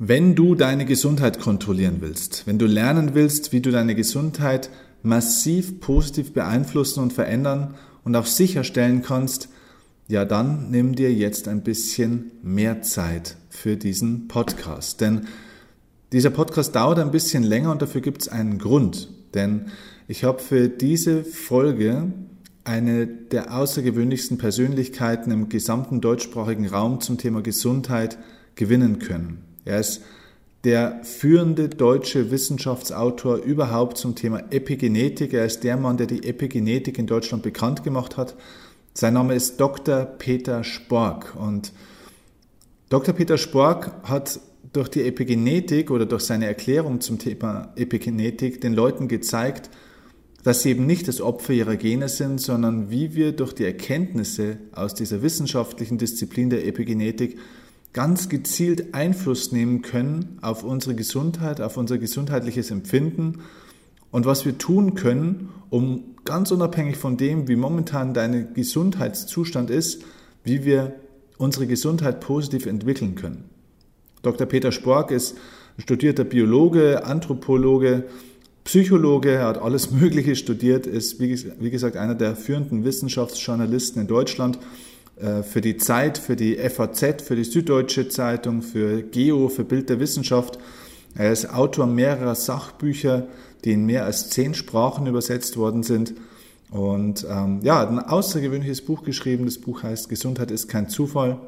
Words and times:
Wenn 0.00 0.36
du 0.36 0.54
deine 0.54 0.84
Gesundheit 0.84 1.40
kontrollieren 1.40 1.96
willst, 1.98 2.46
wenn 2.46 2.56
du 2.56 2.66
lernen 2.66 3.14
willst, 3.14 3.50
wie 3.50 3.60
du 3.60 3.72
deine 3.72 3.96
Gesundheit 3.96 4.70
massiv 5.02 5.80
positiv 5.80 6.32
beeinflussen 6.32 7.02
und 7.02 7.12
verändern 7.12 7.74
und 8.04 8.14
auch 8.14 8.26
sicherstellen 8.26 9.02
kannst, 9.02 9.48
ja 10.06 10.24
dann 10.24 10.70
nimm 10.70 10.94
dir 10.94 11.12
jetzt 11.12 11.48
ein 11.48 11.64
bisschen 11.64 12.30
mehr 12.44 12.80
Zeit 12.82 13.38
für 13.50 13.76
diesen 13.76 14.28
Podcast. 14.28 15.00
Denn 15.00 15.26
dieser 16.12 16.30
Podcast 16.30 16.76
dauert 16.76 17.00
ein 17.00 17.10
bisschen 17.10 17.42
länger 17.42 17.72
und 17.72 17.82
dafür 17.82 18.00
gibt 18.00 18.22
es 18.22 18.28
einen 18.28 18.58
Grund. 18.58 19.08
Denn 19.34 19.66
ich 20.06 20.22
habe 20.22 20.38
für 20.38 20.68
diese 20.68 21.24
Folge 21.24 22.12
eine 22.62 23.08
der 23.08 23.52
außergewöhnlichsten 23.52 24.38
Persönlichkeiten 24.38 25.32
im 25.32 25.48
gesamten 25.48 26.00
deutschsprachigen 26.00 26.68
Raum 26.68 27.00
zum 27.00 27.18
Thema 27.18 27.42
Gesundheit 27.42 28.16
gewinnen 28.54 29.00
können. 29.00 29.47
Er 29.68 29.80
ist 29.80 30.02
der 30.64 31.00
führende 31.04 31.68
deutsche 31.68 32.30
Wissenschaftsautor 32.30 33.36
überhaupt 33.36 33.98
zum 33.98 34.14
Thema 34.14 34.42
Epigenetik. 34.50 35.34
Er 35.34 35.44
ist 35.44 35.62
der 35.62 35.76
Mann, 35.76 35.98
der 35.98 36.06
die 36.06 36.26
Epigenetik 36.26 36.98
in 36.98 37.06
Deutschland 37.06 37.42
bekannt 37.42 37.84
gemacht 37.84 38.16
hat. 38.16 38.34
Sein 38.94 39.14
Name 39.14 39.34
ist 39.34 39.60
Dr. 39.60 40.06
Peter 40.06 40.64
Spork 40.64 41.36
und 41.38 41.72
Dr. 42.88 43.14
Peter 43.14 43.36
Spork 43.36 43.92
hat 44.04 44.40
durch 44.72 44.88
die 44.88 45.02
Epigenetik 45.02 45.90
oder 45.90 46.06
durch 46.06 46.22
seine 46.22 46.46
Erklärung 46.46 47.02
zum 47.02 47.18
Thema 47.18 47.72
Epigenetik 47.76 48.62
den 48.62 48.72
Leuten 48.72 49.06
gezeigt, 49.06 49.68
dass 50.44 50.62
sie 50.62 50.70
eben 50.70 50.86
nicht 50.86 51.08
das 51.08 51.20
Opfer 51.20 51.52
ihrer 51.52 51.76
Gene 51.76 52.08
sind, 52.08 52.40
sondern 52.40 52.90
wie 52.90 53.14
wir 53.14 53.32
durch 53.32 53.52
die 53.52 53.64
Erkenntnisse 53.64 54.56
aus 54.72 54.94
dieser 54.94 55.20
wissenschaftlichen 55.20 55.98
Disziplin 55.98 56.48
der 56.48 56.66
Epigenetik 56.66 57.36
ganz 57.92 58.28
gezielt 58.28 58.94
Einfluss 58.94 59.52
nehmen 59.52 59.82
können 59.82 60.38
auf 60.42 60.62
unsere 60.62 60.94
Gesundheit, 60.94 61.60
auf 61.60 61.76
unser 61.76 61.98
gesundheitliches 61.98 62.70
Empfinden 62.70 63.40
und 64.10 64.26
was 64.26 64.44
wir 64.44 64.58
tun 64.58 64.94
können, 64.94 65.48
um 65.70 66.16
ganz 66.24 66.50
unabhängig 66.50 66.96
von 66.96 67.16
dem, 67.16 67.48
wie 67.48 67.56
momentan 67.56 68.14
dein 68.14 68.54
Gesundheitszustand 68.54 69.70
ist, 69.70 70.04
wie 70.44 70.64
wir 70.64 70.96
unsere 71.38 71.66
Gesundheit 71.66 72.20
positiv 72.20 72.66
entwickeln 72.66 73.14
können. 73.14 73.44
Dr. 74.22 74.46
Peter 74.46 74.72
Spork 74.72 75.10
ist 75.10 75.36
studierter 75.78 76.24
Biologe, 76.24 77.04
Anthropologe, 77.04 78.04
Psychologe, 78.64 79.30
er 79.30 79.46
hat 79.46 79.58
alles 79.58 79.90
Mögliche 79.92 80.36
studiert, 80.36 80.86
ist 80.86 81.20
wie 81.20 81.70
gesagt 81.70 81.96
einer 81.96 82.14
der 82.14 82.36
führenden 82.36 82.84
Wissenschaftsjournalisten 82.84 84.02
in 84.02 84.08
Deutschland 84.08 84.58
für 85.42 85.60
die 85.60 85.76
Zeit, 85.76 86.18
für 86.18 86.36
die 86.36 86.56
FAZ, 86.56 87.22
für 87.22 87.34
die 87.34 87.44
Süddeutsche 87.44 88.08
Zeitung, 88.08 88.62
für 88.62 89.02
Geo, 89.02 89.48
für 89.48 89.64
Bild 89.64 89.88
der 89.88 89.98
Wissenschaft. 89.98 90.58
Er 91.14 91.32
ist 91.32 91.52
Autor 91.52 91.86
mehrerer 91.86 92.34
Sachbücher, 92.34 93.26
die 93.64 93.72
in 93.72 93.86
mehr 93.86 94.04
als 94.04 94.30
zehn 94.30 94.54
Sprachen 94.54 95.06
übersetzt 95.06 95.56
worden 95.56 95.82
sind. 95.82 96.14
Und 96.70 97.26
ähm, 97.28 97.60
ja, 97.62 97.78
hat 97.78 97.90
ein 97.90 97.98
außergewöhnliches 97.98 98.82
Buch 98.82 99.02
geschrieben. 99.02 99.46
Das 99.46 99.58
Buch 99.58 99.82
heißt 99.82 100.08
Gesundheit 100.08 100.50
ist 100.50 100.68
kein 100.68 100.88
Zufall. 100.88 101.38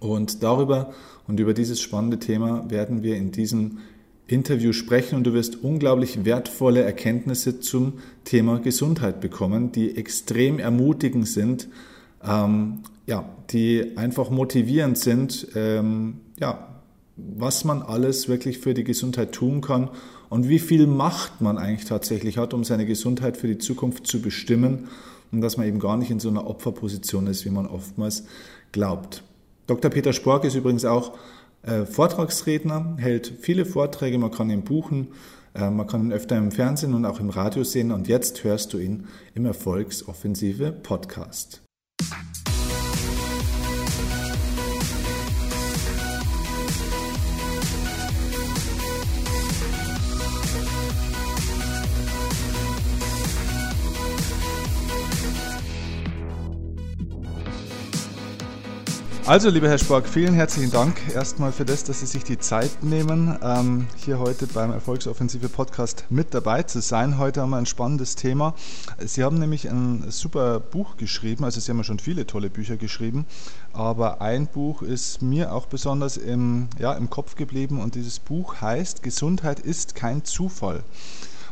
Und 0.00 0.42
darüber 0.42 0.92
und 1.26 1.40
über 1.40 1.54
dieses 1.54 1.80
spannende 1.80 2.18
Thema 2.18 2.68
werden 2.68 3.02
wir 3.02 3.16
in 3.16 3.32
diesem 3.32 3.78
Interview 4.26 4.72
sprechen 4.72 5.16
und 5.16 5.24
du 5.24 5.32
wirst 5.32 5.62
unglaublich 5.62 6.24
wertvolle 6.24 6.82
Erkenntnisse 6.82 7.60
zum 7.60 7.94
Thema 8.24 8.58
Gesundheit 8.58 9.20
bekommen, 9.20 9.70
die 9.70 9.96
extrem 9.96 10.58
ermutigend 10.58 11.28
sind, 11.28 11.68
ähm, 12.24 12.82
ja, 13.06 13.24
die 13.50 13.96
einfach 13.96 14.30
motivierend 14.30 14.98
sind, 14.98 15.48
ähm, 15.54 16.20
ja, 16.38 16.68
was 17.16 17.64
man 17.64 17.82
alles 17.82 18.28
wirklich 18.28 18.58
für 18.58 18.74
die 18.74 18.84
Gesundheit 18.84 19.32
tun 19.32 19.60
kann 19.60 19.90
und 20.28 20.48
wie 20.48 20.58
viel 20.58 20.86
Macht 20.86 21.40
man 21.40 21.56
eigentlich 21.56 21.88
tatsächlich 21.88 22.38
hat, 22.38 22.52
um 22.52 22.64
seine 22.64 22.86
Gesundheit 22.86 23.36
für 23.36 23.46
die 23.46 23.58
Zukunft 23.58 24.06
zu 24.06 24.20
bestimmen 24.20 24.88
und 25.32 25.40
dass 25.40 25.56
man 25.56 25.66
eben 25.66 25.78
gar 25.78 25.96
nicht 25.96 26.10
in 26.10 26.20
so 26.20 26.28
einer 26.28 26.46
Opferposition 26.46 27.26
ist, 27.26 27.44
wie 27.44 27.50
man 27.50 27.66
oftmals 27.66 28.24
glaubt. 28.72 29.22
Dr. 29.66 29.90
Peter 29.90 30.12
Spork 30.12 30.44
ist 30.44 30.54
übrigens 30.54 30.84
auch 30.84 31.16
äh, 31.62 31.84
Vortragsredner, 31.84 32.96
hält 32.98 33.32
viele 33.40 33.64
Vorträge, 33.64 34.18
man 34.18 34.30
kann 34.30 34.50
ihn 34.50 34.62
buchen, 34.62 35.08
äh, 35.54 35.70
man 35.70 35.86
kann 35.86 36.04
ihn 36.04 36.12
öfter 36.12 36.36
im 36.36 36.52
Fernsehen 36.52 36.94
und 36.94 37.04
auch 37.04 37.18
im 37.18 37.30
Radio 37.30 37.64
sehen 37.64 37.90
und 37.90 38.08
jetzt 38.08 38.44
hörst 38.44 38.72
du 38.72 38.78
ihn 38.78 39.06
im 39.34 39.46
Erfolgsoffensive 39.46 40.70
Podcast. 40.70 41.65
Also, 59.28 59.50
lieber 59.50 59.68
Herr 59.68 59.78
Spork, 59.78 60.08
vielen 60.08 60.34
herzlichen 60.34 60.70
Dank 60.70 61.00
erstmal 61.12 61.50
für 61.50 61.64
das, 61.64 61.82
dass 61.82 61.98
Sie 61.98 62.06
sich 62.06 62.22
die 62.22 62.38
Zeit 62.38 62.84
nehmen, 62.84 63.36
ähm, 63.42 63.88
hier 63.96 64.20
heute 64.20 64.46
beim 64.46 64.70
Erfolgsoffensive 64.70 65.48
Podcast 65.48 66.04
mit 66.10 66.32
dabei 66.32 66.62
zu 66.62 66.80
sein. 66.80 67.18
Heute 67.18 67.40
haben 67.40 67.50
wir 67.50 67.56
ein 67.56 67.66
spannendes 67.66 68.14
Thema. 68.14 68.54
Sie 69.04 69.24
haben 69.24 69.40
nämlich 69.40 69.68
ein 69.68 70.04
super 70.12 70.60
Buch 70.60 70.96
geschrieben, 70.96 71.42
also 71.42 71.58
Sie 71.58 71.68
haben 71.72 71.78
ja 71.78 71.82
schon 71.82 71.98
viele 71.98 72.28
tolle 72.28 72.50
Bücher 72.50 72.76
geschrieben, 72.76 73.26
aber 73.72 74.20
ein 74.20 74.46
Buch 74.46 74.82
ist 74.82 75.22
mir 75.22 75.52
auch 75.52 75.66
besonders 75.66 76.18
im, 76.18 76.68
ja, 76.78 76.92
im 76.92 77.10
Kopf 77.10 77.34
geblieben 77.34 77.80
und 77.80 77.96
dieses 77.96 78.20
Buch 78.20 78.60
heißt 78.60 79.02
Gesundheit 79.02 79.58
ist 79.58 79.96
kein 79.96 80.24
Zufall. 80.24 80.84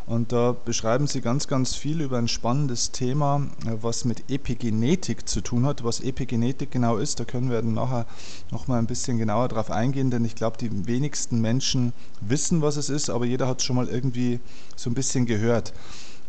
Und 0.06 0.32
da 0.32 0.52
beschreiben 0.52 1.06
Sie 1.06 1.22
ganz, 1.22 1.48
ganz 1.48 1.74
viel 1.74 2.02
über 2.02 2.18
ein 2.18 2.28
spannendes 2.28 2.90
Thema, 2.90 3.46
äh, 3.64 3.70
was 3.80 4.04
mit 4.04 4.30
Epigenetik 4.30 5.26
zu 5.28 5.40
tun 5.40 5.64
hat. 5.64 5.82
Was 5.82 6.00
Epigenetik 6.00 6.70
genau 6.70 6.98
ist, 6.98 7.20
da 7.20 7.24
können 7.24 7.50
wir 7.50 7.62
dann 7.62 7.72
nachher 7.72 8.06
noch 8.50 8.68
mal 8.68 8.78
ein 8.78 8.86
bisschen 8.86 9.16
genauer 9.16 9.48
drauf 9.48 9.70
eingehen, 9.70 10.10
denn 10.10 10.24
ich 10.24 10.34
glaube, 10.34 10.58
die 10.58 10.86
wenigsten 10.86 11.40
Menschen 11.40 11.94
wissen, 12.20 12.60
was 12.60 12.76
es 12.76 12.90
ist, 12.90 13.08
aber 13.08 13.24
jeder 13.24 13.48
hat 13.48 13.60
es 13.60 13.64
schon 13.64 13.76
mal 13.76 13.88
irgendwie 13.88 14.40
so 14.76 14.90
ein 14.90 14.94
bisschen 14.94 15.24
gehört. 15.24 15.72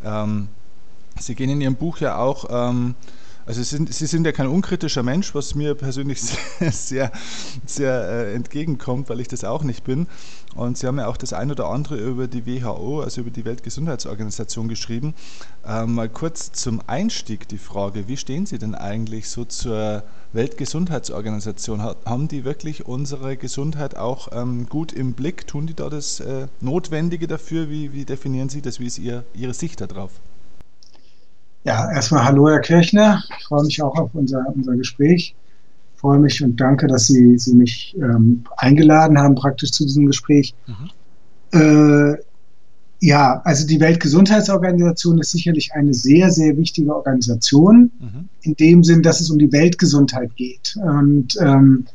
Ähm, 0.04 0.48
Sie 1.20 1.36
gehen 1.36 1.50
in 1.50 1.62
Ihrem 1.62 1.76
Buch 1.76 2.00
ja 2.00 2.18
auch 2.18 2.46
ähm, 2.50 2.96
also 3.46 3.62
Sie 3.62 3.76
sind, 3.76 3.94
Sie 3.94 4.08
sind 4.08 4.26
ja 4.26 4.32
kein 4.32 4.48
unkritischer 4.48 5.04
Mensch, 5.04 5.36
was 5.36 5.54
mir 5.54 5.76
persönlich 5.76 6.22
sehr, 6.60 6.72
sehr, 6.72 7.12
sehr 7.66 8.10
äh, 8.10 8.34
entgegenkommt, 8.34 9.08
weil 9.10 9.20
ich 9.20 9.28
das 9.28 9.44
auch 9.44 9.64
nicht 9.64 9.84
bin. 9.84 10.08
Und 10.56 10.78
Sie 10.78 10.88
haben 10.88 10.98
ja 10.98 11.08
auch 11.08 11.18
das 11.18 11.34
ein 11.34 11.52
oder 11.52 11.70
andere 11.70 11.98
über 11.98 12.28
die 12.28 12.46
WHO, 12.46 13.02
also 13.02 13.22
über 13.22 13.30
die 13.30 13.44
Weltgesundheitsorganisation 13.44 14.70
geschrieben. 14.70 15.14
Ähm, 15.68 15.96
mal 15.96 16.08
kurz 16.08 16.54
zum 16.54 16.82
Einstieg 16.88 17.50
die 17.50 17.58
Frage, 17.58 18.08
wie 18.08 18.16
stehen 18.16 18.46
Sie 18.46 18.58
denn 18.58 18.74
eigentlich 18.74 19.30
so 19.30 19.44
zur 19.44 20.04
Weltgesundheitsorganisation? 20.32 21.82
Haben 21.84 22.30
die 22.30 22.46
wirklich 22.46 22.86
unsere 22.86 23.36
Gesundheit 23.36 23.98
auch 23.98 24.30
ähm, 24.32 24.68
gut 24.70 24.94
im 24.94 25.12
Blick? 25.12 25.46
Tun 25.46 25.68
die 25.68 25.74
da 25.74 25.90
das 25.90 26.22
äh, 26.22 26.48
Notwendige 26.62 27.28
dafür? 27.28 27.70
Wie, 27.70 27.92
wie 27.92 28.06
definieren 28.06 28.48
Sie 28.48 28.62
das? 28.62 28.80
Wie 28.80 28.88
ist 28.88 28.98
Ihr, 28.98 29.26
Ihre 29.34 29.54
Sicht 29.54 29.82
darauf? 29.82 30.12
Ja, 31.66 31.92
erstmal 31.92 32.24
hallo, 32.24 32.48
Herr 32.48 32.62
Kirchner. 32.62 33.24
Ich 33.40 33.46
freue 33.46 33.66
mich 33.66 33.82
auch 33.82 33.98
auf 33.98 34.12
unser, 34.14 34.46
unser 34.56 34.76
Gespräch. 34.78 35.36
Freue 35.98 36.20
mich 36.20 36.44
und 36.44 36.60
danke, 36.60 36.88
dass 36.88 37.08
Sie, 37.08 37.38
Sie 37.38 37.56
mich 37.56 37.96
ähm, 37.98 38.44
eingeladen 38.58 39.18
haben, 39.18 39.36
praktisch 39.36 39.72
zu 39.72 39.86
diesem 39.86 40.06
Gespräch. 40.08 40.54
Mhm. 40.68 40.90
Äh, 41.60 42.18
ja, 43.02 43.42
also 43.44 43.68
die 43.68 43.80
Weltgesundheitsorganisation 43.80 45.20
ist 45.20 45.32
sicherlich 45.32 45.74
eine 45.74 45.94
sehr, 45.94 46.32
sehr 46.32 46.58
wichtige 46.58 46.96
Organisation, 46.96 47.92
mhm. 48.00 48.30
in 48.42 48.56
dem 48.56 48.84
Sinn, 48.84 49.04
dass 49.04 49.20
es 49.20 49.30
um 49.30 49.38
die 49.38 49.52
Weltgesundheit 49.52 50.36
geht. 50.36 50.78
Und 50.82 51.38
ähm, 51.40 51.86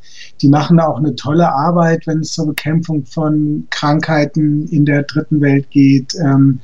die 0.41 0.49
machen 0.49 0.79
auch 0.79 0.99
eine 0.99 1.15
tolle 1.17 1.53
Arbeit, 1.53 2.07
wenn 2.07 2.21
es 2.21 2.33
zur 2.33 2.47
Bekämpfung 2.47 3.07
von 3.07 3.67
Krankheiten 3.71 4.69
in 4.69 4.85
der 4.85 5.03
dritten 5.05 5.41
Welt 5.41 5.71
geht. 5.71 6.15
Ähm, 6.23 6.61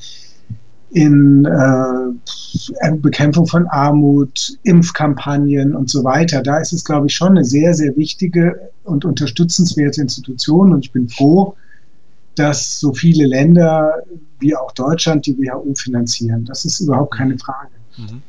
in 0.91 1.45
äh, 1.45 2.93
Bekämpfung 2.97 3.47
von 3.47 3.67
Armut, 3.67 4.57
Impfkampagnen 4.63 5.75
und 5.75 5.91
so 5.91 6.05
weiter. 6.05 6.43
Da 6.43 6.59
ist 6.59 6.73
es, 6.73 6.85
glaube 6.85 7.07
ich, 7.09 7.15
schon 7.15 7.31
eine 7.31 7.45
sehr, 7.45 7.75
sehr 7.75 7.97
wichtige 7.97 8.71
und 8.85 9.05
unterstützenswerte 9.05 10.01
Institution. 10.01 10.73
Und 10.73 10.85
ich 10.85 10.93
bin 10.93 11.09
froh, 11.09 11.57
dass 12.37 12.79
so 12.79 12.93
viele 12.93 13.27
Länder 13.27 14.03
wie 14.39 14.55
auch 14.55 14.73
Deutschland 14.73 15.27
die 15.27 15.37
WHO 15.37 15.75
finanzieren. 15.75 16.45
Das 16.45 16.65
ist 16.65 16.81
überhaupt 16.81 17.15
keine 17.15 17.39
Frage. 17.39 17.71
Mhm. 17.97 18.23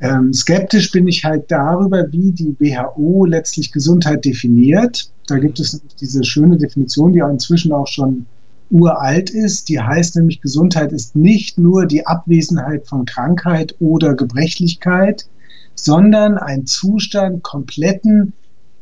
Ähm, 0.00 0.32
skeptisch 0.32 0.90
bin 0.90 1.06
ich 1.06 1.24
halt 1.24 1.50
darüber, 1.50 2.10
wie 2.10 2.32
die 2.32 2.56
WHO 2.58 3.24
letztlich 3.24 3.70
Gesundheit 3.70 4.24
definiert. 4.24 5.10
Da 5.28 5.38
gibt 5.38 5.60
es 5.60 5.80
diese 6.00 6.24
schöne 6.24 6.56
Definition, 6.56 7.12
die 7.12 7.22
auch 7.22 7.30
inzwischen 7.30 7.72
auch 7.72 7.86
schon 7.86 8.26
uralt 8.72 9.30
ist. 9.30 9.68
Die 9.68 9.80
heißt 9.80 10.16
nämlich, 10.16 10.40
Gesundheit 10.40 10.92
ist 10.92 11.14
nicht 11.14 11.58
nur 11.58 11.86
die 11.86 12.06
Abwesenheit 12.06 12.88
von 12.88 13.04
Krankheit 13.04 13.76
oder 13.78 14.14
Gebrechlichkeit, 14.14 15.26
sondern 15.74 16.38
ein 16.38 16.66
Zustand 16.66 17.42
kompletten 17.42 18.32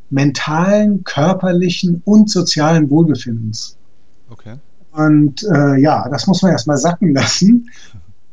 mentalen, 0.08 1.04
körperlichen 1.04 2.02
und 2.04 2.31
sozialen 2.31 2.90
Wohlbefindens. 2.90 3.76
Okay. 4.28 4.56
Und 4.92 5.44
äh, 5.44 5.81
ja, 5.81 6.08
das 6.08 6.26
muss 6.26 6.42
man 6.42 6.52
erstmal 6.52 6.76
sacken 6.76 7.14
lassen. 7.14 7.70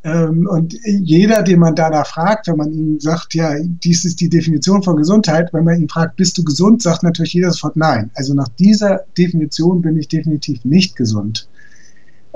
Ähm, 0.08 0.48
und 0.48 0.74
jeder, 0.86 1.44
den 1.44 1.60
man 1.60 1.76
danach 1.76 2.08
fragt, 2.08 2.48
wenn 2.48 2.56
man 2.56 2.72
ihm 2.72 3.00
sagt, 3.00 3.34
ja, 3.34 3.56
dies 3.62 4.06
ist 4.06 4.22
die 4.22 4.30
Definition 4.30 4.82
von 4.82 4.96
Gesundheit, 4.96 5.52
wenn 5.52 5.66
man 5.66 5.82
ihn 5.82 5.90
fragt, 5.90 6.16
bist 6.16 6.38
du 6.38 6.46
gesund, 6.46 6.82
sagt 6.82 7.04
natürlich 7.04 7.34
jeder 7.34 7.52
sofort 7.52 7.76
nein. 7.76 8.10
Also 8.16 8.34
nach 8.34 8.48
dieser 8.48 9.02
Definition 9.18 9.82
bin 9.82 9.98
ich 9.98 10.08
definitiv 10.08 10.64
nicht 10.64 10.96
gesund. 10.96 11.50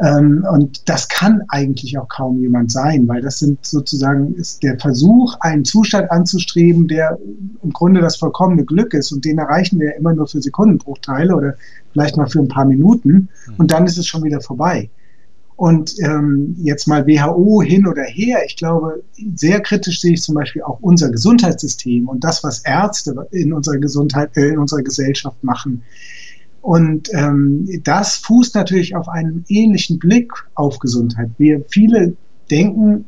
Ähm, 0.03 0.45
und 0.51 0.89
das 0.89 1.07
kann 1.07 1.43
eigentlich 1.47 1.97
auch 1.97 2.09
kaum 2.09 2.41
jemand 2.41 2.71
sein, 2.73 3.07
weil 3.07 3.21
das 3.21 3.39
sind 3.39 3.65
sozusagen 3.65 4.33
ist 4.33 4.63
der 4.63 4.77
Versuch, 4.77 5.37
einen 5.39 5.63
Zustand 5.63 6.11
anzustreben, 6.11 6.89
der 6.89 7.19
im 7.63 7.71
Grunde 7.71 8.01
das 8.01 8.17
vollkommene 8.17 8.65
Glück 8.65 8.93
ist 8.93 9.13
und 9.13 9.23
den 9.23 9.37
erreichen 9.37 9.79
wir 9.79 9.91
ja 9.91 9.97
immer 9.97 10.13
nur 10.13 10.27
für 10.27 10.41
Sekundenbruchteile 10.41 11.33
oder 11.33 11.53
vielleicht 11.93 12.17
mal 12.17 12.27
für 12.27 12.39
ein 12.39 12.49
paar 12.49 12.65
Minuten 12.65 13.29
und 13.57 13.71
dann 13.71 13.85
ist 13.85 13.97
es 13.97 14.07
schon 14.07 14.23
wieder 14.23 14.41
vorbei. 14.41 14.89
Und 15.61 15.93
ähm, 15.99 16.55
jetzt 16.57 16.87
mal 16.87 17.05
WHO 17.05 17.61
hin 17.61 17.85
oder 17.85 18.01
her, 18.01 18.39
ich 18.47 18.57
glaube, 18.57 19.03
sehr 19.35 19.61
kritisch 19.61 20.01
sehe 20.01 20.13
ich 20.13 20.23
zum 20.23 20.33
Beispiel 20.33 20.63
auch 20.63 20.79
unser 20.81 21.11
Gesundheitssystem 21.11 22.09
und 22.09 22.23
das, 22.23 22.43
was 22.43 22.61
Ärzte 22.61 23.27
in 23.29 23.53
unserer 23.53 23.77
Gesundheit, 23.77 24.35
äh, 24.35 24.47
in 24.47 24.57
unserer 24.57 24.81
Gesellschaft 24.81 25.43
machen. 25.43 25.83
Und 26.61 27.13
ähm, 27.13 27.69
das 27.83 28.15
fußt 28.15 28.55
natürlich 28.55 28.95
auf 28.95 29.07
einem 29.07 29.45
ähnlichen 29.49 29.99
Blick 29.99 30.31
auf 30.55 30.79
Gesundheit. 30.79 31.29
Wir 31.37 31.63
viele 31.69 32.15
denken, 32.49 33.05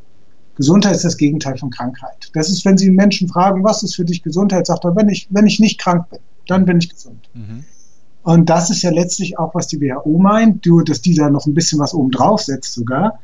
Gesundheit 0.54 0.94
ist 0.94 1.04
das 1.04 1.16
Gegenteil 1.16 1.58
von 1.58 1.70
Krankheit. 1.70 2.30
Das 2.34 2.50
ist, 2.50 2.64
wenn 2.64 2.78
Sie 2.78 2.88
Menschen 2.88 3.26
fragen, 3.26 3.64
was 3.64 3.82
ist 3.82 3.96
für 3.96 4.04
dich 4.04 4.22
Gesundheit, 4.22 4.68
sagt 4.68 4.84
er, 4.84 4.94
wenn 4.94 5.08
ich, 5.08 5.26
wenn 5.30 5.48
ich 5.48 5.58
nicht 5.58 5.80
krank 5.80 6.08
bin, 6.08 6.20
dann 6.46 6.66
bin 6.66 6.78
ich 6.78 6.88
gesund. 6.88 7.28
Mhm. 7.34 7.64
Und 8.24 8.48
das 8.48 8.70
ist 8.70 8.82
ja 8.82 8.90
letztlich 8.90 9.38
auch, 9.38 9.54
was 9.54 9.68
die 9.68 9.80
WHO 9.80 10.18
meint, 10.18 10.64
nur 10.64 10.82
dass 10.82 11.02
dieser 11.02 11.30
noch 11.30 11.46
ein 11.46 11.54
bisschen 11.54 11.78
was 11.78 11.92
oben 11.92 12.10
drauf 12.10 12.40
setzt 12.40 12.72
sogar. 12.72 13.20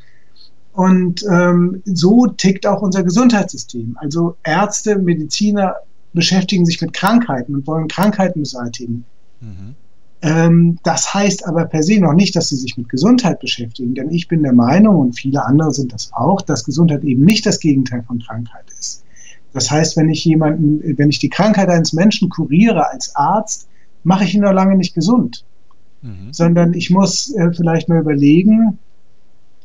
Und 0.73 1.25
ähm, 1.29 1.82
so 1.87 2.26
tickt 2.26 2.67
auch 2.67 2.82
unser 2.82 3.02
Gesundheitssystem. 3.02 3.97
Also 3.99 4.37
Ärzte, 4.44 4.99
Mediziner 4.99 5.76
beschäftigen 6.12 6.67
sich 6.67 6.81
mit 6.82 6.93
Krankheiten 6.93 7.55
und 7.55 7.67
wollen 7.67 7.88
Krankheiten 7.88 8.41
beseitigen. 8.41 9.06
Mhm. 9.41 9.75
Ähm, 10.23 10.79
das 10.82 11.14
heißt 11.14 11.47
aber 11.47 11.64
per 11.64 11.82
se 11.82 11.99
noch 11.99 12.12
nicht, 12.12 12.37
dass 12.37 12.50
sie 12.50 12.56
sich 12.56 12.76
mit 12.76 12.91
Gesundheit 12.91 13.41
beschäftigen, 13.41 13.94
denn 13.94 14.11
ich 14.11 14.29
bin 14.29 14.43
der 14.43 14.52
Meinung, 14.52 14.99
und 14.99 15.19
viele 15.19 15.44
andere 15.47 15.73
sind 15.73 15.94
das 15.94 16.11
auch, 16.12 16.43
dass 16.43 16.64
Gesundheit 16.64 17.05
eben 17.05 17.25
nicht 17.25 17.47
das 17.47 17.58
Gegenteil 17.58 18.02
von 18.02 18.19
Krankheit 18.19 18.67
ist. 18.79 19.02
Das 19.55 19.70
heißt, 19.70 19.97
wenn 19.97 20.11
ich 20.11 20.25
jemanden, 20.26 20.99
wenn 20.99 21.08
ich 21.08 21.19
die 21.19 21.31
Krankheit 21.31 21.70
eines 21.70 21.94
Menschen 21.94 22.29
kuriere 22.29 22.91
als 22.91 23.17
Arzt, 23.17 23.67
mache 24.02 24.25
ich 24.25 24.35
ihn 24.35 24.43
noch 24.43 24.52
lange 24.52 24.76
nicht 24.76 24.94
gesund, 24.94 25.44
mhm. 26.02 26.32
sondern 26.32 26.75
ich 26.75 26.91
muss 26.91 27.35
äh, 27.35 27.52
vielleicht 27.52 27.88
mal 27.88 28.00
überlegen, 28.00 28.79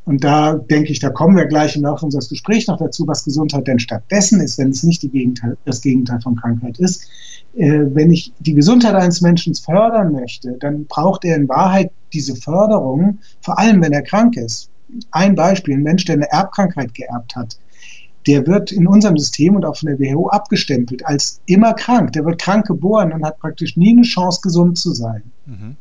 und 0.05 0.23
da 0.23 0.53
denke 0.53 0.91
ich, 0.91 0.99
da 0.99 1.09
kommen 1.09 1.35
wir 1.35 1.45
gleich 1.45 1.75
im 1.75 1.81
Laufe 1.81 2.05
unseres 2.05 2.29
Gesprächs 2.29 2.67
noch 2.67 2.77
dazu, 2.77 3.07
was 3.07 3.25
Gesundheit 3.25 3.65
denn 3.65 3.79
stattdessen 3.79 4.39
ist, 4.39 4.59
wenn 4.59 4.69
es 4.69 4.83
nicht 4.83 5.01
Gegenteil, 5.01 5.57
das 5.65 5.81
Gegenteil 5.81 6.21
von 6.21 6.35
Krankheit 6.35 6.77
ist. 6.77 7.07
Äh, 7.55 7.85
wenn 7.93 8.11
ich 8.11 8.31
die 8.39 8.53
Gesundheit 8.53 8.93
eines 8.93 9.21
Menschen 9.21 9.55
fördern 9.55 10.11
möchte, 10.11 10.57
dann 10.59 10.85
braucht 10.85 11.25
er 11.25 11.35
in 11.35 11.49
Wahrheit 11.49 11.91
diese 12.13 12.35
Förderung, 12.35 13.17
vor 13.41 13.57
allem 13.57 13.81
wenn 13.81 13.93
er 13.93 14.03
krank 14.03 14.37
ist. 14.37 14.69
Ein 15.09 15.33
Beispiel, 15.33 15.75
ein 15.75 15.83
Mensch, 15.83 16.05
der 16.05 16.15
eine 16.15 16.31
Erbkrankheit 16.31 16.93
geerbt 16.93 17.35
hat, 17.35 17.57
der 18.27 18.47
wird 18.47 18.71
in 18.71 18.87
unserem 18.87 19.17
System 19.17 19.55
und 19.55 19.65
auch 19.65 19.77
von 19.77 19.87
der 19.87 19.99
WHO 19.99 20.29
abgestempelt 20.29 21.05
als 21.05 21.41
immer 21.45 21.73
krank. 21.73 22.13
Der 22.13 22.25
wird 22.25 22.41
krank 22.41 22.67
geboren 22.67 23.13
und 23.13 23.23
hat 23.23 23.39
praktisch 23.39 23.77
nie 23.77 23.91
eine 23.91 24.03
Chance, 24.03 24.39
gesund 24.41 24.77
zu 24.77 24.93
sein. 24.93 25.23
Mhm. 25.45 25.75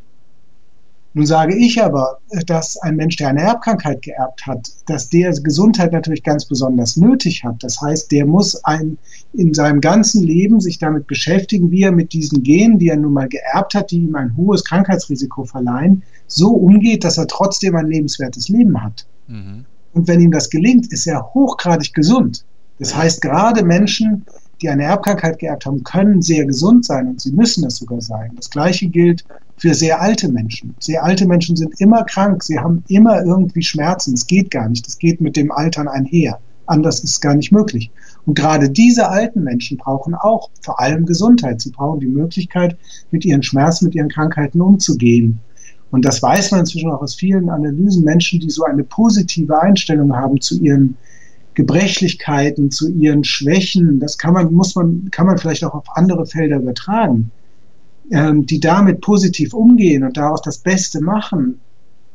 Nun 1.16 1.26
sage 1.26 1.54
ich 1.54 1.80
aber, 1.80 2.18
dass 2.46 2.76
ein 2.78 2.96
Mensch, 2.96 3.14
der 3.16 3.28
eine 3.28 3.42
Erbkrankheit 3.42 4.02
geerbt 4.02 4.46
hat, 4.48 4.68
dass 4.86 5.10
der 5.10 5.30
Gesundheit 5.30 5.92
natürlich 5.92 6.24
ganz 6.24 6.44
besonders 6.44 6.96
nötig 6.96 7.44
hat. 7.44 7.62
Das 7.62 7.80
heißt, 7.80 8.10
der 8.10 8.26
muss 8.26 8.64
ein, 8.64 8.98
in 9.32 9.54
seinem 9.54 9.80
ganzen 9.80 10.24
Leben 10.24 10.58
sich 10.58 10.78
damit 10.80 11.06
beschäftigen, 11.06 11.70
wie 11.70 11.82
er 11.82 11.92
mit 11.92 12.12
diesen 12.12 12.42
Genen, 12.42 12.80
die 12.80 12.88
er 12.88 12.96
nun 12.96 13.12
mal 13.12 13.28
geerbt 13.28 13.74
hat, 13.74 13.92
die 13.92 13.98
ihm 13.98 14.16
ein 14.16 14.36
hohes 14.36 14.64
Krankheitsrisiko 14.64 15.44
verleihen, 15.44 16.02
so 16.26 16.50
umgeht, 16.50 17.04
dass 17.04 17.16
er 17.16 17.28
trotzdem 17.28 17.76
ein 17.76 17.86
lebenswertes 17.86 18.48
Leben 18.48 18.82
hat. 18.82 19.06
Mhm. 19.28 19.66
Und 19.94 20.08
wenn 20.08 20.20
ihm 20.20 20.30
das 20.30 20.50
gelingt, 20.50 20.92
ist 20.92 21.06
er 21.06 21.32
hochgradig 21.34 21.94
gesund. 21.94 22.44
Das 22.78 22.94
heißt, 22.94 23.22
gerade 23.22 23.64
Menschen, 23.64 24.26
die 24.60 24.68
eine 24.68 24.84
Erbkrankheit 24.84 25.38
geerbt 25.38 25.66
haben, 25.66 25.82
können 25.84 26.20
sehr 26.20 26.44
gesund 26.44 26.84
sein 26.84 27.08
und 27.08 27.20
sie 27.20 27.32
müssen 27.32 27.64
es 27.64 27.76
sogar 27.76 28.00
sein. 28.00 28.32
Das 28.36 28.50
Gleiche 28.50 28.88
gilt 28.88 29.24
für 29.56 29.74
sehr 29.74 30.00
alte 30.00 30.28
Menschen. 30.28 30.74
Sehr 30.80 31.04
alte 31.04 31.26
Menschen 31.26 31.56
sind 31.56 31.80
immer 31.80 32.04
krank, 32.04 32.42
sie 32.42 32.58
haben 32.58 32.82
immer 32.88 33.22
irgendwie 33.22 33.62
Schmerzen. 33.62 34.14
Es 34.14 34.26
geht 34.26 34.50
gar 34.50 34.68
nicht. 34.68 34.86
Das 34.86 34.98
geht 34.98 35.20
mit 35.20 35.36
dem 35.36 35.52
Altern 35.52 35.88
einher. 35.88 36.38
Anders 36.66 37.00
ist 37.00 37.10
es 37.10 37.20
gar 37.20 37.34
nicht 37.34 37.52
möglich. 37.52 37.90
Und 38.26 38.34
gerade 38.34 38.70
diese 38.70 39.08
alten 39.08 39.44
Menschen 39.44 39.76
brauchen 39.76 40.14
auch 40.14 40.50
vor 40.62 40.80
allem 40.80 41.04
Gesundheit. 41.04 41.60
Sie 41.60 41.70
brauchen 41.70 42.00
die 42.00 42.06
Möglichkeit, 42.06 42.76
mit 43.10 43.24
ihren 43.24 43.42
Schmerzen, 43.42 43.84
mit 43.84 43.94
ihren 43.94 44.08
Krankheiten 44.08 44.60
umzugehen. 44.60 45.40
Und 45.94 46.04
das 46.04 46.20
weiß 46.20 46.50
man 46.50 46.60
inzwischen 46.60 46.90
auch 46.90 47.02
aus 47.02 47.14
vielen 47.14 47.48
Analysen. 47.48 48.02
Menschen, 48.02 48.40
die 48.40 48.50
so 48.50 48.64
eine 48.64 48.82
positive 48.82 49.62
Einstellung 49.62 50.12
haben 50.16 50.40
zu 50.40 50.60
ihren 50.60 50.96
Gebrechlichkeiten, 51.54 52.72
zu 52.72 52.90
ihren 52.90 53.22
Schwächen, 53.22 54.00
das 54.00 54.18
kann 54.18 54.34
man, 54.34 54.52
muss 54.52 54.74
man, 54.74 55.08
kann 55.12 55.26
man 55.26 55.38
vielleicht 55.38 55.62
auch 55.62 55.72
auf 55.72 55.84
andere 55.94 56.26
Felder 56.26 56.56
übertragen, 56.56 57.30
ähm, 58.10 58.44
die 58.44 58.58
damit 58.58 59.02
positiv 59.02 59.54
umgehen 59.54 60.02
und 60.02 60.16
daraus 60.16 60.42
das 60.42 60.58
Beste 60.58 61.00
machen, 61.00 61.60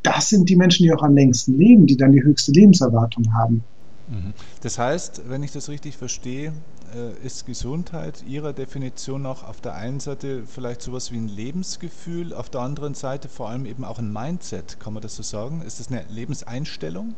das 0.04 0.28
sind 0.28 0.50
die 0.50 0.58
Menschen, 0.58 0.84
die 0.84 0.92
auch 0.92 1.02
am 1.02 1.16
längsten 1.16 1.58
leben, 1.58 1.88
die 1.88 1.96
dann 1.96 2.12
die 2.12 2.22
höchste 2.22 2.52
Lebenserwartung 2.52 3.34
haben. 3.34 3.64
Mhm. 4.10 4.34
Das 4.62 4.78
heißt, 4.78 5.22
wenn 5.30 5.42
ich 5.42 5.54
das 5.54 5.70
richtig 5.70 5.96
verstehe, 5.96 6.52
äh, 6.96 7.26
ist 7.26 7.46
Gesundheit 7.46 8.24
Ihrer 8.28 8.54
Definition 8.54 9.22
nach 9.22 9.44
auf 9.44 9.62
der 9.62 9.76
einen 9.76 10.00
Seite 10.00 10.44
vielleicht 10.46 10.82
sowas 10.82 11.12
wie 11.12 11.18
ein 11.18 11.28
Lebensgefühl, 11.28 12.34
auf 12.34 12.50
der 12.50 12.62
anderen 12.62 12.94
Seite 12.94 13.30
vor 13.30 13.50
allem 13.50 13.66
eben 13.66 13.84
auch 13.84 14.00
ein 14.00 14.12
Mindset, 14.12 14.80
kann 14.80 14.94
man 14.94 15.02
das 15.02 15.16
so 15.16 15.24
sagen? 15.24 15.62
Ist 15.66 15.80
das 15.80 15.90
eine 15.90 16.04
Lebenseinstellung? 16.10 17.16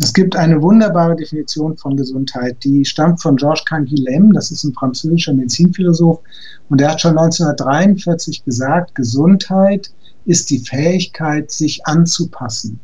Es 0.00 0.12
gibt 0.12 0.36
eine 0.36 0.62
wunderbare 0.62 1.16
Definition 1.16 1.76
von 1.76 1.96
Gesundheit, 1.96 2.56
die 2.64 2.84
stammt 2.84 3.20
von 3.20 3.36
Georges 3.36 3.64
Canguilhem, 3.66 4.32
das 4.32 4.50
ist 4.50 4.64
ein 4.64 4.72
französischer 4.72 5.34
Medizinphilosoph, 5.34 6.20
und 6.70 6.80
der 6.80 6.92
hat 6.92 7.00
schon 7.00 7.18
1943 7.18 8.44
gesagt, 8.44 8.94
Gesundheit 8.94 9.90
ist 10.24 10.48
die 10.50 10.60
Fähigkeit, 10.60 11.50
sich 11.50 11.84
anzupassen. 11.86 12.80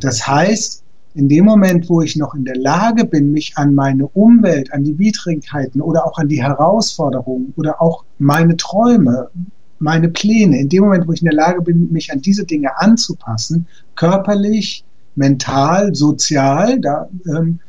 Das 0.00 0.26
heißt, 0.26 0.84
in 1.16 1.30
dem 1.30 1.46
Moment, 1.46 1.88
wo 1.88 2.02
ich 2.02 2.14
noch 2.16 2.34
in 2.34 2.44
der 2.44 2.56
Lage 2.56 3.06
bin, 3.06 3.32
mich 3.32 3.56
an 3.56 3.74
meine 3.74 4.06
Umwelt, 4.08 4.70
an 4.74 4.84
die 4.84 4.98
Widrigkeiten 4.98 5.80
oder 5.80 6.06
auch 6.06 6.18
an 6.18 6.28
die 6.28 6.42
Herausforderungen 6.42 7.54
oder 7.56 7.80
auch 7.80 8.04
meine 8.18 8.54
Träume, 8.58 9.30
meine 9.78 10.10
Pläne, 10.10 10.60
in 10.60 10.68
dem 10.68 10.84
Moment, 10.84 11.08
wo 11.08 11.12
ich 11.12 11.22
in 11.22 11.26
der 11.26 11.34
Lage 11.34 11.62
bin, 11.62 11.90
mich 11.90 12.12
an 12.12 12.20
diese 12.20 12.44
Dinge 12.44 12.78
anzupassen, 12.78 13.66
körperlich, 13.94 14.84
mental, 15.14 15.94
sozial, 15.94 16.78
da, 16.80 17.08
ähm, 17.34 17.60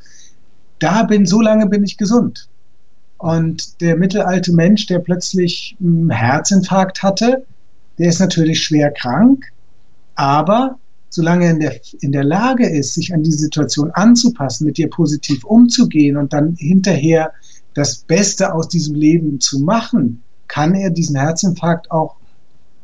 da 0.79 1.03
bin, 1.03 1.25
so 1.25 1.39
lange 1.39 1.67
bin 1.67 1.85
ich 1.85 1.95
gesund. 1.95 2.49
Und 3.17 3.79
der 3.79 3.95
mittelalte 3.95 4.51
Mensch, 4.51 4.87
der 4.87 4.99
plötzlich 4.99 5.77
einen 5.79 6.09
Herzinfarkt 6.09 7.01
hatte, 7.01 7.45
der 7.97 8.09
ist 8.09 8.19
natürlich 8.19 8.61
schwer 8.61 8.91
krank, 8.91 9.45
aber 10.15 10.77
solange 11.17 11.45
er 11.45 11.51
in 11.51 11.59
der, 11.59 11.81
in 12.01 12.11
der 12.11 12.23
Lage 12.23 12.69
ist, 12.69 12.93
sich 12.93 13.11
an 13.11 13.23
die 13.23 13.31
Situation 13.31 13.89
anzupassen, 13.91 14.65
mit 14.65 14.77
ihr 14.77 14.89
positiv 14.89 15.43
umzugehen 15.43 16.15
und 16.15 16.31
dann 16.31 16.55
hinterher 16.55 17.33
das 17.73 17.97
Beste 17.97 18.53
aus 18.53 18.69
diesem 18.69 18.93
Leben 18.93 19.39
zu 19.39 19.59
machen, 19.59 20.21
kann 20.47 20.75
er 20.75 20.91
diesen 20.91 21.15
Herzinfarkt 21.15 21.89
auch 21.89 22.17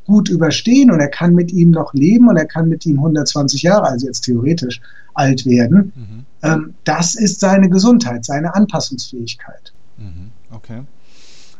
gut 0.06 0.30
überstehen 0.30 0.90
und 0.90 1.00
er 1.00 1.10
kann 1.10 1.36
mit 1.36 1.52
ihm 1.52 1.70
noch 1.70 1.94
leben 1.94 2.28
und 2.28 2.38
er 2.38 2.48
kann 2.48 2.68
mit 2.70 2.88
ihm 2.88 2.98
120 2.98 3.62
Jahre, 3.62 3.84
also 3.84 4.08
jetzt 4.08 4.22
theoretisch, 4.22 4.82
alt 5.14 5.46
werden. 5.46 5.94
Mhm. 5.96 6.26
Ähm, 6.42 6.74
das 6.86 7.14
ist 7.14 7.40
seine 7.40 7.70
Gesundheit, 7.70 8.26
seine 8.26 8.56
Anpassungsfähigkeit. 8.56 9.74
Mhm. 9.98 10.32
Okay. 10.52 10.82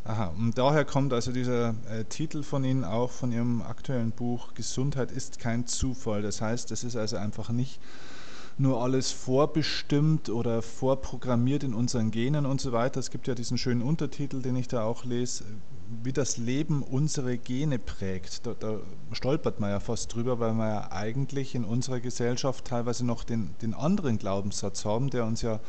Aha, 0.06 0.34
und 0.38 0.58
daher 0.58 0.84
kommt 0.84 1.14
also 1.14 1.32
dieser 1.32 1.76
äh, 1.90 2.04
Titel 2.04 2.44
von 2.44 2.66
Ihnen 2.66 2.84
auch 2.84 3.10
von 3.10 3.32
Ihrem 3.32 3.62
aktuellen 3.62 4.12
Buch 4.12 4.54
Gesundheit 4.54 5.12
ist 5.12 5.40
kein 5.40 5.66
Zufall. 5.66 6.22
Das 6.22 6.42
heißt, 6.42 6.72
es 6.72 6.84
ist 6.84 6.98
also 6.98 7.16
einfach 7.16 7.50
nicht 7.50 7.80
nur 8.58 8.82
alles 8.82 9.12
vorbestimmt 9.12 10.30
oder 10.30 10.62
vorprogrammiert 10.62 11.64
in 11.64 11.74
unseren 11.74 12.12
Genen 12.12 12.46
und 12.46 12.60
so 12.60 12.74
weiter. 12.74 13.00
Es 13.00 13.12
gibt 13.12 13.28
ja 13.28 13.34
diesen 13.34 13.58
schönen 13.58 13.82
Untertitel, 13.82 14.42
den 14.42 14.58
ich 14.58 14.68
da 14.68 14.84
auch 14.84 15.06
lese, 15.06 15.46
wie 16.04 16.12
das 16.12 16.36
Leben 16.36 16.84
unsere 16.84 17.38
Gene 17.38 17.80
prägt. 17.80 18.46
Da, 18.46 18.54
da, 18.60 18.80
stolpert 19.14 19.62
man 19.62 19.70
ja 19.70 19.80
fast 19.80 20.14
drüber, 20.14 20.38
weil 20.40 20.54
wir 20.54 20.68
ja 20.68 20.92
eigentlich 20.92 21.56
in 21.56 21.64
unserer 21.64 22.02
Gesellschaft 22.02 22.66
teilweise 22.66 23.06
noch 23.06 23.24
den, 23.24 23.56
den 23.62 23.74
anderen 23.74 24.18
Glaubenssatz 24.18 24.84
haben, 24.84 25.10
der 25.10 25.26
uns 25.26 25.42
ja 25.42 25.62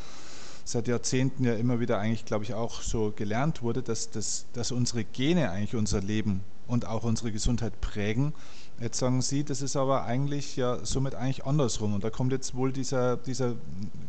seit 0.64 0.88
Jahrzehnten 0.88 1.44
ja 1.44 1.54
immer 1.54 1.80
wieder 1.80 1.99
eigentlich, 1.99 2.25
glaube 2.25 2.44
ich, 2.44 2.54
auch 2.54 2.80
so 2.83 3.12
gelernt 3.14 3.62
wurde, 3.62 3.83
dass, 3.83 4.11
dass, 4.11 4.47
dass 4.52 4.73
unsere 4.73 5.04
Gene 5.04 5.50
eigentlich 5.50 5.76
unser 5.76 6.00
Leben 6.00 6.42
und 6.66 6.87
auch 6.87 7.04
unsere 7.04 7.30
Gesundheit 7.30 7.80
prägen. 7.80 8.33
Jetzt 8.80 8.99
sagen 8.99 9.23
Sie, 9.23 9.44
das 9.44 9.62
ist 9.62 9.76
aber 9.76 10.04
eigentlich 10.04 10.56
ja 10.56 10.85
somit 10.85 11.14
eigentlich 11.14 11.44
andersrum. 11.44 11.94
Und 11.94 12.02
da 12.02 12.11
kommt 12.11 12.33
jetzt 12.33 12.54
wohl 12.54 12.73
dieser, 12.73 13.16
dieser 13.16 13.54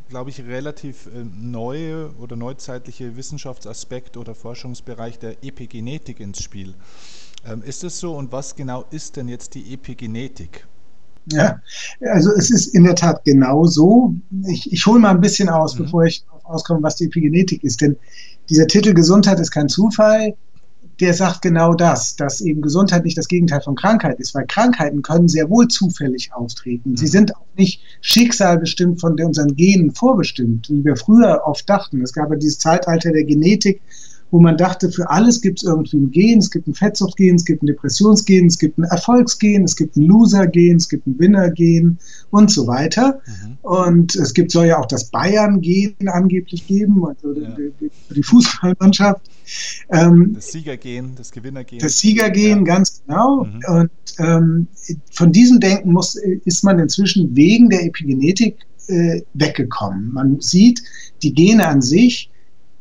glaube 0.09 0.31
ich, 0.31 0.41
relativ 0.41 1.07
äh, 1.07 1.23
neue 1.23 2.11
oder 2.17 2.35
neuzeitliche 2.35 3.15
Wissenschaftsaspekt 3.15 4.17
oder 4.17 4.33
Forschungsbereich 4.33 5.19
der 5.19 5.43
Epigenetik 5.43 6.19
ins 6.19 6.41
Spiel. 6.41 6.73
Ähm, 7.45 7.61
ist 7.61 7.83
das 7.83 7.99
so 7.99 8.15
und 8.15 8.31
was 8.31 8.55
genau 8.55 8.85
ist 8.89 9.17
denn 9.17 9.27
jetzt 9.27 9.53
die 9.53 9.73
Epigenetik? 9.73 10.65
Ja, 11.31 11.59
also 12.01 12.31
es 12.31 12.51
ist 12.51 12.67
in 12.67 12.83
der 12.83 12.95
Tat 12.95 13.23
genau 13.25 13.65
so. 13.65 14.13
Ich, 14.47 14.71
ich 14.71 14.85
hole 14.85 14.99
mal 14.99 15.11
ein 15.11 15.21
bisschen 15.21 15.49
aus, 15.49 15.77
mhm. 15.77 15.83
bevor 15.83 16.03
ich 16.05 16.23
auskomme, 16.43 16.83
was 16.83 16.97
die 16.97 17.05
Epigenetik 17.05 17.63
ist. 17.63 17.81
Denn 17.81 17.95
dieser 18.49 18.67
Titel 18.67 18.93
Gesundheit 18.93 19.39
ist 19.39 19.51
kein 19.51 19.69
Zufall 19.69 20.35
der 20.99 21.13
sagt 21.13 21.41
genau 21.41 21.73
das, 21.73 22.15
dass 22.15 22.41
eben 22.41 22.61
Gesundheit 22.61 23.03
nicht 23.03 23.17
das 23.17 23.27
Gegenteil 23.27 23.61
von 23.61 23.75
Krankheit 23.75 24.19
ist, 24.19 24.33
weil 24.33 24.45
Krankheiten 24.47 25.01
können 25.01 25.27
sehr 25.27 25.49
wohl 25.49 25.67
zufällig 25.67 26.33
auftreten. 26.33 26.95
Sie 26.95 27.05
mhm. 27.05 27.09
sind 27.09 27.35
auch 27.35 27.45
nicht 27.57 27.81
schicksalbestimmt 28.01 29.01
von 29.01 29.19
unseren 29.19 29.55
Genen 29.55 29.93
vorbestimmt, 29.93 30.69
wie 30.69 30.85
wir 30.85 30.95
früher 30.95 31.41
oft 31.45 31.69
dachten. 31.69 32.01
Es 32.01 32.13
gab 32.13 32.29
ja 32.29 32.37
dieses 32.37 32.59
Zeitalter 32.59 33.11
der 33.11 33.25
Genetik, 33.25 33.81
wo 34.35 34.41
man 34.41 34.57
dachte, 34.57 34.91
für 34.91 35.09
alles 35.09 35.39
gibt 35.39 35.59
es 35.59 35.63
irgendwie 35.63 35.95
ein 35.95 36.11
Gen, 36.11 36.39
es 36.39 36.51
gibt 36.51 36.67
ein 36.67 36.73
Fettsuchtgen, 36.73 37.35
es 37.35 37.45
gibt 37.45 37.63
ein 37.63 37.67
Depressionsgen, 37.67 38.47
es 38.47 38.59
gibt 38.59 38.77
ein 38.77 38.83
Erfolgsgen, 38.83 39.63
es 39.63 39.77
gibt 39.77 39.95
ein 39.95 40.03
Losergen, 40.03 40.75
es 40.75 40.89
gibt 40.89 41.07
ein 41.07 41.17
Winnergen 41.17 41.99
und 42.31 42.51
so 42.51 42.67
weiter. 42.67 43.21
Mhm. 43.25 43.57
Und 43.61 44.15
es 44.17 44.33
gibt, 44.33 44.51
soll 44.51 44.65
ja 44.65 44.77
auch 44.77 44.87
das 44.87 45.05
Bayern-Gen 45.05 46.09
angeblich 46.09 46.67
geben, 46.67 47.05
also 47.05 47.31
ja. 47.31 47.55
die, 47.79 47.89
die, 48.13 48.23
Fußballmannschaft. 48.23 49.21
Ähm, 49.89 50.33
das 50.33 50.51
Siegergen, 50.51 51.13
das 51.15 51.31
Gewinnergen. 51.31 51.79
Das 51.79 51.99
Siegergen, 51.99 52.57
ja. 52.57 52.75
ganz 52.75 53.03
genau. 53.07 53.45
Mhm. 53.45 53.61
Und 53.69 53.89
ähm, 54.17 54.67
von 55.11 55.31
diesem 55.31 55.61
Denken 55.61 55.93
muss, 55.93 56.15
ist 56.15 56.61
man 56.65 56.77
inzwischen 56.79 57.33
wegen 57.37 57.69
der 57.69 57.85
Epigenetik 57.85 58.57
äh, 58.87 59.21
weggekommen. 59.33 60.11
Man 60.11 60.41
sieht, 60.41 60.83
die 61.23 61.33
Gene 61.33 61.65
an 61.65 61.81
sich 61.81 62.29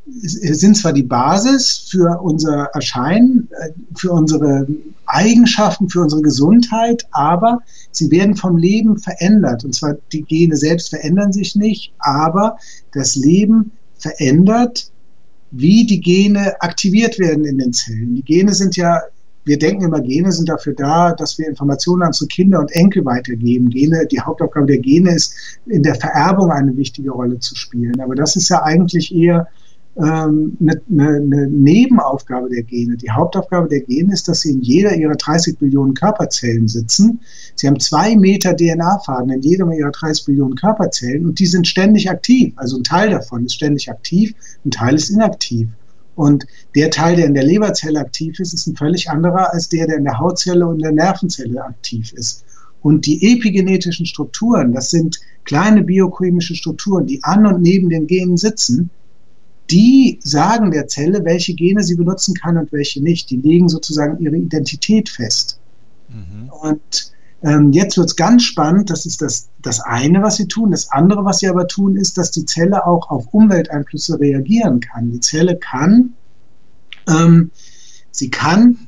sind 0.06 0.76
zwar 0.76 0.92
die 0.92 1.02
Basis 1.02 1.86
für 1.90 2.20
unser 2.20 2.64
Erscheinen, 2.74 3.48
äh, 3.58 3.70
für 3.96 4.12
unsere 4.12 4.66
Eigenschaften, 5.06 5.88
für 5.88 6.00
unsere 6.00 6.22
Gesundheit, 6.22 7.06
aber 7.12 7.60
sie 7.90 8.10
werden 8.10 8.36
vom 8.36 8.56
Leben 8.56 8.98
verändert. 8.98 9.64
Und 9.64 9.74
zwar 9.74 9.96
die 10.12 10.22
Gene 10.22 10.56
selbst 10.56 10.90
verändern 10.90 11.32
sich 11.32 11.56
nicht, 11.56 11.92
aber 11.98 12.58
das 12.92 13.16
Leben 13.16 13.72
verändert, 13.96 14.90
wie 15.50 15.86
die 15.86 16.00
Gene 16.00 16.60
aktiviert 16.60 17.18
werden 17.18 17.44
in 17.44 17.58
den 17.58 17.72
Zellen. 17.72 18.16
Die 18.16 18.24
Gene 18.24 18.52
sind 18.52 18.76
ja, 18.76 19.00
wir 19.44 19.58
denken 19.58 19.84
immer, 19.84 20.00
Gene 20.00 20.32
sind 20.32 20.48
dafür 20.48 20.74
da, 20.74 21.12
dass 21.12 21.38
wir 21.38 21.46
Informationen 21.46 22.02
an 22.02 22.08
unsere 22.08 22.28
Kinder 22.28 22.60
und 22.60 22.72
Enkel 22.72 23.04
weitergeben. 23.04 23.70
Gene, 23.70 24.06
die 24.10 24.20
Hauptaufgabe 24.20 24.66
der 24.66 24.78
Gene 24.78 25.14
ist, 25.14 25.34
in 25.66 25.82
der 25.82 25.94
Vererbung 25.94 26.50
eine 26.50 26.76
wichtige 26.76 27.10
Rolle 27.10 27.38
zu 27.38 27.54
spielen. 27.54 28.00
Aber 28.00 28.14
das 28.14 28.36
ist 28.36 28.48
ja 28.48 28.62
eigentlich 28.62 29.14
eher 29.14 29.46
ähm, 29.96 30.56
eine, 30.60 30.80
eine, 30.90 31.46
Nebenaufgabe 31.46 32.48
der 32.48 32.64
Gene. 32.64 32.96
Die 32.96 33.10
Hauptaufgabe 33.10 33.68
der 33.68 33.80
Gene 33.80 34.12
ist, 34.12 34.26
dass 34.26 34.40
sie 34.40 34.50
in 34.50 34.60
jeder 34.60 34.94
ihrer 34.94 35.14
30 35.14 35.58
Billionen 35.58 35.94
Körperzellen 35.94 36.66
sitzen. 36.66 37.20
Sie 37.54 37.68
haben 37.68 37.78
zwei 37.78 38.16
Meter 38.16 38.56
DNA-Faden 38.56 39.30
in 39.30 39.42
jedem 39.42 39.70
ihrer 39.70 39.92
30 39.92 40.26
Billionen 40.26 40.56
Körperzellen 40.56 41.26
und 41.26 41.38
die 41.38 41.46
sind 41.46 41.68
ständig 41.68 42.10
aktiv. 42.10 42.52
Also 42.56 42.76
ein 42.76 42.84
Teil 42.84 43.10
davon 43.10 43.44
ist 43.44 43.54
ständig 43.54 43.88
aktiv, 43.90 44.34
ein 44.64 44.72
Teil 44.72 44.96
ist 44.96 45.10
inaktiv. 45.10 45.68
Und 46.16 46.46
der 46.74 46.90
Teil, 46.90 47.16
der 47.16 47.26
in 47.26 47.34
der 47.34 47.44
Leberzelle 47.44 48.00
aktiv 48.00 48.38
ist, 48.38 48.52
ist 48.52 48.66
ein 48.66 48.76
völlig 48.76 49.10
anderer 49.10 49.52
als 49.52 49.68
der, 49.68 49.86
der 49.86 49.98
in 49.98 50.04
der 50.04 50.18
Hautzelle 50.18 50.66
und 50.66 50.80
der 50.80 50.92
Nervenzelle 50.92 51.64
aktiv 51.64 52.12
ist. 52.12 52.44
Und 52.82 53.06
die 53.06 53.32
epigenetischen 53.32 54.06
Strukturen, 54.06 54.72
das 54.72 54.90
sind 54.90 55.18
kleine 55.44 55.82
biochemische 55.82 56.54
Strukturen, 56.54 57.06
die 57.06 57.22
an 57.24 57.46
und 57.46 57.62
neben 57.62 57.88
den 57.88 58.06
Genen 58.06 58.36
sitzen, 58.36 58.90
die 59.74 60.20
sagen 60.22 60.70
der 60.70 60.86
Zelle, 60.86 61.24
welche 61.24 61.52
Gene 61.52 61.82
sie 61.82 61.96
benutzen 61.96 62.32
kann 62.34 62.56
und 62.56 62.70
welche 62.70 63.02
nicht. 63.02 63.28
Die 63.30 63.36
legen 63.36 63.68
sozusagen 63.68 64.22
ihre 64.22 64.36
Identität 64.36 65.08
fest. 65.08 65.58
Mhm. 66.08 66.48
Und 66.48 67.12
ähm, 67.42 67.72
jetzt 67.72 67.96
wird 67.96 68.06
es 68.06 68.14
ganz 68.14 68.44
spannend. 68.44 68.88
Das 68.90 69.04
ist 69.04 69.20
das, 69.20 69.48
das 69.60 69.80
eine, 69.80 70.22
was 70.22 70.36
sie 70.36 70.46
tun. 70.46 70.70
Das 70.70 70.92
andere, 70.92 71.24
was 71.24 71.40
sie 71.40 71.48
aber 71.48 71.66
tun, 71.66 71.96
ist, 71.96 72.16
dass 72.18 72.30
die 72.30 72.46
Zelle 72.46 72.86
auch 72.86 73.10
auf 73.10 73.26
Umwelteinflüsse 73.32 74.20
reagieren 74.20 74.78
kann. 74.78 75.10
Die 75.10 75.20
Zelle 75.20 75.56
kann, 75.56 76.12
ähm, 77.08 77.50
sie 78.12 78.30
kann, 78.30 78.78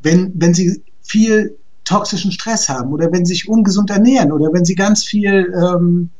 wenn, 0.00 0.30
wenn 0.36 0.54
sie 0.54 0.80
viel 1.02 1.56
toxischen 1.82 2.30
Stress 2.30 2.68
haben 2.68 2.92
oder 2.92 3.10
wenn 3.10 3.24
sie 3.24 3.34
sich 3.34 3.48
ungesund 3.48 3.90
ernähren 3.90 4.30
oder 4.30 4.52
wenn 4.52 4.64
sie 4.64 4.76
ganz 4.76 5.02
viel 5.02 5.52
ähm, 5.60 6.10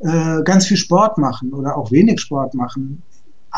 äh, 0.00 0.42
ganz 0.44 0.66
viel 0.66 0.76
Sport 0.76 1.18
machen 1.18 1.52
oder 1.52 1.76
auch 1.76 1.90
wenig 1.90 2.20
Sport 2.20 2.54
machen, 2.54 3.02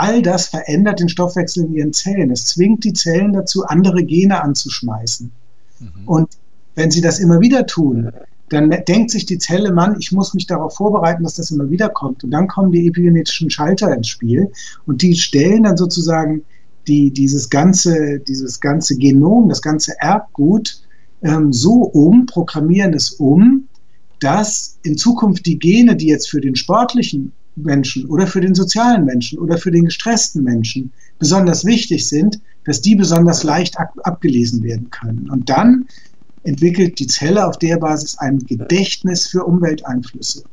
all 0.01 0.23
das 0.23 0.49
verändert 0.49 0.99
den 0.99 1.11
Stoffwechsel 1.11 1.67
in 1.67 1.75
ihren 1.75 1.93
Zellen. 1.93 2.31
Es 2.31 2.47
zwingt 2.47 2.85
die 2.85 2.95
Zellen 2.95 3.35
dazu, 3.35 3.67
andere 3.67 4.03
Gene 4.03 4.43
anzuschmeißen. 4.43 5.31
Mhm. 5.79 5.89
Und 6.07 6.29
wenn 6.75 6.91
sie 6.91 7.03
das 7.03 7.19
immer 7.19 7.41
wieder 7.41 7.67
tun, 7.67 8.11
dann 8.49 8.71
denkt 8.89 9.11
sich 9.11 9.27
die 9.27 9.39
Zelle, 9.39 9.73
Mann, 9.73 9.97
ich 9.99 10.11
muss 10.11 10.33
mich 10.33 10.47
darauf 10.47 10.75
vorbereiten, 10.75 11.23
dass 11.23 11.35
das 11.35 11.51
immer 11.51 11.69
wieder 11.69 11.91
kommt. 11.91 12.25
Und 12.25 12.31
dann 12.31 12.49
kommen 12.49 12.73
die 12.73 12.87
epigenetischen 12.87 13.51
Schalter 13.51 13.95
ins 13.95 14.09
Spiel 14.09 14.51
und 14.87 15.03
die 15.03 15.15
stellen 15.15 15.65
dann 15.65 15.77
sozusagen 15.77 16.43
die, 16.89 17.11
dieses, 17.11 17.51
ganze, 17.51 18.21
dieses 18.21 18.59
ganze 18.59 18.97
Genom, 18.97 19.51
das 19.51 19.61
ganze 19.61 19.93
Erbgut 20.01 20.83
ähm, 21.23 21.53
so 21.53 21.75
um, 21.75 22.25
programmieren 22.25 22.95
es 22.95 23.11
um, 23.11 23.69
dass 24.19 24.79
in 24.83 24.97
Zukunft 24.97 25.45
die 25.45 25.59
Gene, 25.59 25.95
die 25.95 26.07
jetzt 26.07 26.31
für 26.31 26.41
den 26.41 26.57
sportlichen 26.57 27.33
Menschen 27.57 28.07
oder 28.07 28.27
für 28.27 28.41
den 28.41 28.55
sozialen 28.55 29.05
Menschen 29.05 29.39
oder 29.39 29.59
für 29.59 29.71
den 29.71 29.87
gestressten 29.87 30.43
Menschen 30.43 30.93
besonders 31.19 31.65
wichtig 31.65 32.09
sind, 32.09 32.41
dass 32.65 32.81
die 32.81 32.95
besonders 32.95 33.43
leicht 33.43 33.79
ab 33.79 33.93
abgelesen 34.05 34.63
werden 34.63 34.91
können. 34.91 35.29
Und 35.31 35.49
dann 35.49 35.87
entwickelt 36.45 36.99
die 36.99 37.07
Zelle 37.07 37.47
auf 37.47 37.59
der 37.59 37.79
Basis 37.79 38.17
ein 38.19 38.39
Gedächtnis 38.39 39.27
für 39.27 39.45
Umwelteinflüsse. 39.45 40.45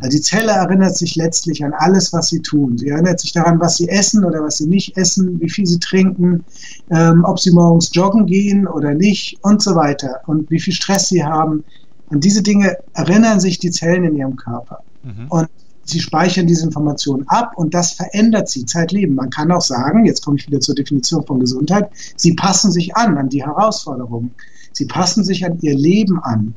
Also 0.00 0.16
die 0.16 0.22
Zelle 0.22 0.52
erinnert 0.52 0.96
sich 0.96 1.16
letztlich 1.16 1.64
an 1.64 1.72
alles, 1.72 2.12
was 2.12 2.28
sie 2.28 2.40
tun. 2.40 2.76
Sie 2.78 2.88
erinnert 2.88 3.20
sich 3.20 3.32
daran, 3.32 3.60
was 3.60 3.76
sie 3.76 3.88
essen 3.88 4.24
oder 4.24 4.42
was 4.42 4.58
sie 4.58 4.66
nicht 4.66 4.96
essen, 4.96 5.40
wie 5.40 5.48
viel 5.48 5.66
sie 5.66 5.78
trinken, 5.78 6.44
ähm, 6.90 7.24
ob 7.24 7.38
sie 7.38 7.52
morgens 7.52 7.90
joggen 7.92 8.26
gehen 8.26 8.66
oder 8.66 8.94
nicht 8.94 9.38
und 9.42 9.62
so 9.62 9.74
weiter 9.74 10.20
und 10.26 10.50
wie 10.50 10.60
viel 10.60 10.72
Stress 10.72 11.08
sie 11.08 11.22
haben. 11.22 11.64
An 12.10 12.20
diese 12.20 12.42
Dinge 12.42 12.76
erinnern 12.94 13.40
sich 13.40 13.58
die 13.58 13.70
Zellen 13.70 14.04
in 14.04 14.16
ihrem 14.16 14.36
Körper. 14.36 14.80
Mhm. 15.02 15.26
Und 15.28 15.48
sie 15.86 16.00
speichern 16.00 16.46
diese 16.46 16.64
Informationen 16.64 17.26
ab 17.28 17.52
und 17.56 17.74
das 17.74 17.92
verändert 17.92 18.48
sie 18.48 18.66
zeitleben. 18.66 19.14
Man 19.14 19.30
kann 19.30 19.52
auch 19.52 19.60
sagen, 19.60 20.04
jetzt 20.04 20.24
komme 20.24 20.36
ich 20.38 20.46
wieder 20.46 20.60
zur 20.60 20.74
Definition 20.74 21.24
von 21.24 21.40
Gesundheit, 21.40 21.90
sie 22.16 22.34
passen 22.34 22.70
sich 22.70 22.96
an, 22.96 23.16
an 23.16 23.28
die 23.28 23.44
Herausforderungen. 23.44 24.34
Sie 24.72 24.86
passen 24.86 25.24
sich 25.24 25.46
an 25.46 25.58
ihr 25.60 25.74
Leben 25.74 26.18
an. 26.22 26.54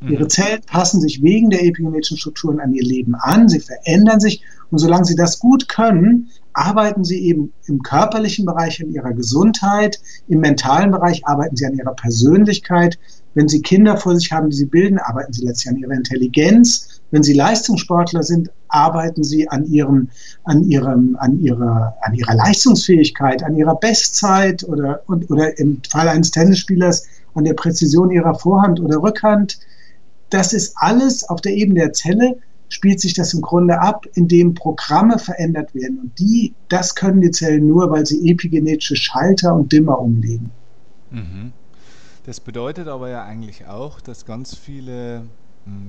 Mhm. 0.00 0.08
Ihre 0.08 0.28
Zellen 0.28 0.60
passen 0.66 1.00
sich 1.00 1.22
wegen 1.22 1.50
der 1.50 1.64
epigenetischen 1.64 2.18
Strukturen 2.18 2.60
an 2.60 2.72
ihr 2.72 2.84
Leben 2.84 3.14
an, 3.16 3.48
sie 3.48 3.60
verändern 3.60 4.20
sich 4.20 4.42
und 4.70 4.78
solange 4.78 5.06
sie 5.06 5.16
das 5.16 5.38
gut 5.38 5.68
können, 5.68 6.28
arbeiten 6.52 7.04
sie 7.04 7.18
eben 7.20 7.52
im 7.66 7.82
körperlichen 7.82 8.44
Bereich 8.44 8.82
an 8.82 8.90
ihrer 8.90 9.12
Gesundheit, 9.12 9.98
im 10.26 10.40
mentalen 10.40 10.90
Bereich 10.90 11.26
arbeiten 11.26 11.56
sie 11.56 11.66
an 11.66 11.74
ihrer 11.74 11.94
Persönlichkeit, 11.94 12.98
wenn 13.38 13.46
Sie 13.46 13.62
Kinder 13.62 13.96
vor 13.96 14.16
sich 14.16 14.32
haben, 14.32 14.50
die 14.50 14.56
Sie 14.56 14.66
bilden, 14.66 14.98
arbeiten 14.98 15.32
Sie 15.32 15.44
letztlich 15.44 15.70
an 15.70 15.76
Ihrer 15.76 15.92
Intelligenz. 15.92 17.00
Wenn 17.12 17.22
Sie 17.22 17.34
Leistungssportler 17.34 18.24
sind, 18.24 18.50
arbeiten 18.68 19.22
Sie 19.22 19.48
an 19.48 19.64
Ihrem, 19.66 20.08
an 20.44 20.64
Ihrem, 20.64 21.16
an 21.20 21.40
Ihrer, 21.40 21.96
an 22.02 22.14
Ihrer 22.14 22.34
Leistungsfähigkeit, 22.34 23.42
an 23.42 23.56
Ihrer 23.56 23.74
Bestzeit 23.74 24.64
oder, 24.64 25.02
und, 25.06 25.30
oder 25.30 25.58
im 25.58 25.80
Fall 25.90 26.08
eines 26.08 26.30
Tennisspielers 26.30 27.06
an 27.34 27.44
der 27.44 27.54
Präzision 27.54 28.10
Ihrer 28.10 28.34
Vorhand 28.34 28.80
oder 28.80 29.02
Rückhand. 29.02 29.58
Das 30.30 30.52
ist 30.52 30.74
alles 30.76 31.28
auf 31.28 31.40
der 31.40 31.52
Ebene 31.52 31.80
der 31.80 31.92
Zelle 31.92 32.36
spielt 32.68 33.00
sich 33.00 33.14
das 33.14 33.34
im 33.34 33.40
Grunde 33.40 33.80
ab, 33.80 34.06
indem 34.14 34.54
Programme 34.54 35.18
verändert 35.18 35.74
werden. 35.74 35.98
Und 36.00 36.18
die, 36.18 36.54
das 36.68 36.94
können 36.94 37.20
die 37.20 37.30
Zellen 37.30 37.66
nur, 37.66 37.90
weil 37.90 38.06
sie 38.06 38.30
epigenetische 38.30 38.96
Schalter 38.96 39.54
und 39.54 39.72
Dimmer 39.72 39.98
umlegen. 39.98 40.50
Mhm. 41.10 41.52
Das 42.26 42.40
bedeutet 42.40 42.88
aber 42.88 43.08
ja 43.08 43.24
eigentlich 43.24 43.66
auch, 43.66 44.00
dass 44.00 44.26
ganz 44.26 44.54
viele 44.54 45.22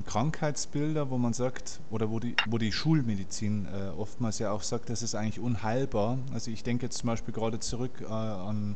Krankheitsbilder, 0.05 1.09
wo 1.09 1.17
man 1.17 1.33
sagt, 1.33 1.79
oder 1.89 2.09
wo 2.09 2.19
die, 2.19 2.36
wo 2.45 2.57
die 2.57 2.71
Schulmedizin 2.71 3.65
äh, 3.65 3.89
oftmals 3.89 4.39
ja 4.39 4.51
auch 4.51 4.63
sagt, 4.63 4.89
das 4.89 5.01
ist 5.01 5.15
eigentlich 5.15 5.39
unheilbar. 5.39 6.17
Also 6.33 6.51
ich 6.51 6.63
denke 6.63 6.86
jetzt 6.86 7.00
zum 7.00 7.07
Beispiel 7.07 7.33
gerade 7.33 7.59
zurück 7.59 8.01
äh, 8.01 8.05
an 8.05 8.75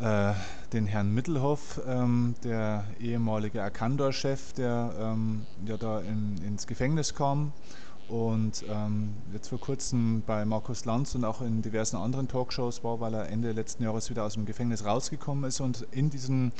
äh, 0.00 0.32
den 0.72 0.86
Herrn 0.86 1.12
Mittelhoff, 1.12 1.80
ähm, 1.86 2.34
der 2.42 2.84
ehemalige 3.00 3.62
Arcandor-Chef, 3.62 4.52
der 4.54 4.92
ähm, 4.98 5.46
ja 5.66 5.76
da 5.76 6.00
in, 6.00 6.38
ins 6.44 6.66
Gefängnis 6.66 7.14
kam 7.14 7.52
und 8.08 8.64
ähm, 8.68 9.14
jetzt 9.32 9.48
vor 9.48 9.60
kurzem 9.60 10.22
bei 10.26 10.44
Markus 10.44 10.84
Lanz 10.84 11.14
und 11.14 11.24
auch 11.24 11.40
in 11.40 11.62
diversen 11.62 11.96
anderen 11.96 12.28
Talkshows 12.28 12.84
war, 12.84 13.00
weil 13.00 13.14
er 13.14 13.28
Ende 13.28 13.52
letzten 13.52 13.82
Jahres 13.84 14.10
wieder 14.10 14.24
aus 14.24 14.34
dem 14.34 14.44
Gefängnis 14.44 14.84
rausgekommen 14.84 15.44
ist 15.44 15.60
und 15.60 15.86
in 15.90 16.10
diesem 16.10 16.52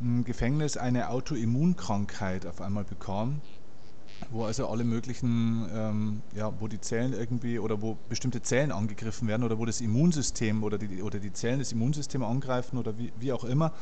hm, 0.00 0.24
Gefängnis 0.24 0.76
eine 0.76 1.10
Autoimmunkrankheit 1.10 2.46
auf 2.46 2.60
einmal 2.60 2.84
bekam, 2.84 3.40
wo 4.30 4.44
also 4.44 4.68
alle 4.68 4.84
möglichen, 4.84 5.66
ähm, 5.74 6.22
ja, 6.36 6.52
wo 6.60 6.68
die 6.68 6.80
Zellen 6.80 7.12
irgendwie 7.12 7.58
oder 7.58 7.82
wo 7.82 7.96
bestimmte 8.08 8.42
Zellen 8.42 8.72
angegriffen 8.72 9.28
werden 9.28 9.42
oder 9.42 9.58
wo 9.58 9.64
das 9.64 9.80
Immunsystem 9.80 10.62
oder 10.62 10.78
die, 10.78 11.02
oder 11.02 11.18
die 11.18 11.32
Zellen 11.32 11.58
das 11.58 11.72
Immunsystem 11.72 12.22
angreifen 12.22 12.78
oder 12.78 12.96
wie, 12.98 13.12
wie 13.18 13.32
auch 13.32 13.44
immer. 13.44 13.72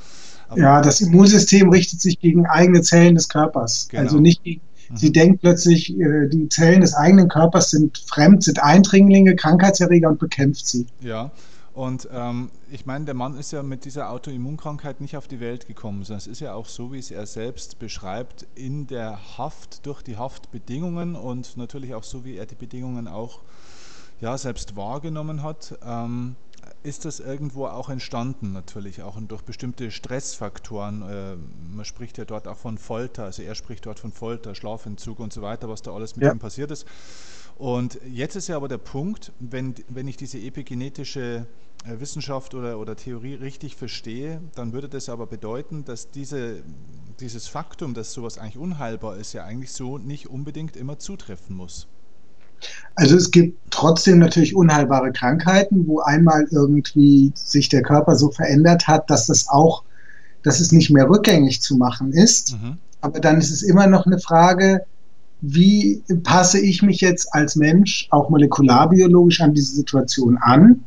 Aber 0.49 0.61
ja, 0.61 0.83
das 0.83 1.01
Immunsystem 1.01 1.69
richtet 1.71 2.01
sich 2.01 2.19
gegen 2.19 2.47
eigene 2.47 2.83
Zellen 2.83 3.15
des 3.15 3.29
Körpers, 3.29 3.89
genau. 3.89 4.03
also 4.03 4.19
nicht 4.19 4.43
gegen 4.43 4.63
Sie 4.95 5.09
mhm. 5.09 5.13
denkt 5.13 5.41
plötzlich, 5.43 5.99
äh, 5.99 6.29
die 6.29 6.49
Zellen 6.49 6.81
des 6.81 6.95
eigenen 6.95 7.29
Körpers 7.29 7.71
sind 7.71 7.99
fremd, 8.07 8.43
sind 8.43 8.63
Eindringlinge, 8.63 9.37
Krankheitserreger 9.37 10.09
und 10.09 10.19
bekämpft 10.19 10.67
sie. 10.67 10.87
Ja, 11.01 11.31
und 11.73 12.09
ähm, 12.13 12.51
ich 12.71 12.87
meine, 12.87 13.05
der 13.05 13.15
Mann 13.15 13.37
ist 13.37 13.53
ja 13.53 13.63
mit 13.63 13.85
dieser 13.85 14.11
Autoimmunkrankheit 14.11 15.01
nicht 15.01 15.17
auf 15.17 15.29
die 15.29 15.41
Welt 15.41 15.67
gekommen, 15.67 16.03
sondern 16.03 16.19
es 16.19 16.27
ist 16.27 16.41
ja 16.41 16.55
auch 16.55 16.67
so, 16.67 16.93
wie 16.93 16.99
es 16.99 17.11
er 17.11 17.27
selbst 17.27 17.79
beschreibt, 17.79 18.47
in 18.55 18.87
der 18.87 19.39
Haft, 19.39 19.87
durch 19.87 20.03
die 20.03 20.17
Haftbedingungen 20.17 21.15
und 21.15 21.57
natürlich 21.57 21.95
auch 21.95 22.03
so, 22.03 22.25
wie 22.25 22.37
er 22.37 22.47
die 22.47 22.57
Bedingungen 22.57 23.07
auch 23.07 23.41
ja, 24.21 24.37
selbst 24.37 24.77
wahrgenommen 24.77 25.43
hat. 25.43 25.79
Ähm, 25.85 26.37
ist 26.83 27.05
das 27.05 27.21
irgendwo 27.21 27.67
auch 27.67 27.89
entstanden, 27.89 28.53
natürlich 28.53 29.03
auch 29.03 29.19
durch 29.21 29.43
bestimmte 29.43 29.91
Stressfaktoren. 29.91 31.03
Äh, 31.03 31.37
man 31.75 31.85
spricht 31.85 32.19
ja 32.19 32.25
dort 32.25 32.49
auch 32.49 32.57
von 32.57 32.79
Folter, 32.79 33.25
also 33.25 33.43
er 33.43 33.55
spricht 33.55 33.87
dort 33.87 33.99
von 33.99 34.13
Folter, 34.13 34.55
Schlafentzug 34.55 35.19
und 35.21 35.33
so 35.33 35.43
weiter, 35.43 35.69
was 35.69 35.83
da 35.83 35.93
alles 35.93 36.17
mit 36.17 36.25
ja. 36.25 36.33
ihm 36.33 36.39
passiert 36.39 36.71
ist. 36.71 36.87
Und 37.61 38.01
jetzt 38.11 38.37
ist 38.37 38.49
ja 38.49 38.57
aber 38.57 38.69
der 38.69 38.79
Punkt, 38.79 39.33
wenn, 39.39 39.75
wenn 39.91 40.09
ich 40.09 40.17
diese 40.17 40.39
epigenetische 40.39 41.47
äh, 41.85 42.01
Wissenschaft 42.01 42.55
oder, 42.55 42.79
oder 42.79 42.97
Theorie 42.97 43.35
richtig 43.35 43.77
verstehe, 43.77 44.41
dann 44.55 44.73
würde 44.73 44.89
das 44.89 45.11
aber 45.11 45.27
bedeuten, 45.27 45.85
dass 45.85 46.11
diese, 46.11 46.63
dieses 47.21 47.49
Faktum, 47.49 47.93
dass 47.93 48.15
sowas 48.15 48.39
eigentlich 48.39 48.57
unheilbar 48.57 49.19
ist, 49.19 49.35
ja 49.35 49.45
eigentlich 49.45 49.73
so 49.73 49.99
nicht 49.99 50.31
unbedingt 50.31 50.75
immer 50.75 50.99
zutreffen 50.99 51.55
muss. 51.55 51.87
Also 52.95 53.15
es 53.15 53.31
gibt 53.31 53.59
trotzdem 53.69 54.21
natürlich 54.21 54.57
unheilbare 54.57 55.13
Krankheiten, 55.13 55.87
wo 55.87 56.01
einmal 56.01 56.47
irgendwie 56.51 57.31
sich 57.35 57.69
der 57.69 57.83
Körper 57.83 58.17
so 58.17 58.31
verändert 58.31 58.89
hat, 58.89 59.11
dass 59.11 59.27
das 59.27 59.49
auch, 59.51 59.85
dass 60.43 60.61
es 60.61 60.73
nicht 60.73 60.89
mehr 60.89 61.11
rückgängig 61.11 61.61
zu 61.61 61.77
machen 61.77 62.15
ist. 62.15 62.55
Mhm. 62.55 62.79
Aber 63.03 63.21
dann 63.21 63.37
ist 63.37 63.51
es 63.51 63.63
immer 63.63 63.87
noch 63.87 64.07
eine 64.07 64.19
Frage, 64.19 64.87
wie 65.41 66.03
passe 66.23 66.61
ich 66.61 66.83
mich 66.83 67.01
jetzt 67.01 67.35
als 67.35 67.57
Mensch 67.57 68.09
auch 68.11 68.31
molekularbiologisch 68.31 69.41
an 69.41 69.55
diese 69.55 69.75
Situation 69.75 70.39
an? 70.39 70.85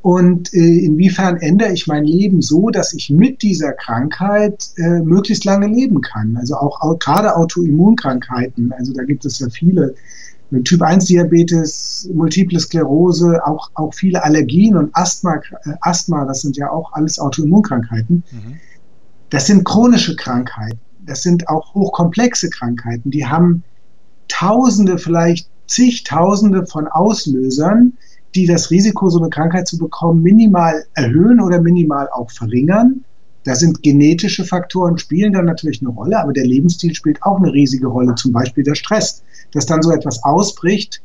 Und 0.00 0.54
äh, 0.54 0.78
inwiefern 0.78 1.38
ändere 1.38 1.72
ich 1.72 1.86
mein 1.86 2.04
Leben 2.04 2.40
so, 2.40 2.70
dass 2.70 2.92
ich 2.94 3.10
mit 3.10 3.42
dieser 3.42 3.72
Krankheit 3.72 4.68
äh, 4.76 5.00
möglichst 5.00 5.44
lange 5.44 5.66
leben 5.66 6.00
kann? 6.00 6.36
Also 6.36 6.56
auch, 6.56 6.80
auch 6.80 6.98
gerade 6.98 7.34
Autoimmunkrankheiten, 7.34 8.72
also 8.72 8.92
da 8.92 9.02
gibt 9.02 9.24
es 9.24 9.40
ja 9.40 9.48
viele 9.50 9.94
Typ 10.64 10.80
1 10.80 11.06
Diabetes, 11.06 12.08
Multiple 12.14 12.58
Sklerose, 12.58 13.44
auch, 13.44 13.70
auch 13.74 13.92
viele 13.92 14.22
Allergien 14.22 14.76
und 14.76 14.90
Asthma, 14.94 15.42
äh, 15.64 15.72
Asthma, 15.82 16.24
das 16.24 16.40
sind 16.40 16.56
ja 16.56 16.70
auch 16.70 16.92
alles 16.92 17.18
Autoimmunkrankheiten. 17.18 18.22
Mhm. 18.30 18.54
Das 19.30 19.46
sind 19.46 19.64
chronische 19.64 20.16
Krankheiten. 20.16 20.78
Das 21.04 21.22
sind 21.22 21.48
auch 21.48 21.74
hochkomplexe 21.74 22.48
Krankheiten. 22.50 23.10
Die 23.10 23.26
haben 23.26 23.62
Tausende, 24.28 24.98
vielleicht 24.98 25.48
zigtausende 25.66 26.66
von 26.66 26.86
Auslösern, 26.88 27.94
die 28.34 28.46
das 28.46 28.70
Risiko, 28.70 29.10
so 29.10 29.18
eine 29.18 29.30
Krankheit 29.30 29.68
zu 29.68 29.78
bekommen, 29.78 30.22
minimal 30.22 30.84
erhöhen 30.94 31.40
oder 31.40 31.60
minimal 31.60 32.08
auch 32.12 32.30
verringern. 32.30 33.04
Da 33.44 33.54
sind 33.54 33.82
genetische 33.82 34.44
Faktoren, 34.44 34.98
spielen 34.98 35.32
dann 35.32 35.46
natürlich 35.46 35.80
eine 35.80 35.90
Rolle, 35.90 36.18
aber 36.20 36.32
der 36.32 36.44
Lebensstil 36.44 36.94
spielt 36.94 37.22
auch 37.22 37.38
eine 37.38 37.52
riesige 37.52 37.86
Rolle, 37.86 38.14
zum 38.14 38.32
Beispiel 38.32 38.64
der 38.64 38.74
Stress. 38.74 39.22
Dass 39.52 39.66
dann 39.66 39.82
so 39.82 39.90
etwas 39.90 40.22
ausbricht, 40.24 41.00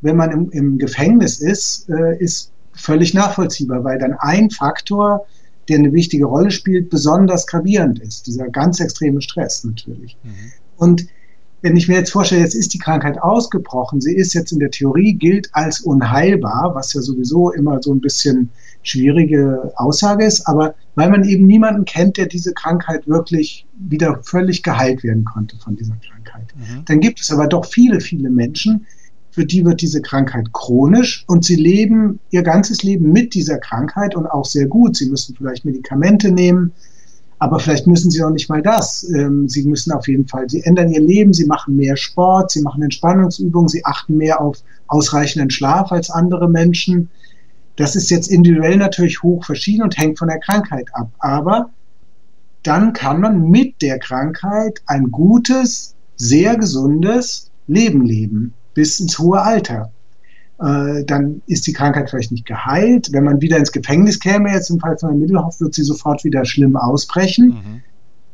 wenn 0.00 0.16
man 0.16 0.30
im, 0.30 0.50
im 0.50 0.78
Gefängnis 0.78 1.40
ist, 1.40 1.88
äh, 1.88 2.16
ist 2.18 2.52
völlig 2.72 3.14
nachvollziehbar, 3.14 3.82
weil 3.82 3.98
dann 3.98 4.14
ein 4.14 4.50
Faktor, 4.50 5.26
der 5.68 5.78
eine 5.78 5.92
wichtige 5.92 6.26
Rolle 6.26 6.50
spielt, 6.50 6.90
besonders 6.90 7.46
gravierend 7.46 7.98
ist. 7.98 8.26
Dieser 8.26 8.48
ganz 8.48 8.80
extreme 8.80 9.20
Stress 9.20 9.64
natürlich. 9.64 10.16
Mhm. 10.22 10.52
Und 10.76 11.06
wenn 11.60 11.76
ich 11.76 11.88
mir 11.88 11.94
jetzt 11.94 12.12
vorstelle, 12.12 12.42
jetzt 12.42 12.54
ist 12.54 12.72
die 12.72 12.78
Krankheit 12.78 13.20
ausgebrochen, 13.20 14.00
sie 14.00 14.14
ist 14.14 14.34
jetzt 14.34 14.52
in 14.52 14.60
der 14.60 14.70
Theorie, 14.70 15.14
gilt 15.14 15.48
als 15.52 15.80
unheilbar, 15.80 16.72
was 16.74 16.92
ja 16.92 17.00
sowieso 17.00 17.50
immer 17.50 17.82
so 17.82 17.92
ein 17.92 18.00
bisschen 18.00 18.50
schwierige 18.82 19.72
Aussage 19.76 20.24
ist, 20.24 20.46
aber 20.46 20.74
weil 20.94 21.10
man 21.10 21.24
eben 21.24 21.46
niemanden 21.46 21.84
kennt, 21.84 22.16
der 22.16 22.26
diese 22.26 22.52
Krankheit 22.52 23.08
wirklich 23.08 23.66
wieder 23.76 24.20
völlig 24.22 24.62
geheilt 24.62 25.02
werden 25.02 25.24
konnte 25.24 25.56
von 25.58 25.76
dieser 25.76 25.96
Krankheit. 25.96 26.54
Mhm. 26.56 26.84
Dann 26.84 27.00
gibt 27.00 27.20
es 27.20 27.30
aber 27.30 27.48
doch 27.48 27.66
viele, 27.66 28.00
viele 28.00 28.30
Menschen, 28.30 28.86
für 29.30 29.44
die 29.44 29.64
wird 29.64 29.82
diese 29.82 30.02
Krankheit 30.02 30.52
chronisch 30.52 31.24
und 31.28 31.44
sie 31.44 31.56
leben 31.56 32.18
ihr 32.30 32.42
ganzes 32.42 32.82
Leben 32.82 33.12
mit 33.12 33.34
dieser 33.34 33.58
Krankheit 33.58 34.16
und 34.16 34.26
auch 34.26 34.44
sehr 34.44 34.66
gut. 34.66 34.96
Sie 34.96 35.08
müssen 35.08 35.36
vielleicht 35.36 35.64
Medikamente 35.64 36.32
nehmen, 36.32 36.72
aber 37.38 37.60
vielleicht 37.60 37.86
müssen 37.86 38.10
sie 38.10 38.22
auch 38.22 38.30
nicht 38.30 38.48
mal 38.48 38.62
das. 38.62 39.08
Ähm, 39.14 39.48
sie 39.48 39.64
müssen 39.64 39.92
auf 39.92 40.08
jeden 40.08 40.26
Fall, 40.26 40.48
sie 40.48 40.62
ändern 40.62 40.90
ihr 40.90 41.00
Leben, 41.00 41.32
sie 41.32 41.46
machen 41.46 41.76
mehr 41.76 41.96
Sport, 41.96 42.50
sie 42.50 42.62
machen 42.62 42.82
Entspannungsübungen, 42.82 43.68
sie 43.68 43.84
achten 43.84 44.16
mehr 44.16 44.40
auf 44.40 44.58
ausreichenden 44.88 45.50
Schlaf 45.50 45.92
als 45.92 46.10
andere 46.10 46.48
Menschen. 46.48 47.10
Das 47.76 47.94
ist 47.94 48.10
jetzt 48.10 48.28
individuell 48.28 48.76
natürlich 48.76 49.22
hoch 49.22 49.44
verschieden 49.44 49.82
und 49.82 49.96
hängt 49.96 50.18
von 50.18 50.28
der 50.28 50.40
Krankheit 50.40 50.88
ab. 50.94 51.10
Aber 51.20 51.70
dann 52.64 52.92
kann 52.92 53.20
man 53.20 53.50
mit 53.50 53.82
der 53.82 54.00
Krankheit 54.00 54.82
ein 54.86 55.12
gutes, 55.12 55.94
sehr 56.16 56.56
gesundes 56.56 57.50
Leben 57.68 58.04
leben, 58.04 58.54
bis 58.74 58.98
ins 58.98 59.18
hohe 59.18 59.40
Alter. 59.40 59.92
Äh, 60.60 61.04
dann 61.04 61.42
ist 61.46 61.66
die 61.66 61.72
Krankheit 61.72 62.10
vielleicht 62.10 62.32
nicht 62.32 62.46
geheilt. 62.46 63.10
Wenn 63.12 63.24
man 63.24 63.40
wieder 63.40 63.58
ins 63.58 63.72
Gefängnis 63.72 64.18
käme, 64.18 64.52
jetzt 64.52 64.70
im 64.70 64.80
Fall 64.80 64.98
von 64.98 65.10
der 65.10 65.18
Mittelhoff, 65.18 65.60
wird 65.60 65.74
sie 65.74 65.84
sofort 65.84 66.24
wieder 66.24 66.44
schlimm 66.44 66.76
ausbrechen. 66.76 67.48
Mhm. 67.48 67.82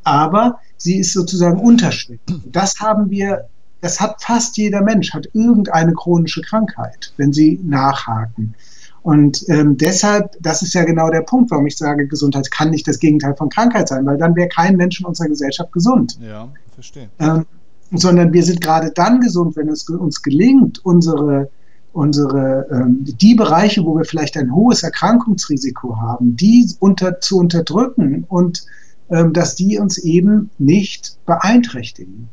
Aber 0.04 0.58
sie 0.76 0.98
ist 0.98 1.12
sozusagen 1.12 1.58
unterschwellig. 1.60 2.20
Das 2.46 2.80
haben 2.80 3.10
wir, 3.10 3.48
das 3.80 4.00
hat 4.00 4.22
fast 4.22 4.56
jeder 4.56 4.82
Mensch, 4.82 5.12
hat 5.12 5.28
irgendeine 5.32 5.92
chronische 5.92 6.42
Krankheit, 6.42 7.12
wenn 7.16 7.32
sie 7.32 7.60
nachhaken. 7.62 8.54
Und 9.02 9.46
ähm, 9.50 9.76
deshalb, 9.76 10.30
das 10.40 10.62
ist 10.62 10.72
ja 10.72 10.82
genau 10.84 11.10
der 11.10 11.20
Punkt, 11.20 11.50
warum 11.50 11.66
ich 11.66 11.76
sage, 11.76 12.06
Gesundheit 12.06 12.50
kann 12.50 12.70
nicht 12.70 12.88
das 12.88 12.98
Gegenteil 12.98 13.36
von 13.36 13.50
Krankheit 13.50 13.88
sein, 13.88 14.06
weil 14.06 14.16
dann 14.16 14.34
wäre 14.34 14.48
kein 14.48 14.76
Mensch 14.76 14.98
in 14.98 15.04
unserer 15.04 15.28
Gesellschaft 15.28 15.72
gesund. 15.72 16.18
Ja, 16.22 16.48
verstehe. 16.74 17.08
Ähm, 17.18 17.44
sondern 17.90 18.32
wir 18.32 18.42
sind 18.42 18.62
gerade 18.62 18.92
dann 18.92 19.20
gesund, 19.20 19.56
wenn 19.56 19.68
es 19.68 19.86
uns 19.90 20.22
gelingt, 20.22 20.82
unsere, 20.86 21.50
unsere 21.94 22.66
ähm, 22.70 22.98
die 23.04 23.34
Bereiche, 23.34 23.84
wo 23.84 23.96
wir 23.96 24.04
vielleicht 24.04 24.36
ein 24.36 24.52
hohes 24.52 24.82
Erkrankungsrisiko 24.82 25.96
haben, 25.96 26.36
die 26.36 26.68
unter, 26.80 27.20
zu 27.20 27.38
unterdrücken 27.38 28.24
und 28.28 28.64
ähm, 29.10 29.32
dass 29.32 29.54
die 29.54 29.78
uns 29.78 29.98
eben 29.98 30.50
nicht 30.58 31.16
beeinträchtigen. 31.24 32.28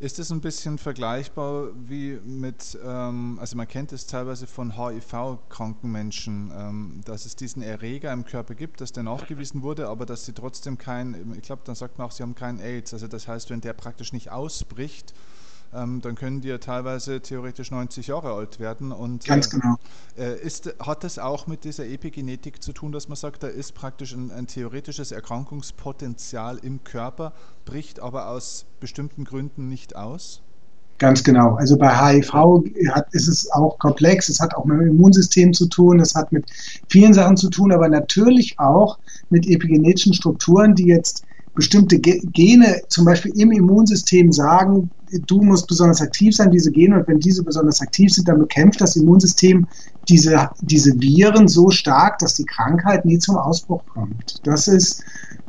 Ist 0.00 0.18
es 0.18 0.32
ein 0.32 0.40
bisschen 0.40 0.78
vergleichbar 0.78 1.68
wie 1.86 2.18
mit, 2.26 2.76
ähm, 2.84 3.38
also 3.40 3.56
man 3.56 3.68
kennt 3.68 3.92
es 3.92 4.06
teilweise 4.08 4.48
von 4.48 4.76
HIV-kranken 4.76 5.92
Menschen, 5.92 6.50
ähm, 6.58 7.00
dass 7.04 7.24
es 7.24 7.36
diesen 7.36 7.62
Erreger 7.62 8.12
im 8.12 8.24
Körper 8.24 8.56
gibt, 8.56 8.80
dass 8.80 8.90
der 8.90 9.04
nachgewiesen 9.04 9.62
wurde, 9.62 9.86
aber 9.88 10.04
dass 10.06 10.26
sie 10.26 10.32
trotzdem 10.32 10.76
kein, 10.76 11.34
ich 11.36 11.42
glaube, 11.42 11.62
dann 11.64 11.76
sagt 11.76 11.98
man 11.98 12.08
auch, 12.08 12.10
sie 12.10 12.24
haben 12.24 12.34
keinen 12.34 12.58
AIDS. 12.58 12.92
Also 12.92 13.06
das 13.06 13.28
heißt, 13.28 13.50
wenn 13.50 13.60
der 13.60 13.74
praktisch 13.74 14.12
nicht 14.12 14.32
ausbricht, 14.32 15.14
dann 15.72 16.14
können 16.14 16.42
die 16.42 16.48
ja 16.48 16.58
teilweise 16.58 17.20
theoretisch 17.20 17.70
90 17.70 18.08
Jahre 18.08 18.32
alt 18.32 18.60
werden. 18.60 18.92
Und, 18.92 19.24
Ganz 19.24 19.48
genau. 19.48 19.76
Äh, 20.18 20.38
ist, 20.40 20.74
hat 20.78 21.02
das 21.02 21.18
auch 21.18 21.46
mit 21.46 21.64
dieser 21.64 21.86
Epigenetik 21.86 22.62
zu 22.62 22.72
tun, 22.72 22.92
dass 22.92 23.08
man 23.08 23.16
sagt, 23.16 23.42
da 23.42 23.48
ist 23.48 23.74
praktisch 23.74 24.12
ein, 24.12 24.30
ein 24.30 24.46
theoretisches 24.46 25.12
Erkrankungspotenzial 25.12 26.58
im 26.58 26.84
Körper, 26.84 27.32
bricht 27.64 28.00
aber 28.00 28.28
aus 28.28 28.66
bestimmten 28.80 29.24
Gründen 29.24 29.68
nicht 29.68 29.96
aus? 29.96 30.42
Ganz 30.98 31.24
genau. 31.24 31.54
Also 31.54 31.76
bei 31.76 31.88
HIV 31.88 32.32
hat, 32.90 33.06
ist 33.12 33.26
es 33.26 33.50
auch 33.50 33.78
komplex. 33.78 34.28
Es 34.28 34.38
hat 34.38 34.54
auch 34.54 34.64
mit 34.64 34.78
dem 34.78 34.88
Immunsystem 34.88 35.52
zu 35.52 35.66
tun. 35.66 35.98
Es 35.98 36.14
hat 36.14 36.30
mit 36.30 36.44
vielen 36.88 37.12
Sachen 37.12 37.36
zu 37.36 37.50
tun, 37.50 37.72
aber 37.72 37.88
natürlich 37.88 38.58
auch 38.58 38.98
mit 39.30 39.48
epigenetischen 39.48 40.14
Strukturen, 40.14 40.74
die 40.74 40.86
jetzt 40.86 41.24
bestimmte 41.54 41.98
Gene 41.98 42.82
zum 42.88 43.04
Beispiel 43.04 43.32
im 43.36 43.50
Immunsystem 43.50 44.30
sagen, 44.32 44.90
du 45.26 45.42
musst 45.42 45.66
besonders 45.68 46.00
aktiv 46.00 46.34
sein, 46.34 46.50
diese 46.50 46.70
Gene, 46.70 46.98
und 46.98 47.08
wenn 47.08 47.20
diese 47.20 47.42
besonders 47.42 47.80
aktiv 47.80 48.12
sind, 48.12 48.28
dann 48.28 48.38
bekämpft 48.38 48.80
das 48.80 48.96
Immunsystem 48.96 49.66
diese, 50.08 50.50
diese 50.60 50.92
Viren 51.00 51.48
so 51.48 51.70
stark, 51.70 52.18
dass 52.18 52.34
die 52.34 52.44
Krankheit 52.44 53.04
nie 53.04 53.18
zum 53.18 53.36
Ausbruch 53.36 53.82
kommt. 53.86 54.40
Das 54.44 54.68
ist, 54.68 55.02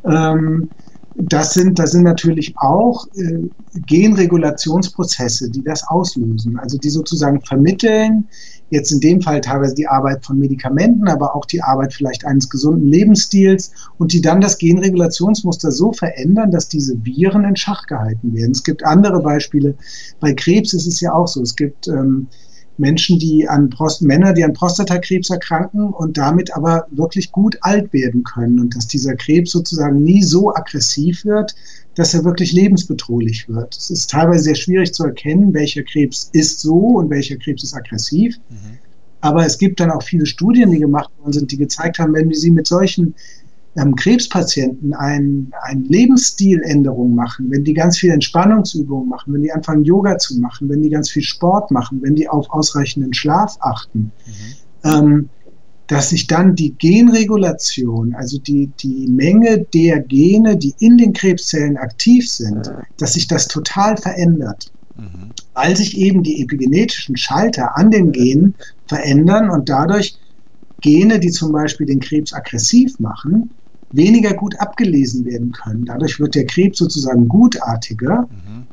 ähm, 0.04 0.68
das 1.16 1.54
sind, 1.54 1.78
das 1.78 1.92
sind 1.92 2.02
natürlich 2.02 2.54
auch 2.56 3.06
äh, 3.14 3.48
Genregulationsprozesse, 3.86 5.50
die 5.50 5.62
das 5.62 5.86
auslösen, 5.86 6.58
also 6.58 6.78
die 6.78 6.90
sozusagen 6.90 7.40
vermitteln, 7.40 8.28
jetzt 8.74 8.92
in 8.92 9.00
dem 9.00 9.22
Fall 9.22 9.40
teilweise 9.40 9.74
die 9.74 9.88
Arbeit 9.88 10.24
von 10.24 10.38
Medikamenten, 10.38 11.08
aber 11.08 11.34
auch 11.34 11.46
die 11.46 11.62
Arbeit 11.62 11.94
vielleicht 11.94 12.26
eines 12.26 12.50
gesunden 12.50 12.88
Lebensstils 12.88 13.72
und 13.98 14.12
die 14.12 14.20
dann 14.20 14.40
das 14.40 14.58
Genregulationsmuster 14.58 15.70
so 15.70 15.92
verändern, 15.92 16.50
dass 16.50 16.68
diese 16.68 17.02
Viren 17.04 17.44
in 17.44 17.56
Schach 17.56 17.86
gehalten 17.86 18.34
werden. 18.34 18.52
Es 18.52 18.64
gibt 18.64 18.84
andere 18.84 19.22
Beispiele. 19.22 19.76
Bei 20.20 20.34
Krebs 20.34 20.74
ist 20.74 20.86
es 20.86 21.00
ja 21.00 21.14
auch 21.14 21.28
so. 21.28 21.40
Es 21.40 21.56
gibt 21.56 21.88
ähm, 21.88 22.28
Menschen, 22.76 23.18
die 23.18 23.48
an 23.48 23.70
Prost 23.70 24.02
Männer, 24.02 24.32
die 24.32 24.44
an 24.44 24.52
Prostatakrebs 24.52 25.30
erkranken 25.30 25.90
und 25.90 26.18
damit 26.18 26.54
aber 26.56 26.86
wirklich 26.90 27.30
gut 27.30 27.58
alt 27.60 27.92
werden 27.92 28.24
können 28.24 28.58
und 28.58 28.74
dass 28.74 28.88
dieser 28.88 29.14
Krebs 29.14 29.52
sozusagen 29.52 30.02
nie 30.02 30.22
so 30.22 30.54
aggressiv 30.54 31.24
wird, 31.24 31.54
dass 31.94 32.14
er 32.14 32.24
wirklich 32.24 32.52
lebensbedrohlich 32.52 33.48
wird. 33.48 33.76
Es 33.76 33.90
ist 33.90 34.10
teilweise 34.10 34.44
sehr 34.44 34.54
schwierig 34.54 34.92
zu 34.92 35.04
erkennen, 35.04 35.54
welcher 35.54 35.82
Krebs 35.82 36.30
ist 36.32 36.60
so 36.60 36.76
und 36.76 37.10
welcher 37.10 37.36
Krebs 37.36 37.62
ist 37.62 37.74
aggressiv. 37.74 38.36
Mhm. 38.48 38.78
Aber 39.20 39.46
es 39.46 39.58
gibt 39.58 39.80
dann 39.80 39.90
auch 39.90 40.02
viele 40.02 40.26
Studien, 40.26 40.70
die 40.70 40.78
gemacht 40.78 41.10
worden 41.18 41.32
sind, 41.32 41.50
die 41.50 41.56
gezeigt 41.56 41.98
haben, 41.98 42.12
wenn 42.12 42.28
wir 42.28 42.36
sie 42.36 42.50
mit 42.50 42.66
solchen 42.66 43.14
ähm, 43.76 43.94
Krebspatienten 43.96 44.94
ein, 44.94 45.52
ein 45.62 45.84
Lebensstiländerung 45.84 47.14
machen, 47.14 47.50
wenn 47.50 47.64
die 47.64 47.74
ganz 47.74 47.98
viel 47.98 48.10
Entspannungsübungen 48.10 49.08
machen, 49.08 49.32
wenn 49.32 49.42
die 49.42 49.52
anfangen 49.52 49.84
Yoga 49.84 50.18
zu 50.18 50.38
machen, 50.38 50.68
wenn 50.68 50.82
die 50.82 50.90
ganz 50.90 51.10
viel 51.10 51.22
Sport 51.22 51.70
machen, 51.70 52.00
wenn 52.02 52.14
die 52.14 52.28
auf 52.28 52.50
ausreichenden 52.50 53.14
Schlaf 53.14 53.56
achten, 53.60 54.12
mhm. 54.26 54.84
ähm, 54.84 55.28
dass 55.86 56.08
sich 56.10 56.26
dann 56.26 56.54
die 56.54 56.74
Genregulation, 56.78 58.14
also 58.14 58.38
die, 58.38 58.70
die 58.80 59.06
Menge 59.06 59.66
der 59.74 60.00
Gene, 60.00 60.56
die 60.56 60.74
in 60.78 60.96
den 60.96 61.12
Krebszellen 61.12 61.76
aktiv 61.76 62.30
sind, 62.30 62.72
dass 62.96 63.14
sich 63.14 63.26
das 63.28 63.48
total 63.48 63.96
verändert. 63.96 64.72
Mhm. 64.96 65.32
Weil 65.52 65.76
sich 65.76 65.98
eben 65.98 66.22
die 66.22 66.42
epigenetischen 66.42 67.16
Schalter 67.16 67.76
an 67.76 67.90
den 67.90 68.12
Genen 68.12 68.54
verändern 68.86 69.50
und 69.50 69.68
dadurch 69.68 70.16
Gene, 70.80 71.18
die 71.18 71.30
zum 71.30 71.52
Beispiel 71.52 71.86
den 71.86 72.00
Krebs 72.00 72.32
aggressiv 72.32 72.98
machen, 72.98 73.50
weniger 73.92 74.34
gut 74.34 74.58
abgelesen 74.60 75.24
werden 75.24 75.52
können. 75.52 75.84
Dadurch 75.84 76.18
wird 76.18 76.34
der 76.34 76.46
Krebs 76.46 76.78
sozusagen 76.78 77.28
gutartiger. 77.28 78.28
Mhm. 78.30 78.66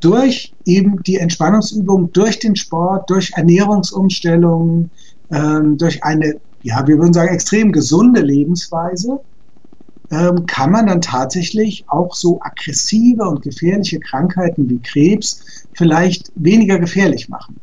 Durch 0.00 0.52
eben 0.64 1.02
die 1.04 1.16
Entspannungsübung, 1.16 2.12
durch 2.12 2.38
den 2.40 2.56
Sport, 2.56 3.08
durch 3.08 3.32
Ernährungsumstellungen, 3.34 4.90
ähm, 5.30 5.78
durch 5.78 6.02
eine, 6.02 6.40
ja, 6.62 6.86
wir 6.86 6.98
würden 6.98 7.12
sagen, 7.12 7.34
extrem 7.34 7.72
gesunde 7.72 8.20
Lebensweise, 8.20 9.20
ähm, 10.10 10.46
kann 10.46 10.70
man 10.70 10.86
dann 10.86 11.00
tatsächlich 11.00 11.84
auch 11.88 12.14
so 12.14 12.40
aggressive 12.42 13.22
und 13.22 13.42
gefährliche 13.42 13.98
Krankheiten 13.98 14.68
wie 14.68 14.78
Krebs 14.78 15.64
vielleicht 15.72 16.30
weniger 16.34 16.78
gefährlich 16.78 17.28
machen. 17.28 17.58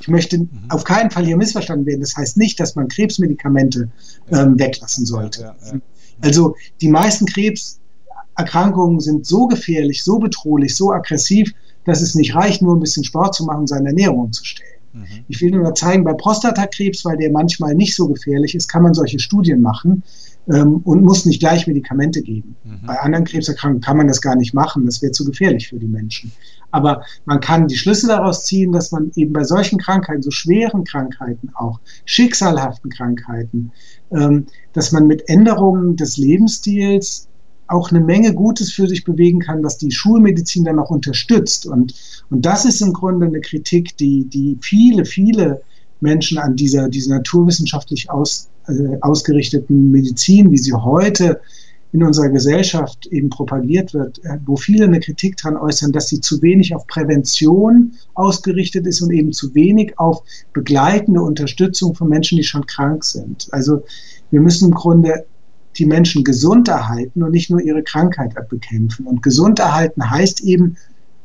Ich 0.00 0.08
möchte 0.08 0.38
mhm. 0.38 0.48
auf 0.70 0.84
keinen 0.84 1.10
Fall 1.10 1.24
hier 1.24 1.36
missverstanden 1.36 1.86
werden. 1.86 2.00
Das 2.00 2.16
heißt 2.16 2.36
nicht, 2.36 2.58
dass 2.58 2.74
man 2.74 2.88
Krebsmedikamente 2.88 3.90
ähm, 4.30 4.58
weglassen 4.58 5.06
sollte. 5.06 5.42
Ja, 5.42 5.56
ja, 5.64 5.74
ja. 5.74 5.80
Also 6.22 6.56
die 6.80 6.88
meisten 6.88 7.26
Krebserkrankungen 7.26 9.00
sind 9.00 9.26
so 9.26 9.46
gefährlich, 9.46 10.02
so 10.02 10.18
bedrohlich, 10.18 10.74
so 10.74 10.92
aggressiv, 10.92 11.52
dass 11.84 12.00
es 12.00 12.14
nicht 12.14 12.34
reicht, 12.34 12.62
nur 12.62 12.74
ein 12.74 12.80
bisschen 12.80 13.04
Sport 13.04 13.34
zu 13.34 13.44
machen, 13.44 13.66
seine 13.66 13.88
Ernährung 13.88 14.32
zu 14.32 14.44
stellen. 14.44 14.81
Mhm. 14.92 15.06
Ich 15.28 15.40
will 15.40 15.50
nur 15.50 15.74
zeigen, 15.74 16.04
bei 16.04 16.12
Prostatakrebs, 16.12 17.04
weil 17.04 17.16
der 17.16 17.30
manchmal 17.30 17.74
nicht 17.74 17.94
so 17.94 18.08
gefährlich 18.08 18.54
ist, 18.54 18.68
kann 18.68 18.82
man 18.82 18.94
solche 18.94 19.18
Studien 19.18 19.60
machen 19.60 20.02
ähm, 20.48 20.80
und 20.84 21.02
muss 21.02 21.24
nicht 21.26 21.40
gleich 21.40 21.66
Medikamente 21.66 22.22
geben. 22.22 22.56
Mhm. 22.64 22.86
Bei 22.86 22.98
anderen 23.00 23.24
Krebserkrankungen 23.24 23.82
kann 23.82 23.96
man 23.96 24.08
das 24.08 24.20
gar 24.20 24.36
nicht 24.36 24.54
machen, 24.54 24.84
das 24.86 25.02
wäre 25.02 25.12
zu 25.12 25.24
gefährlich 25.24 25.68
für 25.68 25.78
die 25.78 25.86
Menschen. 25.86 26.32
Aber 26.70 27.02
man 27.26 27.40
kann 27.40 27.68
die 27.68 27.76
Schlüsse 27.76 28.08
daraus 28.08 28.44
ziehen, 28.44 28.72
dass 28.72 28.92
man 28.92 29.12
eben 29.14 29.32
bei 29.32 29.44
solchen 29.44 29.78
Krankheiten, 29.78 30.22
so 30.22 30.30
schweren 30.30 30.84
Krankheiten 30.84 31.50
auch, 31.54 31.80
schicksalhaften 32.06 32.90
Krankheiten, 32.90 33.72
ähm, 34.10 34.46
dass 34.72 34.92
man 34.92 35.06
mit 35.06 35.28
Änderungen 35.28 35.96
des 35.96 36.16
Lebensstils 36.16 37.28
auch 37.72 37.90
eine 37.90 38.00
Menge 38.00 38.34
Gutes 38.34 38.72
für 38.72 38.86
sich 38.86 39.04
bewegen 39.04 39.40
kann, 39.40 39.64
was 39.64 39.78
die 39.78 39.90
Schulmedizin 39.90 40.64
dann 40.64 40.78
auch 40.78 40.90
unterstützt. 40.90 41.66
Und, 41.66 41.94
und 42.30 42.44
das 42.44 42.64
ist 42.64 42.80
im 42.80 42.92
Grunde 42.92 43.26
eine 43.26 43.40
Kritik, 43.40 43.96
die, 43.96 44.24
die 44.26 44.58
viele, 44.60 45.04
viele 45.04 45.62
Menschen 46.00 46.38
an 46.38 46.56
dieser, 46.56 46.88
dieser 46.88 47.16
naturwissenschaftlich 47.16 48.10
aus, 48.10 48.48
äh, 48.68 48.98
ausgerichteten 49.00 49.90
Medizin, 49.90 50.50
wie 50.50 50.58
sie 50.58 50.72
heute 50.72 51.40
in 51.92 52.02
unserer 52.02 52.30
Gesellschaft 52.30 53.06
eben 53.06 53.28
propagiert 53.28 53.92
wird, 53.94 54.18
äh, 54.24 54.38
wo 54.46 54.56
viele 54.56 54.84
eine 54.84 55.00
Kritik 55.00 55.36
daran 55.36 55.58
äußern, 55.58 55.92
dass 55.92 56.08
sie 56.08 56.20
zu 56.20 56.40
wenig 56.42 56.74
auf 56.74 56.86
Prävention 56.86 57.92
ausgerichtet 58.14 58.86
ist 58.86 59.02
und 59.02 59.12
eben 59.12 59.32
zu 59.32 59.54
wenig 59.54 59.98
auf 59.98 60.22
begleitende 60.52 61.22
Unterstützung 61.22 61.94
von 61.94 62.08
Menschen, 62.08 62.36
die 62.36 62.44
schon 62.44 62.66
krank 62.66 63.04
sind. 63.04 63.48
Also 63.52 63.84
wir 64.30 64.40
müssen 64.40 64.66
im 64.66 64.74
Grunde 64.74 65.26
die 65.76 65.86
Menschen 65.86 66.24
gesund 66.24 66.68
erhalten 66.68 67.22
und 67.22 67.32
nicht 67.32 67.50
nur 67.50 67.60
ihre 67.60 67.82
Krankheit 67.82 68.34
bekämpfen. 68.48 69.06
Und 69.06 69.22
gesund 69.22 69.58
erhalten 69.58 70.10
heißt 70.10 70.42
eben 70.42 70.76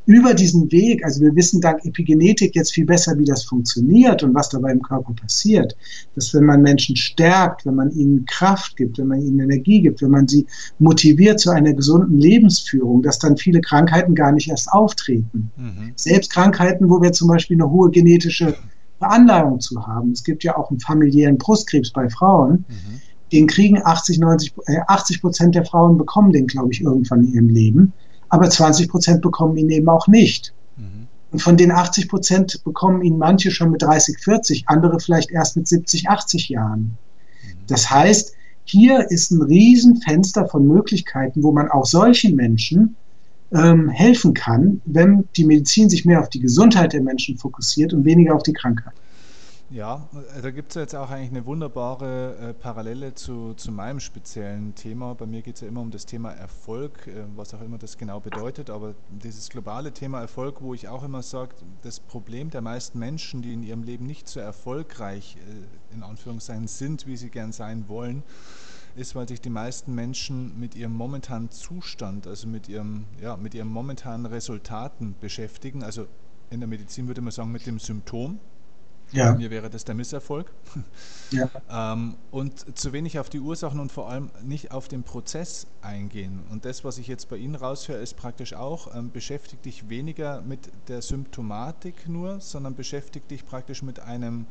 über 0.07 0.33
diesen 0.33 0.71
Weg, 0.71 1.03
also 1.03 1.19
wir 1.19 1.35
wissen 1.35 1.59
dank 1.59 1.83
Epigenetik 1.83 2.55
jetzt 2.55 2.73
viel 2.73 2.85
besser, 2.85 3.17
wie 3.19 3.25
das 3.25 3.43
funktioniert 3.43 4.23
und 4.23 4.33
was 4.33 4.47
dabei 4.47 4.71
im 4.71 4.81
Körper 4.81 5.13
passiert, 5.13 5.75
dass 6.15 6.33
wenn 6.33 6.45
man 6.45 6.61
Menschen 6.61 6.95
stärkt, 6.95 7.65
wenn 7.65 7.75
man 7.75 7.91
ihnen 7.91 8.25
Kraft 8.25 8.77
gibt, 8.77 8.97
wenn 8.97 9.07
man 9.07 9.21
ihnen 9.21 9.41
Energie 9.41 9.81
gibt, 9.81 10.01
wenn 10.01 10.11
man 10.11 10.25
sie 10.25 10.47
motiviert 10.79 11.41
zu 11.41 11.49
einer 11.49 11.73
gesunden 11.73 12.17
Lebensführung, 12.17 13.03
dass 13.03 13.19
dann 13.19 13.35
viele 13.35 13.59
Krankheiten 13.59 14.15
gar 14.15 14.31
nicht 14.31 14.49
erst 14.49 14.71
auftreten. 14.71 15.51
Mhm. 15.57 15.91
Selbst 15.97 16.31
Krankheiten, 16.31 16.89
wo 16.89 17.01
wir 17.01 17.11
zum 17.11 17.27
Beispiel 17.27 17.57
eine 17.57 17.69
hohe 17.69 17.91
genetische 17.91 18.55
Veranlagung 18.99 19.59
zu 19.59 19.85
haben. 19.85 20.11
Es 20.11 20.23
gibt 20.23 20.45
ja 20.45 20.57
auch 20.57 20.71
einen 20.71 20.79
familiären 20.79 21.37
Brustkrebs 21.37 21.91
bei 21.91 22.09
Frauen. 22.09 22.65
Mhm. 22.69 23.01
Den 23.31 23.47
kriegen 23.47 23.81
80, 23.83 24.19
90, 24.19 24.53
äh, 24.67 24.79
80 24.87 25.21
Prozent 25.21 25.55
der 25.55 25.65
Frauen 25.65 25.97
bekommen 25.97 26.31
den, 26.31 26.47
glaube 26.47 26.71
ich, 26.71 26.81
irgendwann 26.81 27.23
in 27.23 27.33
ihrem 27.33 27.49
Leben 27.49 27.93
aber 28.29 28.49
20 28.49 28.89
Prozent 28.89 29.21
bekommen 29.21 29.57
ihn 29.57 29.69
eben 29.69 29.89
auch 29.89 30.07
nicht. 30.07 30.53
Mhm. 30.77 31.07
Und 31.31 31.41
von 31.41 31.57
den 31.57 31.71
80 31.71 32.09
Prozent 32.09 32.63
bekommen 32.63 33.01
ihn 33.01 33.17
manche 33.17 33.51
schon 33.51 33.71
mit 33.71 33.81
30, 33.81 34.17
40, 34.19 34.63
andere 34.67 34.99
vielleicht 34.99 35.31
erst 35.31 35.57
mit 35.57 35.67
70, 35.67 36.09
80 36.09 36.49
Jahren. 36.49 36.81
Mhm. 36.81 37.57
Das 37.67 37.89
heißt, 37.89 38.33
hier 38.63 39.09
ist 39.11 39.31
ein 39.31 39.41
Riesenfenster 39.41 40.47
von 40.47 40.67
Möglichkeiten, 40.67 41.43
wo 41.43 41.51
man 41.51 41.69
auch 41.69 41.85
solchen 41.85 42.35
Menschen 42.35 42.95
ähm, 43.53 43.87
helfen 43.87 44.33
kann, 44.33 44.81
wenn 44.85 45.23
die 45.37 45.45
Medizin 45.45 45.89
sich 45.89 46.03
mehr 46.03 46.19
auf 46.19 46.29
die 46.29 46.41
Gesundheit 46.41 46.91
der 46.91 47.01
Menschen 47.01 47.37
fokussiert 47.37 47.93
und 47.93 48.03
weniger 48.03 48.35
auf 48.35 48.43
die 48.43 48.51
Krankheit. 48.51 48.93
Ja, 49.69 50.07
da 50.41 50.51
gibt 50.51 50.71
es 50.71 50.75
jetzt 50.75 50.95
auch 50.95 51.09
eigentlich 51.09 51.31
eine 51.31 51.45
wunderbare 51.45 52.37
äh, 52.37 52.53
Parallele 52.53 53.15
zu, 53.15 53.53
zu 53.53 53.73
meinem 53.73 53.99
speziellen 53.99 54.75
Thema. 54.75 55.13
Bei 55.13 55.25
mir 55.25 55.41
geht 55.41 55.55
es 55.55 55.61
ja 55.61 55.67
immer 55.67 55.81
um 55.81 55.91
das 55.91 56.05
Thema 56.05 56.31
Erfolg, 56.31 57.05
äh, 57.07 57.25
was 57.35 57.53
auch 57.53 57.59
immer 57.59 57.77
das 57.77 57.97
genau 57.97 58.21
bedeutet. 58.21 58.69
Aber 58.69 58.95
dieses 59.09 59.49
globale 59.49 59.91
Thema 59.91 60.21
Erfolg, 60.21 60.61
wo 60.61 60.73
ich 60.73 60.87
auch 60.87 61.03
immer 61.03 61.21
sage, 61.21 61.53
das 61.81 61.99
Problem 61.99 62.49
der 62.49 62.61
meisten 62.61 62.97
Menschen, 62.97 63.41
die 63.41 63.51
in 63.51 63.61
ihrem 63.61 63.83
Leben 63.83 64.05
nicht 64.05 64.29
so 64.29 64.39
erfolgreich 64.39 65.35
äh, 65.35 65.93
in 65.95 66.01
Anführungszeichen 66.01 66.69
sind, 66.69 67.05
wie 67.05 67.17
sie 67.17 67.29
gern 67.29 67.51
sein 67.51 67.89
wollen, 67.89 68.23
ist, 68.95 69.15
weil 69.15 69.27
sich 69.27 69.41
die 69.41 69.49
meisten 69.49 69.93
Menschen 69.93 70.57
mit 70.57 70.75
ihrem 70.75 70.93
momentanen 70.93 71.51
Zustand, 71.51 72.25
also 72.25 72.47
mit 72.47 72.69
ihrem, 72.69 73.03
ja, 73.21 73.35
mit 73.35 73.53
ihren 73.53 73.67
momentanen 73.67 74.27
Resultaten 74.27 75.17
beschäftigen. 75.19 75.83
Also 75.83 76.07
in 76.51 76.61
der 76.61 76.69
Medizin 76.69 77.07
würde 77.07 77.19
man 77.19 77.31
sagen, 77.31 77.51
mit 77.51 77.65
dem 77.65 77.79
Symptom. 77.79 78.39
Ja. 79.11 79.31
Bei 79.31 79.37
mir 79.37 79.49
wäre 79.49 79.69
das 79.69 79.85
der 79.85 79.95
Misserfolg. 79.95 80.51
Ja. 81.29 81.49
ähm, 81.69 82.15
und 82.31 82.77
zu 82.79 82.93
wenig 82.93 83.19
auf 83.19 83.29
die 83.29 83.41
Ursachen 83.41 83.81
und 83.81 83.91
vor 83.91 84.09
allem 84.09 84.31
nicht 84.43 84.71
auf 84.71 84.87
den 84.87 85.03
Prozess 85.03 85.67
eingehen. 85.81 86.41
Und 86.49 86.63
das, 86.63 86.85
was 86.85 86.99
ich 86.99 87.07
jetzt 87.07 87.27
bei 87.27 87.35
Ihnen 87.35 87.55
raushöre, 87.55 87.99
ist 87.99 88.15
praktisch 88.15 88.53
auch, 88.53 88.95
ähm, 88.95 89.11
beschäftigt 89.11 89.65
dich 89.65 89.89
weniger 89.89 90.39
mit 90.39 90.71
der 90.87 91.01
Symptomatik 91.01 92.07
nur, 92.07 92.39
sondern 92.39 92.75
beschäftigt 92.75 93.29
dich 93.29 93.45
praktisch 93.45 93.81
mit 93.81 93.99
einem, 93.99 94.45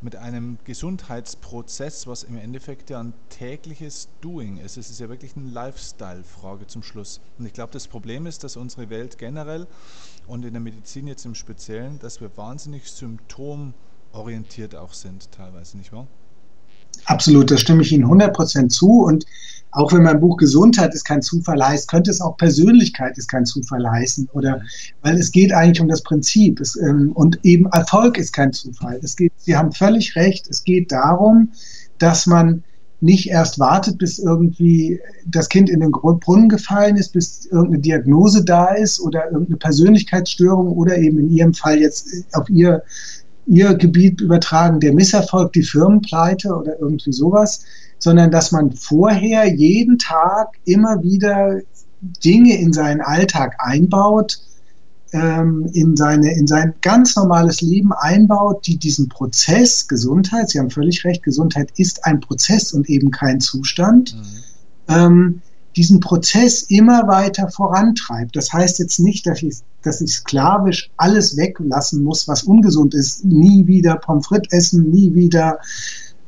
mit 0.00 0.16
einem 0.16 0.58
Gesundheitsprozess, 0.64 2.08
was 2.08 2.24
im 2.24 2.36
Endeffekt 2.38 2.90
ja 2.90 2.98
ein 2.98 3.14
tägliches 3.28 4.08
Doing 4.20 4.56
ist. 4.56 4.78
Es 4.78 4.90
ist 4.90 4.98
ja 4.98 5.08
wirklich 5.08 5.36
eine 5.36 5.48
Lifestyle-Frage 5.48 6.66
zum 6.66 6.82
Schluss. 6.82 7.20
Und 7.38 7.46
ich 7.46 7.52
glaube, 7.52 7.72
das 7.72 7.86
Problem 7.86 8.26
ist, 8.26 8.42
dass 8.42 8.56
unsere 8.56 8.90
Welt 8.90 9.16
generell 9.16 9.68
und 10.26 10.44
in 10.44 10.54
der 10.54 10.60
Medizin 10.60 11.06
jetzt 11.06 11.24
im 11.24 11.36
Speziellen, 11.36 12.00
dass 12.00 12.20
wir 12.20 12.36
wahnsinnig 12.36 12.90
symptom 12.90 13.74
orientiert 14.16 14.74
auch 14.74 14.92
sind, 14.92 15.30
teilweise, 15.32 15.76
nicht 15.76 15.92
wahr? 15.92 16.06
Absolut, 17.04 17.50
da 17.50 17.56
stimme 17.56 17.82
ich 17.82 17.92
Ihnen 17.92 18.06
100% 18.06 18.68
zu. 18.68 19.04
Und 19.04 19.26
auch 19.70 19.92
wenn 19.92 20.02
mein 20.02 20.20
Buch 20.20 20.36
Gesundheit 20.38 20.94
ist 20.94 21.04
kein 21.04 21.22
Zufall 21.22 21.62
heißt, 21.62 21.88
könnte 21.88 22.10
es 22.10 22.20
auch 22.20 22.36
Persönlichkeit 22.36 23.18
ist 23.18 23.28
kein 23.28 23.44
Zufall 23.44 23.88
heißen. 23.88 24.30
Oder 24.32 24.62
weil 25.02 25.16
es 25.18 25.30
geht 25.30 25.52
eigentlich 25.52 25.80
um 25.80 25.88
das 25.88 26.02
Prinzip. 26.02 26.60
Es, 26.60 26.76
ähm, 26.76 27.12
und 27.12 27.44
eben 27.44 27.66
Erfolg 27.66 28.18
ist 28.18 28.32
kein 28.32 28.52
Zufall. 28.52 28.98
Es 29.02 29.16
geht, 29.16 29.32
Sie 29.36 29.56
haben 29.56 29.72
völlig 29.72 30.16
recht, 30.16 30.48
es 30.48 30.64
geht 30.64 30.90
darum, 30.90 31.52
dass 31.98 32.26
man 32.26 32.64
nicht 33.00 33.28
erst 33.28 33.58
wartet, 33.58 33.98
bis 33.98 34.18
irgendwie 34.18 35.00
das 35.26 35.48
Kind 35.48 35.68
in 35.68 35.80
den 35.80 35.90
Brunnen 35.90 36.48
gefallen 36.48 36.96
ist, 36.96 37.12
bis 37.12 37.46
irgendeine 37.46 37.80
Diagnose 37.80 38.44
da 38.44 38.74
ist 38.74 39.00
oder 39.00 39.26
irgendeine 39.26 39.58
Persönlichkeitsstörung 39.58 40.72
oder 40.72 40.96
eben 40.96 41.18
in 41.18 41.30
Ihrem 41.30 41.54
Fall 41.54 41.78
jetzt 41.78 42.08
auf 42.32 42.48
Ihr, 42.48 42.82
Ihr 43.46 43.74
Gebiet 43.74 44.20
übertragen, 44.20 44.80
der 44.80 44.92
Misserfolg, 44.92 45.52
die 45.52 45.62
Firmenpleite 45.62 46.54
oder 46.54 46.78
irgendwie 46.80 47.12
sowas, 47.12 47.64
sondern 47.98 48.30
dass 48.30 48.52
man 48.52 48.72
vorher 48.72 49.46
jeden 49.54 49.98
Tag 49.98 50.48
immer 50.64 51.02
wieder 51.02 51.60
Dinge 52.00 52.58
in 52.58 52.72
seinen 52.72 53.00
Alltag 53.00 53.56
einbaut, 53.58 54.38
ähm, 55.12 55.68
in, 55.72 55.96
seine, 55.96 56.32
in 56.32 56.46
sein 56.46 56.74
ganz 56.82 57.16
normales 57.16 57.60
Leben 57.60 57.92
einbaut, 57.92 58.66
die 58.66 58.76
diesen 58.76 59.08
Prozess 59.08 59.88
Gesundheit, 59.88 60.50
Sie 60.50 60.58
haben 60.58 60.70
völlig 60.70 61.04
recht, 61.04 61.22
Gesundheit 61.22 61.70
ist 61.76 62.04
ein 62.04 62.20
Prozess 62.20 62.72
und 62.72 62.88
eben 62.88 63.10
kein 63.10 63.40
Zustand, 63.40 64.14
mhm. 64.14 64.94
ähm, 64.94 65.42
diesen 65.76 66.00
Prozess 66.00 66.62
immer 66.62 67.06
weiter 67.06 67.48
vorantreibt. 67.48 68.34
Das 68.34 68.52
heißt 68.52 68.78
jetzt 68.78 68.98
nicht, 68.98 69.26
dass 69.26 69.42
ich, 69.42 69.58
dass 69.82 70.00
ich 70.00 70.12
sklavisch 70.12 70.90
alles 70.96 71.36
weglassen 71.36 72.02
muss, 72.02 72.26
was 72.26 72.44
ungesund 72.44 72.94
ist. 72.94 73.24
Nie 73.24 73.66
wieder 73.66 73.96
Pommes 73.96 74.26
frites 74.26 74.52
essen, 74.52 74.90
nie 74.90 75.14
wieder 75.14 75.58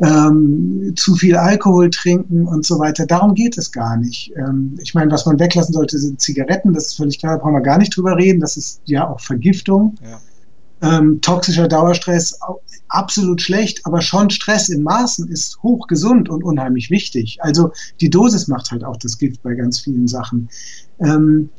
ähm, 0.01 0.93
zu 0.97 1.15
viel 1.15 1.37
Alkohol 1.37 1.91
trinken 1.91 2.47
und 2.47 2.65
so 2.65 2.79
weiter. 2.79 3.07
Darum 3.07 3.35
geht 3.35 3.59
es 3.59 3.73
gar 3.73 3.97
nicht. 3.97 4.33
Ähm, 4.37 4.79
ich 4.81 4.95
meine, 4.95 5.11
was 5.11 5.27
man 5.27 5.39
weglassen 5.39 5.73
sollte, 5.73 5.99
sind 5.99 6.21
Zigaretten. 6.21 6.73
Das 6.73 6.87
ist 6.87 6.97
völlig 6.97 7.19
klar, 7.19 7.37
da 7.37 7.43
brauchen 7.43 7.55
wir 7.55 7.63
gar 7.63 7.79
nicht 7.79 7.97
drüber 7.97 8.17
reden. 8.17 8.41
Das 8.41 8.57
ist 8.57 8.81
ja 8.85 9.09
auch 9.09 9.21
Vergiftung. 9.21 9.97
Ja. 10.03 10.21
Ähm, 10.81 11.21
toxischer 11.21 11.67
Dauerstress 11.67 12.39
absolut 12.89 13.43
schlecht, 13.43 13.85
aber 13.85 14.01
schon 14.01 14.31
Stress 14.31 14.69
in 14.69 14.83
Maßen 14.83 15.29
ist 15.29 15.63
hochgesund 15.63 16.29
und 16.29 16.45
unheimlich 16.45 16.91
wichtig. 16.91 17.39
Also 17.41 17.73
die 18.01 18.11
Dosis 18.11 18.49
macht 18.49 18.71
halt 18.71 18.85
auch 18.85 18.97
das 18.97 19.19
Gift 19.19 19.43
bei 19.43 19.55
ganz 19.55 19.81
vielen 19.81 20.09
Sachen. 20.09 20.49
Ähm, 21.01 21.51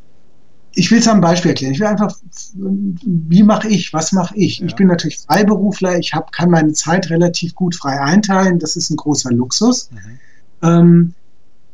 ich 0.73 0.91
will 0.91 0.99
es 0.99 1.08
am 1.08 1.21
Beispiel 1.21 1.49
erklären. 1.49 1.73
Ich 1.73 1.79
will 1.79 1.88
einfach, 1.88 2.15
wie 2.53 3.43
mache 3.43 3.67
ich, 3.67 3.91
was 3.93 4.12
mache 4.12 4.36
ich? 4.38 4.60
Ja. 4.60 4.67
Ich 4.67 4.75
bin 4.75 4.88
natürlich 4.88 5.19
Freiberufler, 5.19 5.97
ich 5.97 6.13
hab, 6.13 6.32
kann 6.32 6.51
meine 6.51 6.73
Zeit 6.73 7.10
relativ 7.10 7.55
gut 7.55 7.75
frei 7.75 7.99
einteilen, 7.99 8.60
das 8.60 8.75
ist 8.75 8.89
ein 8.89 8.95
großer 8.95 9.32
Luxus. 9.32 9.89
Mhm. 9.91 10.19
Ähm, 10.62 11.13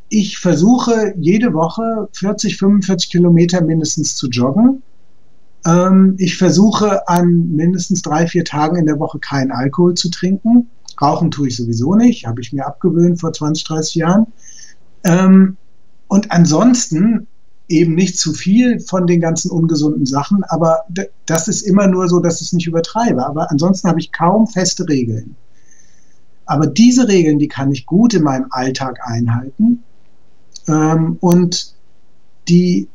ich 0.09 0.37
versuche 0.37 1.13
jede 1.17 1.53
Woche 1.53 2.07
40, 2.13 2.57
45 2.57 3.09
Kilometer 3.09 3.61
mindestens 3.61 4.15
zu 4.15 4.29
joggen. 4.29 4.81
Ähm, 5.65 6.15
ich 6.17 6.37
versuche 6.37 7.07
an 7.07 7.55
mindestens 7.55 8.01
drei, 8.01 8.27
vier 8.27 8.45
Tagen 8.45 8.77
in 8.77 8.85
der 8.85 8.99
Woche 8.99 9.19
keinen 9.19 9.51
Alkohol 9.51 9.95
zu 9.95 10.09
trinken. 10.09 10.69
Rauchen 11.01 11.31
tue 11.31 11.47
ich 11.47 11.57
sowieso 11.57 11.95
nicht, 11.95 12.25
habe 12.25 12.41
ich 12.41 12.53
mir 12.53 12.65
abgewöhnt 12.65 13.19
vor 13.19 13.33
20, 13.33 13.65
30 13.65 13.95
Jahren. 13.95 14.27
Ähm, 15.03 15.57
und 16.07 16.31
ansonsten 16.31 17.27
eben 17.67 17.95
nicht 17.95 18.19
zu 18.19 18.33
viel 18.33 18.79
von 18.79 19.07
den 19.07 19.19
ganzen 19.19 19.49
ungesunden 19.49 20.05
Sachen, 20.05 20.43
aber 20.43 20.81
das 21.25 21.47
ist 21.47 21.63
immer 21.63 21.87
nur 21.87 22.07
so, 22.07 22.19
dass 22.19 22.39
ich 22.39 22.47
es 22.47 22.53
nicht 22.53 22.67
übertreibe. 22.67 23.25
Aber 23.25 23.49
ansonsten 23.51 23.89
habe 23.89 23.99
ich 23.99 24.11
kaum 24.11 24.47
feste 24.47 24.87
Regeln. 24.87 25.35
Aber 26.45 26.67
diese 26.67 27.07
Regeln, 27.07 27.39
die 27.39 27.47
kann 27.47 27.71
ich 27.71 27.87
gut 27.87 28.13
in 28.13 28.23
meinem 28.23 28.47
Alltag 28.51 28.99
einhalten. 29.03 29.83
Ähm, 30.67 31.17
und 31.19 31.74
die 32.47 32.87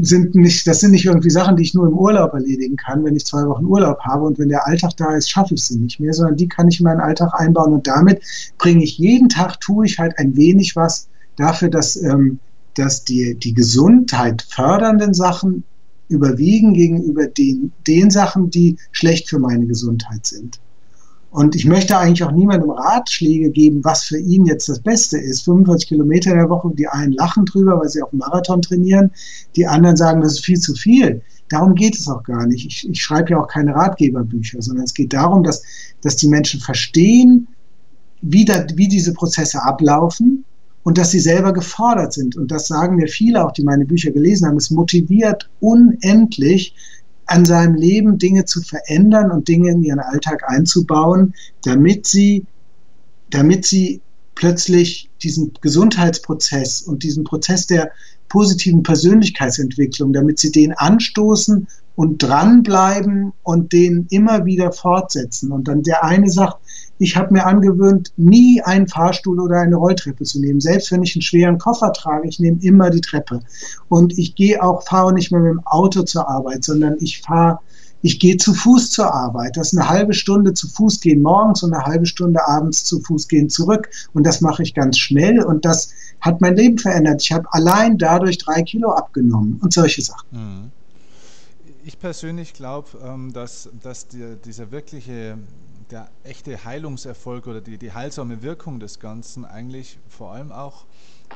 sind 0.00 0.34
nicht, 0.34 0.66
das 0.66 0.80
sind 0.80 0.92
nicht 0.92 1.06
irgendwie 1.06 1.30
Sachen, 1.30 1.56
die 1.56 1.62
ich 1.62 1.74
nur 1.74 1.86
im 1.86 1.94
Urlaub 1.94 2.32
erledigen 2.34 2.76
kann, 2.76 3.04
wenn 3.04 3.16
ich 3.16 3.26
zwei 3.26 3.46
Wochen 3.46 3.64
Urlaub 3.64 4.00
habe 4.00 4.24
und 4.24 4.38
wenn 4.38 4.48
der 4.48 4.66
Alltag 4.66 4.96
da 4.96 5.14
ist, 5.14 5.30
schaffe 5.30 5.54
ich 5.54 5.64
sie 5.64 5.78
nicht 5.78 6.00
mehr, 6.00 6.12
sondern 6.12 6.36
die 6.36 6.48
kann 6.48 6.68
ich 6.68 6.80
in 6.80 6.84
meinen 6.84 7.00
Alltag 7.00 7.32
einbauen 7.34 7.72
und 7.72 7.86
damit 7.86 8.22
bringe 8.58 8.82
ich 8.82 8.98
jeden 8.98 9.28
Tag, 9.28 9.60
tue 9.60 9.86
ich 9.86 9.98
halt 9.98 10.18
ein 10.18 10.36
wenig 10.36 10.76
was 10.76 11.08
dafür, 11.36 11.68
dass 11.68 11.96
ähm, 11.96 12.40
dass 12.78 13.04
die, 13.04 13.34
die 13.34 13.54
Gesundheit 13.54 14.42
fördernden 14.42 15.12
Sachen 15.12 15.64
überwiegen 16.08 16.74
gegenüber 16.74 17.26
den, 17.26 17.72
den 17.86 18.10
Sachen, 18.10 18.50
die 18.50 18.76
schlecht 18.92 19.28
für 19.28 19.38
meine 19.38 19.66
Gesundheit 19.66 20.26
sind. 20.26 20.60
Und 21.30 21.54
ich 21.54 21.66
möchte 21.66 21.98
eigentlich 21.98 22.24
auch 22.24 22.32
niemandem 22.32 22.70
Ratschläge 22.70 23.50
geben, 23.50 23.84
was 23.84 24.04
für 24.04 24.18
ihn 24.18 24.46
jetzt 24.46 24.68
das 24.68 24.80
Beste 24.80 25.18
ist. 25.18 25.44
45 25.44 25.88
Kilometer 25.88 26.30
in 26.30 26.38
der 26.38 26.48
Woche, 26.48 26.70
die 26.74 26.88
einen 26.88 27.12
lachen 27.12 27.44
drüber, 27.44 27.78
weil 27.78 27.88
sie 27.88 28.02
auf 28.02 28.10
dem 28.10 28.20
Marathon 28.20 28.62
trainieren, 28.62 29.10
die 29.54 29.66
anderen 29.66 29.96
sagen, 29.96 30.22
das 30.22 30.34
ist 30.34 30.44
viel 30.44 30.58
zu 30.58 30.74
viel. 30.74 31.20
Darum 31.50 31.74
geht 31.74 31.96
es 31.96 32.08
auch 32.08 32.22
gar 32.22 32.46
nicht. 32.46 32.66
Ich, 32.66 32.88
ich 32.88 33.02
schreibe 33.02 33.30
ja 33.30 33.40
auch 33.40 33.48
keine 33.48 33.74
Ratgeberbücher, 33.74 34.62
sondern 34.62 34.84
es 34.84 34.94
geht 34.94 35.12
darum, 35.12 35.42
dass, 35.42 35.62
dass 36.00 36.16
die 36.16 36.28
Menschen 36.28 36.60
verstehen, 36.60 37.48
wie, 38.22 38.44
da, 38.44 38.64
wie 38.74 38.88
diese 38.88 39.12
Prozesse 39.12 39.62
ablaufen 39.62 40.44
und 40.82 40.96
dass 40.96 41.10
sie 41.10 41.20
selber 41.20 41.52
gefordert 41.52 42.14
sind. 42.14 42.36
Und 42.36 42.50
das 42.50 42.68
sagen 42.68 42.96
mir 42.96 43.08
viele 43.08 43.44
auch, 43.44 43.52
die 43.52 43.62
meine 43.62 43.84
Bücher 43.84 44.10
gelesen 44.10 44.46
haben. 44.46 44.56
Es 44.56 44.70
motiviert 44.70 45.50
unendlich, 45.60 46.74
an 47.28 47.44
seinem 47.44 47.74
Leben 47.74 48.18
Dinge 48.18 48.44
zu 48.44 48.60
verändern 48.62 49.30
und 49.30 49.48
Dinge 49.48 49.70
in 49.70 49.84
ihren 49.84 50.00
Alltag 50.00 50.42
einzubauen, 50.46 51.34
damit 51.62 52.06
sie, 52.06 52.44
damit 53.30 53.66
sie 53.66 54.00
plötzlich 54.34 55.10
diesen 55.22 55.52
Gesundheitsprozess 55.60 56.82
und 56.82 57.02
diesen 57.02 57.24
Prozess 57.24 57.66
der 57.66 57.90
positiven 58.28 58.82
Persönlichkeitsentwicklung, 58.82 60.12
damit 60.12 60.38
sie 60.38 60.52
den 60.52 60.72
anstoßen 60.72 61.66
und 61.96 62.22
dranbleiben 62.22 63.32
und 63.42 63.72
den 63.72 64.06
immer 64.10 64.44
wieder 64.44 64.72
fortsetzen. 64.72 65.52
Und 65.52 65.68
dann 65.68 65.82
der 65.82 66.04
eine 66.04 66.30
sagt, 66.30 66.58
ich 66.98 67.16
habe 67.16 67.32
mir 67.32 67.46
angewöhnt, 67.46 68.12
nie 68.16 68.60
einen 68.62 68.88
Fahrstuhl 68.88 69.40
oder 69.40 69.60
eine 69.60 69.76
Rolltreppe 69.76 70.24
zu 70.24 70.40
nehmen. 70.40 70.60
Selbst 70.60 70.90
wenn 70.90 71.02
ich 71.02 71.14
einen 71.14 71.22
schweren 71.22 71.58
Koffer 71.58 71.92
trage, 71.92 72.28
ich 72.28 72.40
nehme 72.40 72.58
immer 72.60 72.90
die 72.90 73.00
Treppe. 73.00 73.40
Und 73.88 74.18
ich 74.18 74.34
gehe 74.34 74.62
auch, 74.62 74.82
fahre 74.82 75.12
nicht 75.12 75.30
mehr 75.30 75.40
mit 75.40 75.52
dem 75.52 75.66
Auto 75.66 76.02
zur 76.02 76.28
Arbeit, 76.28 76.64
sondern 76.64 76.96
ich 76.98 77.20
fahre, 77.20 77.60
ich 78.02 78.18
gehe 78.18 78.36
zu 78.36 78.54
Fuß 78.54 78.90
zur 78.90 79.12
Arbeit. 79.12 79.56
Das 79.56 79.72
ist 79.72 79.78
eine 79.78 79.88
halbe 79.88 80.14
Stunde 80.14 80.54
zu 80.54 80.68
Fuß 80.68 81.00
gehen 81.00 81.22
morgens 81.22 81.62
und 81.62 81.72
eine 81.72 81.84
halbe 81.84 82.06
Stunde 82.06 82.46
abends 82.46 82.84
zu 82.84 83.00
Fuß 83.00 83.28
gehen 83.28 83.48
zurück. 83.48 83.88
Und 84.12 84.24
das 84.24 84.40
mache 84.40 84.62
ich 84.62 84.74
ganz 84.74 84.98
schnell 84.98 85.42
und 85.42 85.64
das 85.64 85.90
hat 86.20 86.40
mein 86.40 86.56
Leben 86.56 86.78
verändert. 86.78 87.22
Ich 87.22 87.32
habe 87.32 87.46
allein 87.52 87.98
dadurch 87.98 88.38
drei 88.38 88.62
Kilo 88.62 88.90
abgenommen 88.90 89.60
und 89.62 89.72
solche 89.72 90.02
Sachen. 90.02 90.26
Mhm. 90.32 90.72
Ich 91.84 91.98
persönlich 91.98 92.52
glaube, 92.52 92.88
ähm, 93.02 93.32
dass, 93.32 93.70
dass 93.82 94.06
dieser 94.08 94.70
wirkliche 94.70 95.38
der 95.90 96.10
echte 96.24 96.64
Heilungserfolg 96.64 97.46
oder 97.46 97.60
die, 97.60 97.78
die 97.78 97.92
heilsame 97.92 98.42
Wirkung 98.42 98.80
des 98.80 99.00
Ganzen 99.00 99.44
eigentlich 99.44 99.98
vor 100.08 100.32
allem 100.32 100.52
auch 100.52 100.86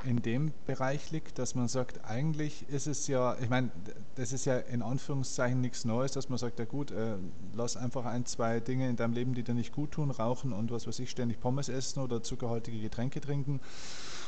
in 0.04 0.22
dem 0.22 0.52
Bereich 0.66 1.10
liegt, 1.10 1.38
dass 1.38 1.54
man 1.54 1.68
sagt, 1.68 2.04
eigentlich 2.04 2.68
ist 2.68 2.86
es 2.86 3.06
ja, 3.06 3.36
ich 3.40 3.50
meine, 3.50 3.70
das 4.14 4.32
ist 4.32 4.44
ja 4.44 4.56
in 4.58 4.82
Anführungszeichen 4.82 5.60
nichts 5.60 5.84
Neues, 5.84 6.12
dass 6.12 6.28
man 6.28 6.38
sagt, 6.38 6.58
ja 6.58 6.64
gut, 6.64 6.90
äh, 6.90 7.16
lass 7.54 7.76
einfach 7.76 8.04
ein, 8.06 8.26
zwei 8.26 8.60
Dinge 8.60 8.88
in 8.88 8.96
deinem 8.96 9.12
Leben, 9.12 9.34
die 9.34 9.42
dir 9.42 9.54
nicht 9.54 9.72
gut 9.72 9.92
tun, 9.92 10.10
rauchen 10.10 10.52
und 10.52 10.70
was 10.70 10.86
weiß 10.86 10.98
ich, 10.98 11.10
ständig 11.10 11.40
Pommes 11.40 11.68
essen 11.68 12.00
oder 12.00 12.22
zuckerhaltige 12.22 12.80
Getränke 12.80 13.20
trinken 13.20 13.60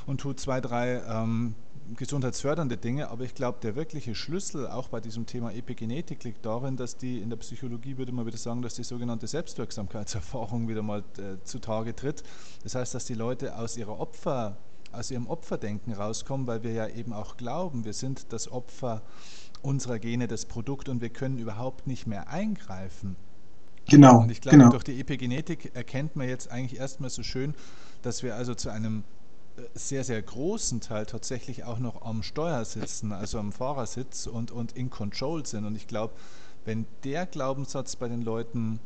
und 0.06 0.20
tu 0.20 0.32
zwei, 0.34 0.60
drei 0.60 1.02
ähm, 1.08 1.54
gesundheitsfördernde 1.96 2.76
Dinge, 2.76 3.10
aber 3.10 3.24
ich 3.24 3.34
glaube, 3.34 3.58
der 3.62 3.76
wirkliche 3.76 4.14
Schlüssel 4.14 4.66
auch 4.66 4.88
bei 4.88 5.00
diesem 5.00 5.26
Thema 5.26 5.52
Epigenetik 5.52 6.24
liegt 6.24 6.44
darin, 6.44 6.76
dass 6.76 6.96
die 6.96 7.20
in 7.20 7.30
der 7.30 7.36
Psychologie 7.36 7.98
würde 7.98 8.12
man 8.12 8.26
wieder 8.26 8.38
sagen, 8.38 8.62
dass 8.62 8.74
die 8.74 8.84
sogenannte 8.84 9.26
Selbstwirksamkeitserfahrung 9.26 10.68
wieder 10.68 10.82
mal 10.82 11.00
äh, 11.18 11.42
zutage 11.44 11.94
tritt. 11.94 12.22
Das 12.62 12.74
heißt, 12.74 12.94
dass 12.94 13.04
die 13.04 13.14
Leute 13.14 13.56
aus 13.56 13.76
ihrer 13.76 14.00
Opfer, 14.00 14.56
aus 14.92 15.10
ihrem 15.10 15.26
Opferdenken 15.26 15.92
rauskommen, 15.92 16.46
weil 16.46 16.62
wir 16.62 16.72
ja 16.72 16.88
eben 16.88 17.12
auch 17.12 17.36
glauben, 17.36 17.84
wir 17.84 17.92
sind 17.92 18.32
das 18.32 18.50
Opfer 18.50 19.02
unserer 19.62 19.98
Gene, 19.98 20.28
das 20.28 20.46
Produkt 20.46 20.88
und 20.88 21.00
wir 21.00 21.10
können 21.10 21.38
überhaupt 21.38 21.86
nicht 21.86 22.06
mehr 22.06 22.28
eingreifen. 22.28 23.16
Genau. 23.86 24.20
Und 24.20 24.30
ich 24.30 24.40
glaube, 24.40 24.58
genau. 24.58 24.70
durch 24.70 24.84
die 24.84 24.98
Epigenetik 24.98 25.74
erkennt 25.74 26.16
man 26.16 26.28
jetzt 26.28 26.50
eigentlich 26.50 26.80
erstmal 26.80 27.10
so 27.10 27.22
schön, 27.22 27.54
dass 28.02 28.22
wir 28.22 28.34
also 28.34 28.54
zu 28.54 28.70
einem 28.70 29.04
sehr, 29.74 30.04
sehr 30.04 30.20
großen 30.20 30.80
Teil 30.80 31.06
tatsächlich 31.06 31.64
auch 31.64 31.78
noch 31.78 32.02
am 32.02 32.22
Steuer 32.22 32.64
sitzen, 32.64 33.12
also 33.12 33.38
am 33.38 33.52
Fahrersitz 33.52 34.26
und, 34.26 34.50
und 34.50 34.72
in 34.72 34.90
Control 34.90 35.46
sind. 35.46 35.64
Und 35.64 35.76
ich 35.76 35.86
glaube, 35.86 36.14
wenn 36.64 36.86
der 37.04 37.26
Glaubenssatz 37.26 37.96
bei 37.96 38.08
den 38.08 38.22
Leuten 38.22 38.80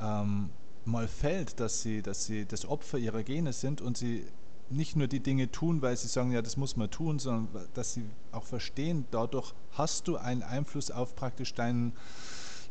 ähm, 0.00 0.50
mal 0.84 1.06
fällt, 1.06 1.60
dass 1.60 1.82
sie, 1.82 2.02
dass 2.02 2.24
sie 2.24 2.46
das 2.46 2.66
Opfer 2.66 2.98
ihrer 2.98 3.22
Gene 3.22 3.52
sind 3.52 3.80
und 3.80 3.96
sie 3.96 4.24
nicht 4.70 4.96
nur 4.96 5.06
die 5.06 5.20
Dinge 5.20 5.50
tun, 5.50 5.82
weil 5.82 5.96
sie 5.96 6.08
sagen, 6.08 6.32
ja, 6.32 6.42
das 6.42 6.56
muss 6.56 6.76
man 6.76 6.90
tun, 6.90 7.18
sondern 7.18 7.66
dass 7.74 7.94
sie 7.94 8.04
auch 8.32 8.44
verstehen, 8.44 9.06
dadurch 9.10 9.54
hast 9.72 10.08
du 10.08 10.16
einen 10.16 10.42
Einfluss 10.42 10.90
auf 10.90 11.14
praktisch 11.14 11.54
deinen 11.54 11.92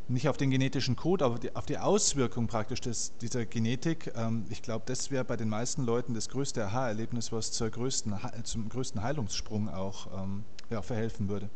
nicht 0.10 0.30
auf 0.30 0.38
den 0.38 0.50
genetischen 0.50 0.96
Code, 0.96 1.26
aber 1.26 1.40
auf 1.54 1.66
die 1.66 1.78
Auswirkung 1.78 2.48
praktisch 2.48 2.82
des, 2.82 3.14
dieser 3.22 3.46
Genetik. 3.46 4.12
Ähm, 4.16 4.46
ich 4.50 4.62
glaube, 4.62 4.84
das 4.86 5.12
wäre 5.12 5.24
bei 5.24 5.36
den 5.36 5.50
meisten 5.50 5.84
Leuten 5.86 6.14
das 6.14 6.30
größte 6.30 6.66
Aha-Erlebnis, 6.66 7.32
was 7.32 7.52
größten, 7.58 8.14
zum 8.44 8.70
größten 8.70 9.04
Heilungssprung 9.04 9.70
auch 9.70 10.08
ähm, 10.24 10.44
ja, 10.70 10.82
verhelfen 10.82 11.30
würde. 11.30 11.50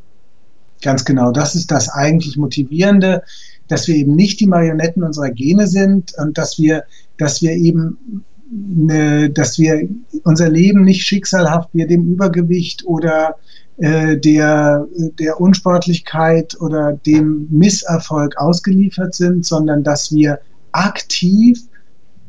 Ganz 0.82 1.06
genau, 1.06 1.32
das 1.32 1.54
ist 1.54 1.70
das 1.70 1.90
eigentlich 1.90 2.38
Motivierende, 2.38 3.24
dass 3.68 3.88
wir 3.88 3.96
eben 3.96 4.16
nicht 4.16 4.40
die 4.40 4.48
Marionetten 4.48 5.04
unserer 5.04 5.30
Gene 5.30 5.68
sind 5.68 6.14
und 6.18 6.38
dass 6.38 6.58
wir, 6.58 6.86
dass 7.18 7.42
wir 7.42 7.52
eben 7.52 8.26
ne, 8.52 9.30
dass 9.30 9.58
wir 9.58 9.88
unser 10.24 10.50
Leben 10.50 10.84
nicht 10.84 11.04
schicksalhaft 11.04 11.70
wir 11.74 11.88
dem 11.88 12.06
Übergewicht 12.12 12.86
oder 12.86 13.36
äh, 13.82 14.16
der, 14.18 14.88
der 15.18 15.42
Unsportlichkeit 15.42 16.56
oder 16.62 16.94
dem 16.94 17.48
Misserfolg 17.50 18.38
ausgeliefert 18.38 19.16
sind, 19.16 19.44
sondern 19.44 19.84
dass 19.84 20.14
wir 20.14 20.40
aktiv 20.72 21.64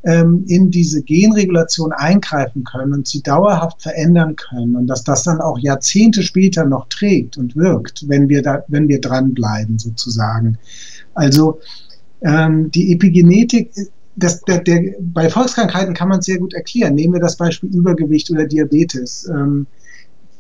ähm, 0.03 0.47
in 0.49 0.71
diese 0.71 1.03
Genregulation 1.03 1.93
eingreifen 1.93 2.65
können 2.65 2.95
und 2.95 3.07
sie 3.07 3.23
dauerhaft 3.23 3.83
verändern 3.83 4.35
können 4.37 4.77
und 4.77 4.87
dass 4.87 5.05
das 5.05 5.25
dann 5.25 5.43
auch 5.43 5.59
Jahrzehnte 5.59 6.23
später 6.23 6.65
noch 6.65 6.89
trägt 6.89 7.37
und 7.37 7.55
wirkt, 7.55 8.09
wenn 8.09 8.31
wir 8.31 8.41
da, 8.41 8.65
wenn 8.69 8.89
wir 8.89 9.03
dranbleiben 9.03 9.79
sozusagen. 9.79 10.57
Also 11.13 11.61
ähm, 12.23 12.71
die 12.71 12.95
Epigenetik, 12.95 13.73
das, 14.17 14.41
der, 14.41 14.61
der, 14.61 14.95
bei 15.01 15.29
Volkskrankheiten 15.29 15.93
kann 15.93 16.09
man 16.09 16.21
es 16.21 16.25
sehr 16.25 16.39
gut 16.39 16.55
erklären. 16.55 16.95
Nehmen 16.95 17.13
wir 17.13 17.21
das 17.21 17.37
Beispiel 17.37 17.69
Übergewicht 17.77 18.31
oder 18.31 18.47
Diabetes. 18.47 19.29
Ähm, 19.29 19.67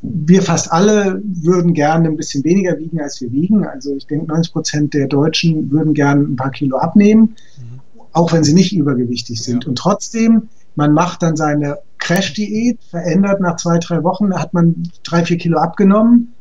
wir 0.02 0.42
fast 0.42 0.72
alle 0.72 1.22
würden 1.24 1.74
gerne 1.74 2.08
ein 2.08 2.16
bisschen 2.16 2.42
weniger 2.44 2.76
wiegen, 2.78 3.00
als 3.00 3.20
wir 3.20 3.30
wiegen. 3.32 3.64
Also 3.64 3.94
ich 3.94 4.06
denke, 4.06 4.26
90 4.26 4.52
Prozent 4.52 4.94
der 4.94 5.06
Deutschen 5.06 5.70
würden 5.70 5.94
gerne 5.94 6.22
ein 6.22 6.36
paar 6.36 6.50
Kilo 6.50 6.76
abnehmen. 6.76 7.36
Mhm 7.58 7.72
auch 8.12 8.32
wenn 8.32 8.44
sie 8.44 8.54
nicht 8.54 8.74
übergewichtig 8.74 9.42
sind. 9.42 9.64
Ja. 9.64 9.68
Und 9.68 9.76
trotzdem, 9.76 10.48
man 10.76 10.92
macht 10.92 11.22
dann 11.22 11.36
seine 11.36 11.78
Crash-Diät, 11.98 12.78
verändert 12.90 13.40
nach 13.40 13.56
zwei, 13.56 13.78
drei 13.78 14.02
Wochen, 14.02 14.34
hat 14.34 14.54
man 14.54 14.90
drei, 15.02 15.24
vier 15.24 15.38
Kilo 15.38 15.58
abgenommen 15.58 16.34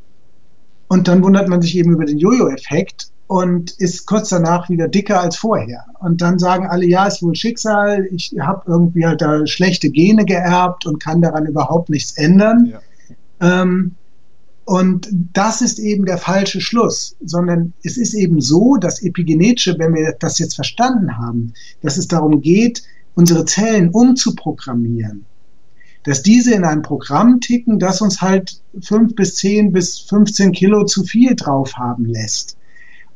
und 0.88 1.08
dann 1.08 1.24
wundert 1.24 1.47
man 1.47 1.62
sich 1.62 1.78
eben 1.78 1.93
über 1.93 2.06
den 2.06 2.17
Jojo-Effekt 2.17 3.10
und 3.28 3.71
ist 3.71 4.06
kurz 4.08 4.30
danach 4.30 4.69
wieder 4.69 4.89
dicker 4.89 5.21
als 5.21 5.38
vorher. 5.38 5.86
Und 6.00 6.21
dann 6.21 6.38
sagen 6.38 6.67
alle, 6.67 6.86
ja, 6.86 7.06
ist 7.06 7.24
wohl 7.24 7.36
Schicksal, 7.36 8.06
ich 8.12 8.34
habe 8.41 8.63
irgendwie 8.67 9.06
halt 9.06 9.21
da 9.21 9.45
schlechte 9.47 9.89
Gene 9.89 10.26
geerbt 10.26 10.86
und 10.86 11.02
kann 11.02 11.21
daran 11.21 11.45
überhaupt 11.45 11.89
nichts 11.89 12.17
ändern. 12.17 12.69
Ja. 12.71 12.80
Ähm, 13.42 13.96
und 14.66 15.10
das 15.34 15.62
ist 15.62 15.80
eben 15.80 16.06
der 16.06 16.18
falsche 16.18 16.62
Schluss, 16.62 17.16
sondern 17.20 17.74
es 17.84 17.98
ist 17.98 18.14
eben 18.14 18.40
so, 18.40 18.78
dass 18.78 19.02
epigenetische, 19.02 19.78
wenn 19.80 19.94
wir 19.94 20.16
das 20.20 20.40
jetzt 20.40 20.56
verstanden 20.56 21.18
haben, 21.18 21.54
dass 21.82 21.98
es 21.98 22.08
darum 22.08 22.42
geht, 22.42 22.84
unsere 23.16 23.44
Zellen 23.46 23.90
umzuprogrammieren, 23.90 25.26
dass 26.04 26.22
diese 26.22 26.54
in 26.54 26.64
einem 26.64 26.84
Programm 26.84 27.42
ticken, 27.42 27.80
das 27.80 28.02
uns 28.02 28.22
halt 28.22 28.62
fünf 28.80 29.16
bis 29.16 29.36
zehn 29.36 29.72
bis 29.72 30.00
15 30.00 30.52
Kilo 30.52 30.86
zu 30.86 31.04
viel 31.04 31.36
drauf 31.36 31.76
haben 31.76 32.06
lässt. 32.06 32.56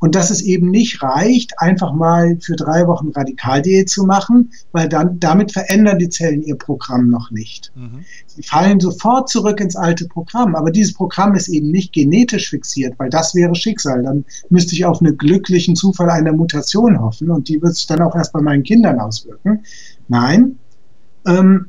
Und 0.06 0.14
dass 0.14 0.30
es 0.30 0.44
eben 0.44 0.70
nicht 0.70 1.02
reicht, 1.02 1.60
einfach 1.60 1.92
mal 1.92 2.38
für 2.40 2.56
drei 2.56 2.86
Wochen 2.86 3.10
Radikaldiät 3.10 3.90
zu 3.90 4.04
machen, 4.04 4.52
weil 4.72 4.88
dann 4.88 5.20
damit 5.20 5.52
verändern 5.52 5.98
die 5.98 6.10
Zellen 6.10 6.44
ihr 6.44 6.60
Programm 6.60 7.10
noch 7.10 7.32
nicht. 7.32 7.72
Mhm. 7.74 8.06
Sie 8.28 8.44
fallen 8.44 8.80
sofort 8.80 9.30
zurück 9.30 9.60
ins 9.60 9.76
alte 9.76 10.08
Programm. 10.08 10.54
Aber 10.54 10.70
dieses 10.70 10.94
Programm 10.94 11.34
ist 11.34 11.48
eben 11.48 11.72
nicht 11.72 11.92
genetisch 11.92 12.52
fixiert, 12.52 13.00
weil 13.00 13.10
das 13.10 13.34
wäre 13.34 13.56
Schicksal. 13.56 14.04
Dann 14.04 14.26
müsste 14.50 14.76
ich 14.76 14.86
auf 14.86 15.02
einen 15.02 15.18
glücklichen 15.18 15.76
Zufall 15.76 16.12
einer 16.12 16.34
Mutation 16.34 17.02
hoffen 17.02 17.32
und 17.32 17.50
die 17.50 17.60
wird 17.64 17.74
sich 17.74 17.88
dann 17.88 18.04
auch 18.04 18.16
erst 18.16 18.32
bei 18.32 18.42
meinen 18.42 18.62
Kindern 18.62 19.00
auswirken. 19.00 19.64
Nein, 20.08 20.60
ähm, 21.26 21.66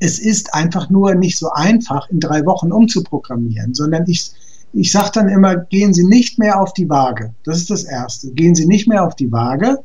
es 0.00 0.18
ist 0.18 0.52
einfach 0.52 0.90
nur 0.90 1.14
nicht 1.14 1.38
so 1.38 1.48
einfach, 1.50 2.10
in 2.10 2.20
drei 2.20 2.44
Wochen 2.44 2.72
umzuprogrammieren, 2.72 3.72
sondern 3.72 4.04
ich 4.06 4.32
ich 4.76 4.92
sage 4.92 5.10
dann 5.14 5.28
immer, 5.28 5.56
gehen 5.56 5.94
Sie 5.94 6.04
nicht 6.04 6.38
mehr 6.38 6.60
auf 6.60 6.74
die 6.74 6.88
Waage. 6.88 7.34
Das 7.44 7.56
ist 7.56 7.70
das 7.70 7.84
Erste. 7.84 8.30
Gehen 8.32 8.54
Sie 8.54 8.66
nicht 8.66 8.86
mehr 8.86 9.04
auf 9.04 9.16
die 9.16 9.32
Waage, 9.32 9.78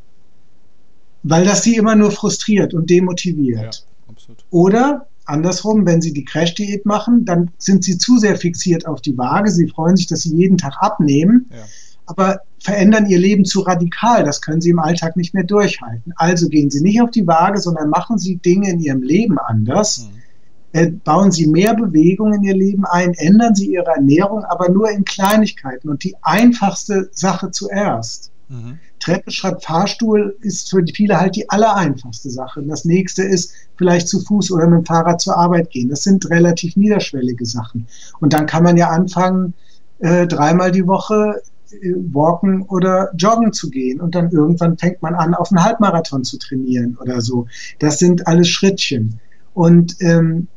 weil 1.23 1.45
das 1.45 1.63
Sie 1.63 1.77
immer 1.77 1.95
nur 1.95 2.11
frustriert 2.11 2.73
und 2.73 2.89
demotiviert. 2.89 3.85
Ja, 4.07 4.35
Oder 4.49 5.07
andersrum, 5.25 5.85
wenn 5.85 6.01
Sie 6.01 6.11
die 6.11 6.25
Crash-Diät 6.25 6.85
machen, 6.85 7.23
dann 7.23 7.51
sind 7.57 7.85
Sie 7.85 7.97
zu 7.97 8.17
sehr 8.17 8.35
fixiert 8.35 8.85
auf 8.85 9.01
die 9.01 9.17
Waage. 9.17 9.49
Sie 9.49 9.67
freuen 9.67 9.95
sich, 9.95 10.07
dass 10.07 10.23
Sie 10.23 10.35
jeden 10.35 10.57
Tag 10.57 10.75
abnehmen, 10.81 11.49
ja. 11.51 11.63
aber 12.07 12.41
verändern 12.59 13.07
Ihr 13.07 13.19
Leben 13.19 13.45
zu 13.45 13.61
radikal. 13.61 14.25
Das 14.25 14.41
können 14.41 14.59
Sie 14.59 14.71
im 14.71 14.79
Alltag 14.79 15.15
nicht 15.15 15.33
mehr 15.33 15.45
durchhalten. 15.45 16.11
Also 16.17 16.49
gehen 16.49 16.69
Sie 16.69 16.81
nicht 16.81 17.01
auf 17.01 17.11
die 17.11 17.25
Waage, 17.25 17.61
sondern 17.61 17.89
machen 17.89 18.17
Sie 18.17 18.35
Dinge 18.35 18.69
in 18.69 18.81
Ihrem 18.81 19.03
Leben 19.03 19.39
anders. 19.39 20.09
Mhm 20.11 20.20
bauen 21.03 21.31
Sie 21.31 21.47
mehr 21.47 21.73
Bewegung 21.73 22.33
in 22.33 22.43
Ihr 22.43 22.55
Leben 22.55 22.85
ein, 22.85 23.13
ändern 23.13 23.55
Sie 23.55 23.73
Ihre 23.73 23.91
Ernährung, 23.91 24.43
aber 24.45 24.69
nur 24.69 24.89
in 24.89 25.03
Kleinigkeiten 25.03 25.89
und 25.89 26.03
die 26.03 26.15
einfachste 26.21 27.09
Sache 27.13 27.51
zuerst. 27.51 28.31
Mhm. 28.51 28.79
Treppe, 28.99 29.31
Schritt, 29.31 29.63
Fahrstuhl 29.63 30.37
ist 30.41 30.69
für 30.69 30.83
viele 30.93 31.19
halt 31.19 31.35
die 31.35 31.49
allereinfachste 31.49 32.29
Sache. 32.29 32.59
Und 32.59 32.67
das 32.67 32.85
nächste 32.85 33.23
ist 33.23 33.53
vielleicht 33.77 34.07
zu 34.07 34.19
Fuß 34.19 34.51
oder 34.51 34.67
mit 34.67 34.79
dem 34.79 34.85
Fahrrad 34.85 35.19
zur 35.19 35.37
Arbeit 35.37 35.71
gehen. 35.71 35.89
Das 35.89 36.03
sind 36.03 36.29
relativ 36.29 36.75
niederschwellige 36.75 37.45
Sachen. 37.45 37.87
Und 38.19 38.33
dann 38.33 38.45
kann 38.45 38.63
man 38.63 38.77
ja 38.77 38.89
anfangen, 38.89 39.53
äh, 39.99 40.27
dreimal 40.27 40.71
die 40.71 40.85
Woche 40.85 41.41
äh, 41.71 41.93
walken 42.11 42.61
oder 42.63 43.11
joggen 43.15 43.53
zu 43.53 43.69
gehen. 43.69 43.99
Und 43.99 44.13
dann 44.13 44.29
irgendwann 44.29 44.77
fängt 44.77 45.01
man 45.01 45.15
an, 45.15 45.33
auf 45.33 45.51
einen 45.51 45.63
Halbmarathon 45.63 46.23
zu 46.23 46.37
trainieren 46.37 46.97
oder 47.01 47.21
so. 47.21 47.47
Das 47.79 47.97
sind 47.97 48.27
alles 48.27 48.49
Schrittchen. 48.49 49.19
Und 49.53 49.95
ähm, 49.99 50.47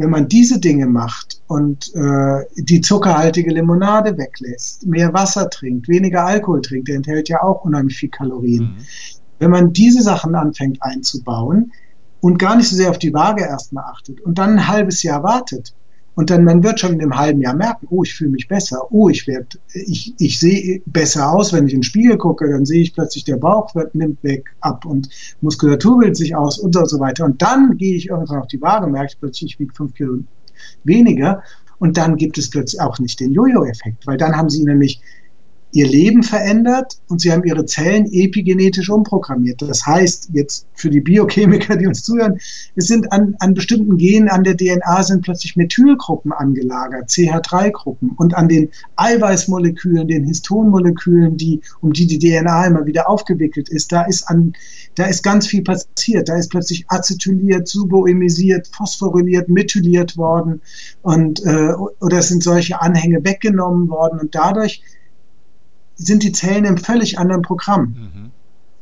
wenn 0.00 0.10
man 0.10 0.28
diese 0.28 0.58
Dinge 0.60 0.86
macht 0.86 1.40
und 1.46 1.94
äh, 1.94 2.44
die 2.56 2.80
zuckerhaltige 2.80 3.52
Limonade 3.52 4.16
weglässt, 4.16 4.86
mehr 4.86 5.12
Wasser 5.12 5.50
trinkt, 5.50 5.88
weniger 5.88 6.24
Alkohol 6.24 6.62
trinkt, 6.62 6.88
der 6.88 6.96
enthält 6.96 7.28
ja 7.28 7.42
auch 7.42 7.64
unheimlich 7.64 7.96
viel 7.96 8.08
Kalorien. 8.08 8.62
Mhm. 8.64 8.76
Wenn 9.38 9.50
man 9.50 9.72
diese 9.72 10.02
Sachen 10.02 10.34
anfängt 10.34 10.82
einzubauen 10.82 11.72
und 12.20 12.38
gar 12.38 12.56
nicht 12.56 12.68
so 12.68 12.76
sehr 12.76 12.90
auf 12.90 12.98
die 12.98 13.14
Waage 13.14 13.42
erstmal 13.42 13.84
achtet 13.84 14.20
und 14.20 14.38
dann 14.38 14.50
ein 14.50 14.68
halbes 14.68 15.02
Jahr 15.02 15.22
wartet, 15.22 15.74
und 16.14 16.30
dann, 16.30 16.44
man 16.44 16.62
wird 16.62 16.80
schon 16.80 16.94
in 16.94 17.00
einem 17.00 17.16
halben 17.16 17.40
Jahr 17.40 17.54
merken, 17.54 17.86
oh, 17.90 18.02
ich 18.02 18.14
fühle 18.14 18.30
mich 18.30 18.48
besser, 18.48 18.80
oh, 18.90 19.08
ich 19.08 19.26
werde, 19.26 19.46
ich, 19.72 20.14
ich 20.18 20.38
sehe 20.38 20.82
besser 20.86 21.32
aus, 21.32 21.52
wenn 21.52 21.66
ich 21.66 21.72
in 21.72 21.78
den 21.78 21.84
Spiegel 21.84 22.18
gucke, 22.18 22.50
dann 22.50 22.66
sehe 22.66 22.82
ich 22.82 22.92
plötzlich, 22.94 23.24
der 23.24 23.36
Bauch 23.36 23.74
wird, 23.74 23.94
nimmt 23.94 24.22
weg 24.24 24.50
ab 24.60 24.84
und 24.84 25.08
Muskulatur 25.40 25.98
bildet 25.98 26.16
sich 26.16 26.34
aus 26.34 26.58
und 26.58 26.74
so 26.74 27.00
weiter. 27.00 27.24
Und 27.24 27.40
dann 27.40 27.76
gehe 27.76 27.94
ich 27.94 28.08
irgendwann 28.08 28.40
auf 28.40 28.48
die 28.48 28.60
Waage, 28.60 28.88
merke 28.88 29.12
ich 29.12 29.20
plötzlich, 29.20 29.52
ich 29.52 29.60
wiege 29.60 29.72
fünf 29.74 29.94
Kilo 29.94 30.18
weniger. 30.84 31.42
Und 31.78 31.96
dann 31.96 32.16
gibt 32.16 32.36
es 32.36 32.50
plötzlich 32.50 32.80
auch 32.80 32.98
nicht 32.98 33.18
den 33.20 33.32
Jojo-Effekt, 33.32 34.06
weil 34.06 34.18
dann 34.18 34.36
haben 34.36 34.50
sie 34.50 34.64
nämlich 34.64 35.00
ihr 35.72 35.86
Leben 35.86 36.22
verändert 36.22 37.00
und 37.08 37.20
sie 37.20 37.32
haben 37.32 37.44
ihre 37.44 37.64
Zellen 37.64 38.06
epigenetisch 38.10 38.90
umprogrammiert. 38.90 39.62
Das 39.62 39.86
heißt, 39.86 40.30
jetzt 40.32 40.66
für 40.74 40.90
die 40.90 41.00
Biochemiker, 41.00 41.76
die 41.76 41.86
uns 41.86 42.02
zuhören, 42.02 42.38
es 42.74 42.88
sind 42.88 43.12
an, 43.12 43.36
an 43.38 43.54
bestimmten 43.54 43.96
Genen 43.96 44.28
an 44.28 44.42
der 44.42 44.56
DNA 44.56 45.02
sind 45.02 45.22
plötzlich 45.22 45.56
Methylgruppen 45.56 46.32
angelagert, 46.32 47.08
CH3-Gruppen 47.08 48.10
und 48.16 48.34
an 48.34 48.48
den 48.48 48.70
Eiweißmolekülen, 48.96 50.08
den 50.08 50.24
Histonmolekülen, 50.24 51.36
die, 51.36 51.60
um 51.80 51.92
die 51.92 52.06
die 52.06 52.18
DNA 52.18 52.66
immer 52.66 52.86
wieder 52.86 53.08
aufgewickelt 53.08 53.68
ist, 53.68 53.92
da 53.92 54.02
ist 54.02 54.28
an, 54.28 54.54
da 54.96 55.06
ist 55.06 55.22
ganz 55.22 55.46
viel 55.46 55.62
passiert. 55.62 56.28
Da 56.28 56.36
ist 56.36 56.50
plötzlich 56.50 56.84
acetyliert, 56.88 57.68
suboemisiert, 57.68 58.68
phosphoryliert, 58.72 59.48
methyliert 59.48 60.16
worden 60.16 60.60
und, 61.02 61.44
äh, 61.44 61.72
oder 62.00 62.22
sind 62.22 62.42
solche 62.42 62.80
Anhänge 62.80 63.24
weggenommen 63.24 63.88
worden 63.88 64.18
und 64.20 64.34
dadurch 64.34 64.82
sind 66.00 66.22
die 66.22 66.32
Zellen 66.32 66.64
im 66.64 66.78
völlig 66.78 67.18
anderen 67.18 67.42
Programm. 67.42 67.82
Mhm. 67.84 68.30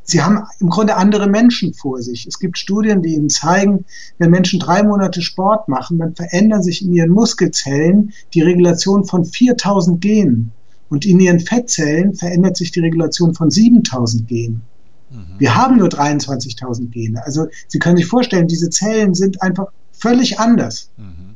Sie 0.03 0.23
haben 0.23 0.43
im 0.59 0.69
Grunde 0.69 0.95
andere 0.95 1.27
Menschen 1.27 1.75
vor 1.75 2.01
sich. 2.01 2.25
Es 2.25 2.39
gibt 2.39 2.57
Studien, 2.57 3.03
die 3.03 3.13
ihnen 3.13 3.29
zeigen, 3.29 3.85
wenn 4.17 4.31
Menschen 4.31 4.59
drei 4.59 4.81
Monate 4.81 5.21
Sport 5.21 5.67
machen, 5.67 5.99
dann 5.99 6.15
verändern 6.15 6.63
sich 6.63 6.83
in 6.83 6.91
ihren 6.93 7.11
Muskelzellen 7.11 8.11
die 8.33 8.41
Regulation 8.41 9.05
von 9.05 9.23
4000 9.23 10.01
Genen. 10.01 10.51
Und 10.89 11.05
in 11.05 11.19
ihren 11.19 11.39
Fettzellen 11.39 12.15
verändert 12.15 12.57
sich 12.57 12.71
die 12.71 12.79
Regulation 12.79 13.35
von 13.35 13.51
7000 13.51 14.27
Genen. 14.27 14.61
Mhm. 15.11 15.25
Wir 15.37 15.55
haben 15.55 15.77
nur 15.77 15.89
23.000 15.89 16.89
Gene. 16.89 17.23
Also 17.23 17.45
Sie 17.67 17.77
können 17.77 17.97
sich 17.97 18.07
vorstellen, 18.07 18.47
diese 18.47 18.71
Zellen 18.71 19.13
sind 19.13 19.43
einfach 19.43 19.67
völlig 19.91 20.39
anders. 20.39 20.89
Mhm. 20.97 21.28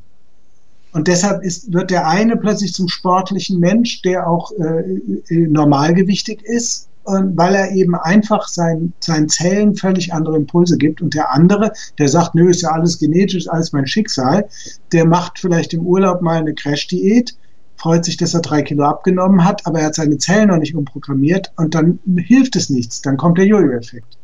Und 0.93 1.07
deshalb 1.07 1.43
ist, 1.43 1.73
wird 1.73 1.91
der 1.91 2.07
eine 2.07 2.37
plötzlich 2.37 2.73
zum 2.73 2.87
sportlichen 2.87 3.59
Mensch, 3.59 4.01
der 4.03 4.29
auch 4.29 4.51
äh, 4.51 5.33
äh, 5.33 5.47
normalgewichtig 5.47 6.43
ist, 6.43 6.89
und 7.03 7.35
weil 7.37 7.53
er 7.55 7.71
eben 7.71 7.95
einfach 7.95 8.47
sein, 8.47 8.93
seinen 8.99 9.27
Zellen 9.27 9.75
völlig 9.75 10.13
andere 10.13 10.37
Impulse 10.37 10.77
gibt. 10.77 11.01
Und 11.01 11.13
der 11.13 11.33
andere, 11.33 11.73
der 11.97 12.07
sagt, 12.07 12.33
nö, 12.35 12.49
ist 12.49 12.61
ja 12.61 12.69
alles 12.69 12.97
genetisch, 12.97 13.49
alles 13.49 13.73
mein 13.73 13.87
Schicksal, 13.87 14.47
der 14.93 15.05
macht 15.05 15.39
vielleicht 15.39 15.73
im 15.73 15.85
Urlaub 15.85 16.21
mal 16.21 16.37
eine 16.37 16.53
Crash-Diät, 16.53 17.35
freut 17.75 18.05
sich, 18.05 18.15
dass 18.15 18.33
er 18.33 18.41
drei 18.41 18.61
Kilo 18.61 18.85
abgenommen 18.85 19.43
hat, 19.43 19.65
aber 19.65 19.79
er 19.79 19.87
hat 19.87 19.95
seine 19.95 20.17
Zellen 20.17 20.47
noch 20.47 20.57
nicht 20.57 20.75
umprogrammiert 20.75 21.51
und 21.57 21.75
dann 21.75 21.99
hilft 22.15 22.55
es 22.55 22.69
nichts. 22.69 23.01
Dann 23.01 23.17
kommt 23.17 23.37
der 23.37 23.47
Jojo-Effekt. 23.47 24.17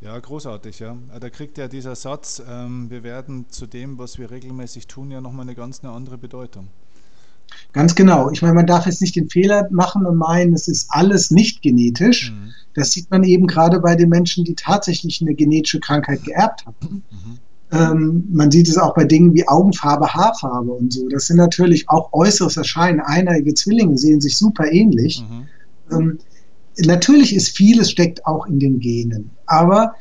Ja, 0.00 0.18
großartig, 0.18 0.78
ja. 0.78 0.96
Da 1.20 1.28
kriegt 1.28 1.58
ja 1.58 1.68
dieser 1.68 1.94
Satz, 1.94 2.42
ähm, 2.48 2.88
wir 2.88 3.02
werden 3.02 3.46
zu 3.50 3.66
dem, 3.66 3.98
was 3.98 4.18
wir 4.18 4.30
regelmäßig 4.30 4.86
tun, 4.86 5.10
ja 5.10 5.20
nochmal 5.20 5.42
eine 5.42 5.54
ganz 5.54 5.84
eine 5.84 5.92
andere 5.92 6.16
Bedeutung. 6.16 6.68
Ganz 7.72 7.94
genau. 7.94 8.30
Ich 8.30 8.42
meine, 8.42 8.54
man 8.54 8.66
darf 8.66 8.86
jetzt 8.86 9.00
nicht 9.00 9.16
den 9.16 9.28
Fehler 9.28 9.68
machen 9.70 10.06
und 10.06 10.16
meinen, 10.16 10.54
es 10.54 10.68
ist 10.68 10.86
alles 10.90 11.30
nicht 11.30 11.62
genetisch. 11.62 12.32
Mhm. 12.32 12.52
Das 12.74 12.92
sieht 12.92 13.10
man 13.10 13.24
eben 13.24 13.46
gerade 13.46 13.80
bei 13.80 13.94
den 13.96 14.08
Menschen, 14.08 14.44
die 14.44 14.54
tatsächlich 14.54 15.20
eine 15.20 15.34
genetische 15.34 15.80
Krankheit 15.80 16.24
geerbt 16.24 16.64
haben. 16.64 17.02
Mhm. 17.10 17.38
Ähm, 17.72 18.24
man 18.32 18.50
sieht 18.50 18.68
es 18.68 18.78
auch 18.78 18.94
bei 18.94 19.04
Dingen 19.04 19.34
wie 19.34 19.46
Augenfarbe, 19.46 20.12
Haarfarbe 20.12 20.72
und 20.72 20.92
so. 20.92 21.08
Das 21.08 21.26
sind 21.26 21.36
natürlich 21.36 21.88
auch 21.88 22.12
äußeres 22.12 22.56
Erscheinen. 22.56 23.00
Eineige 23.00 23.54
Zwillinge 23.54 23.98
sehen 23.98 24.20
sich 24.20 24.36
super 24.36 24.70
ähnlich. 24.70 25.22
Mhm. 25.22 25.96
Ähm, 25.96 26.18
natürlich 26.78 27.34
ist 27.34 27.56
vieles 27.56 27.90
steckt 27.90 28.26
auch 28.26 28.46
in 28.46 28.58
den 28.58 28.80
Genen. 28.80 29.30
Aber 29.50 29.96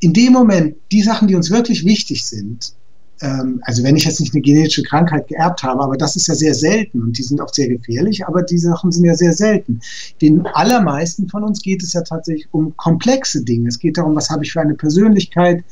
in 0.00 0.12
dem 0.12 0.32
Moment, 0.32 0.74
die 0.90 1.02
Sachen, 1.02 1.28
die 1.28 1.36
uns 1.36 1.50
wirklich 1.50 1.84
wichtig 1.84 2.26
sind, 2.26 2.72
ähm, 3.20 3.60
also 3.64 3.84
wenn 3.84 3.94
ich 3.94 4.04
jetzt 4.04 4.18
nicht 4.18 4.34
eine 4.34 4.42
genetische 4.42 4.82
Krankheit 4.82 5.28
geerbt 5.28 5.62
habe, 5.62 5.80
aber 5.80 5.96
das 5.96 6.16
ist 6.16 6.26
ja 6.26 6.34
sehr 6.34 6.54
selten 6.54 7.00
und 7.00 7.16
die 7.16 7.22
sind 7.22 7.40
auch 7.40 7.54
sehr 7.54 7.68
gefährlich, 7.68 8.26
aber 8.26 8.42
die 8.42 8.58
Sachen 8.58 8.90
sind 8.90 9.04
ja 9.04 9.14
sehr 9.14 9.32
selten. 9.32 9.80
Den 10.20 10.44
allermeisten 10.46 11.28
von 11.28 11.44
uns 11.44 11.62
geht 11.62 11.84
es 11.84 11.92
ja 11.92 12.02
tatsächlich 12.02 12.48
um 12.50 12.76
komplexe 12.76 13.44
Dinge. 13.44 13.68
Es 13.68 13.78
geht 13.78 13.96
darum, 13.96 14.16
was 14.16 14.28
habe 14.28 14.44
ich 14.44 14.52
für 14.52 14.60
eine 14.60 14.74
Persönlichkeit, 14.74 15.62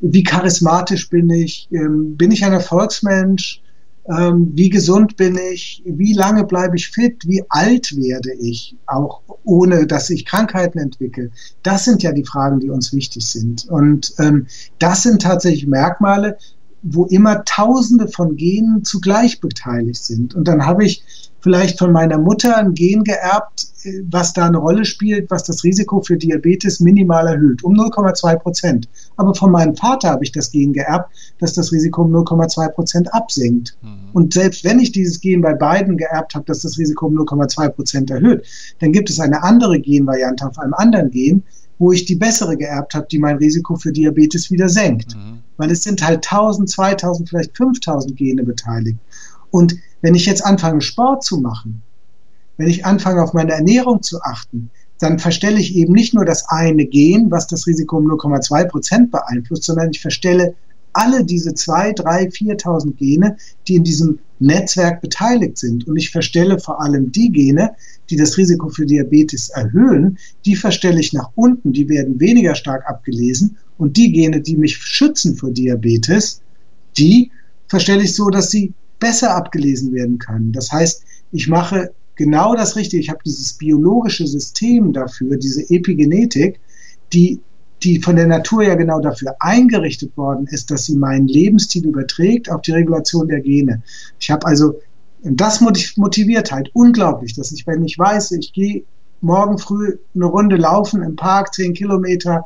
wie 0.00 0.24
charismatisch 0.24 1.08
bin 1.10 1.30
ich, 1.30 1.68
ähm, 1.70 2.16
bin 2.16 2.32
ich 2.32 2.44
ein 2.44 2.52
Erfolgsmensch, 2.52 3.62
ähm, 4.08 4.52
wie 4.54 4.68
gesund 4.68 5.16
bin 5.16 5.38
ich, 5.52 5.82
wie 5.86 6.12
lange 6.12 6.44
bleibe 6.44 6.76
ich 6.76 6.90
fit, 6.90 7.26
wie 7.26 7.42
alt 7.48 7.96
werde 7.96 8.32
ich, 8.34 8.76
auch 8.86 9.22
ohne 9.44 9.86
dass 9.86 10.10
ich 10.10 10.26
Krankheiten 10.26 10.78
entwickle. 10.78 11.30
Das 11.62 11.84
sind 11.84 12.02
ja 12.02 12.12
die 12.12 12.24
Fragen, 12.24 12.60
die 12.60 12.70
uns 12.70 12.92
wichtig 12.92 13.24
sind. 13.24 13.66
Und 13.68 14.14
ähm, 14.18 14.46
das 14.78 15.02
sind 15.02 15.22
tatsächlich 15.22 15.66
Merkmale, 15.66 16.36
wo 16.82 17.06
immer 17.06 17.44
Tausende 17.44 18.08
von 18.08 18.36
Genen 18.36 18.84
zugleich 18.84 19.40
beteiligt 19.40 20.04
sind. 20.04 20.34
Und 20.34 20.48
dann 20.48 20.66
habe 20.66 20.84
ich 20.84 21.02
vielleicht 21.44 21.78
von 21.78 21.92
meiner 21.92 22.16
Mutter 22.16 22.56
ein 22.56 22.72
Gen 22.72 23.04
geerbt, 23.04 23.66
äh, 23.84 24.00
was 24.10 24.32
da 24.32 24.46
eine 24.46 24.56
Rolle 24.56 24.86
spielt, 24.86 25.30
was 25.30 25.44
das 25.44 25.62
Risiko 25.62 26.00
für 26.00 26.16
Diabetes 26.16 26.80
minimal 26.80 27.28
erhöht, 27.28 27.62
um 27.62 27.74
0,2 27.74 28.36
Prozent. 28.36 28.88
Aber 29.16 29.34
von 29.34 29.52
meinem 29.52 29.76
Vater 29.76 30.08
habe 30.08 30.24
ich 30.24 30.32
das 30.32 30.50
Gen 30.50 30.72
geerbt, 30.72 31.14
dass 31.38 31.52
das 31.52 31.70
Risiko 31.70 32.02
um 32.02 32.14
0,2 32.14 32.68
Prozent 32.70 33.12
absinkt. 33.12 33.76
Mhm. 33.82 34.10
Und 34.14 34.32
selbst 34.32 34.64
wenn 34.64 34.80
ich 34.80 34.92
dieses 34.92 35.20
Gen 35.20 35.42
bei 35.42 35.52
beiden 35.52 35.98
geerbt 35.98 36.34
habe, 36.34 36.46
dass 36.46 36.60
das 36.60 36.78
Risiko 36.78 37.06
um 37.06 37.18
0,2 37.18 37.68
Prozent 37.68 38.10
erhöht, 38.10 38.46
dann 38.80 38.92
gibt 38.92 39.10
es 39.10 39.20
eine 39.20 39.42
andere 39.42 39.78
Genvariante 39.78 40.48
auf 40.48 40.58
einem 40.58 40.72
anderen 40.72 41.10
Gen, 41.10 41.42
wo 41.78 41.92
ich 41.92 42.06
die 42.06 42.16
bessere 42.16 42.56
geerbt 42.56 42.94
habe, 42.94 43.06
die 43.10 43.18
mein 43.18 43.36
Risiko 43.36 43.76
für 43.76 43.92
Diabetes 43.92 44.50
wieder 44.50 44.70
senkt. 44.70 45.14
Mhm. 45.14 45.40
Weil 45.58 45.70
es 45.70 45.82
sind 45.82 46.02
halt 46.02 46.24
1000, 46.24 46.70
2000, 46.70 47.28
vielleicht 47.28 47.54
5000 47.54 48.16
Gene 48.16 48.44
beteiligt. 48.44 48.98
Und 49.50 49.76
wenn 50.04 50.14
ich 50.14 50.26
jetzt 50.26 50.44
anfange, 50.44 50.82
Sport 50.82 51.24
zu 51.24 51.38
machen, 51.38 51.80
wenn 52.58 52.68
ich 52.68 52.84
anfange, 52.84 53.22
auf 53.22 53.32
meine 53.32 53.52
Ernährung 53.52 54.02
zu 54.02 54.20
achten, 54.20 54.70
dann 54.98 55.18
verstelle 55.18 55.58
ich 55.58 55.74
eben 55.76 55.94
nicht 55.94 56.12
nur 56.12 56.26
das 56.26 56.46
eine 56.50 56.84
Gen, 56.84 57.30
was 57.30 57.46
das 57.46 57.66
Risiko 57.66 57.96
um 57.96 58.10
0,2 58.10 58.66
Prozent 58.66 59.10
beeinflusst, 59.10 59.64
sondern 59.64 59.88
ich 59.92 60.02
verstelle 60.02 60.56
alle 60.92 61.24
diese 61.24 61.54
zwei, 61.54 61.94
drei, 61.94 62.26
4.000 62.26 62.96
Gene, 62.96 63.38
die 63.66 63.76
in 63.76 63.84
diesem 63.84 64.18
Netzwerk 64.40 65.00
beteiligt 65.00 65.56
sind. 65.56 65.88
Und 65.88 65.96
ich 65.96 66.10
verstelle 66.10 66.58
vor 66.58 66.82
allem 66.82 67.10
die 67.10 67.32
Gene, 67.32 67.70
die 68.10 68.16
das 68.16 68.36
Risiko 68.36 68.68
für 68.68 68.84
Diabetes 68.84 69.48
erhöhen, 69.48 70.18
die 70.44 70.54
verstelle 70.54 71.00
ich 71.00 71.14
nach 71.14 71.30
unten, 71.34 71.72
die 71.72 71.88
werden 71.88 72.20
weniger 72.20 72.54
stark 72.54 72.86
abgelesen. 72.86 73.56
Und 73.78 73.96
die 73.96 74.12
Gene, 74.12 74.42
die 74.42 74.58
mich 74.58 74.76
schützen 74.76 75.34
vor 75.34 75.50
Diabetes, 75.50 76.42
die 76.98 77.30
verstelle 77.68 78.02
ich 78.02 78.14
so, 78.14 78.28
dass 78.28 78.50
sie 78.50 78.74
besser 78.98 79.34
abgelesen 79.34 79.92
werden 79.92 80.18
können. 80.18 80.52
Das 80.52 80.72
heißt, 80.72 81.04
ich 81.32 81.48
mache 81.48 81.92
genau 82.16 82.54
das 82.54 82.76
Richtige. 82.76 83.02
Ich 83.02 83.10
habe 83.10 83.20
dieses 83.24 83.54
biologische 83.54 84.26
System 84.26 84.92
dafür, 84.92 85.36
diese 85.36 85.68
Epigenetik, 85.70 86.60
die, 87.12 87.40
die 87.82 88.00
von 88.00 88.16
der 88.16 88.26
Natur 88.26 88.62
ja 88.64 88.74
genau 88.74 89.00
dafür 89.00 89.34
eingerichtet 89.40 90.16
worden 90.16 90.46
ist, 90.46 90.70
dass 90.70 90.86
sie 90.86 90.96
meinen 90.96 91.28
Lebensstil 91.28 91.86
überträgt 91.86 92.50
auf 92.50 92.62
die 92.62 92.72
Regulation 92.72 93.28
der 93.28 93.40
Gene. 93.40 93.82
Ich 94.18 94.30
habe 94.30 94.46
also, 94.46 94.80
das 95.22 95.60
motiviert 95.60 96.52
halt 96.52 96.70
unglaublich, 96.74 97.34
dass 97.34 97.52
ich, 97.52 97.66
wenn 97.66 97.84
ich 97.84 97.98
weiß, 97.98 98.32
ich 98.32 98.52
gehe 98.52 98.84
morgen 99.20 99.58
früh 99.58 99.96
eine 100.14 100.26
Runde 100.26 100.56
laufen 100.56 101.02
im 101.02 101.16
Park, 101.16 101.54
zehn 101.54 101.72
Kilometer, 101.72 102.44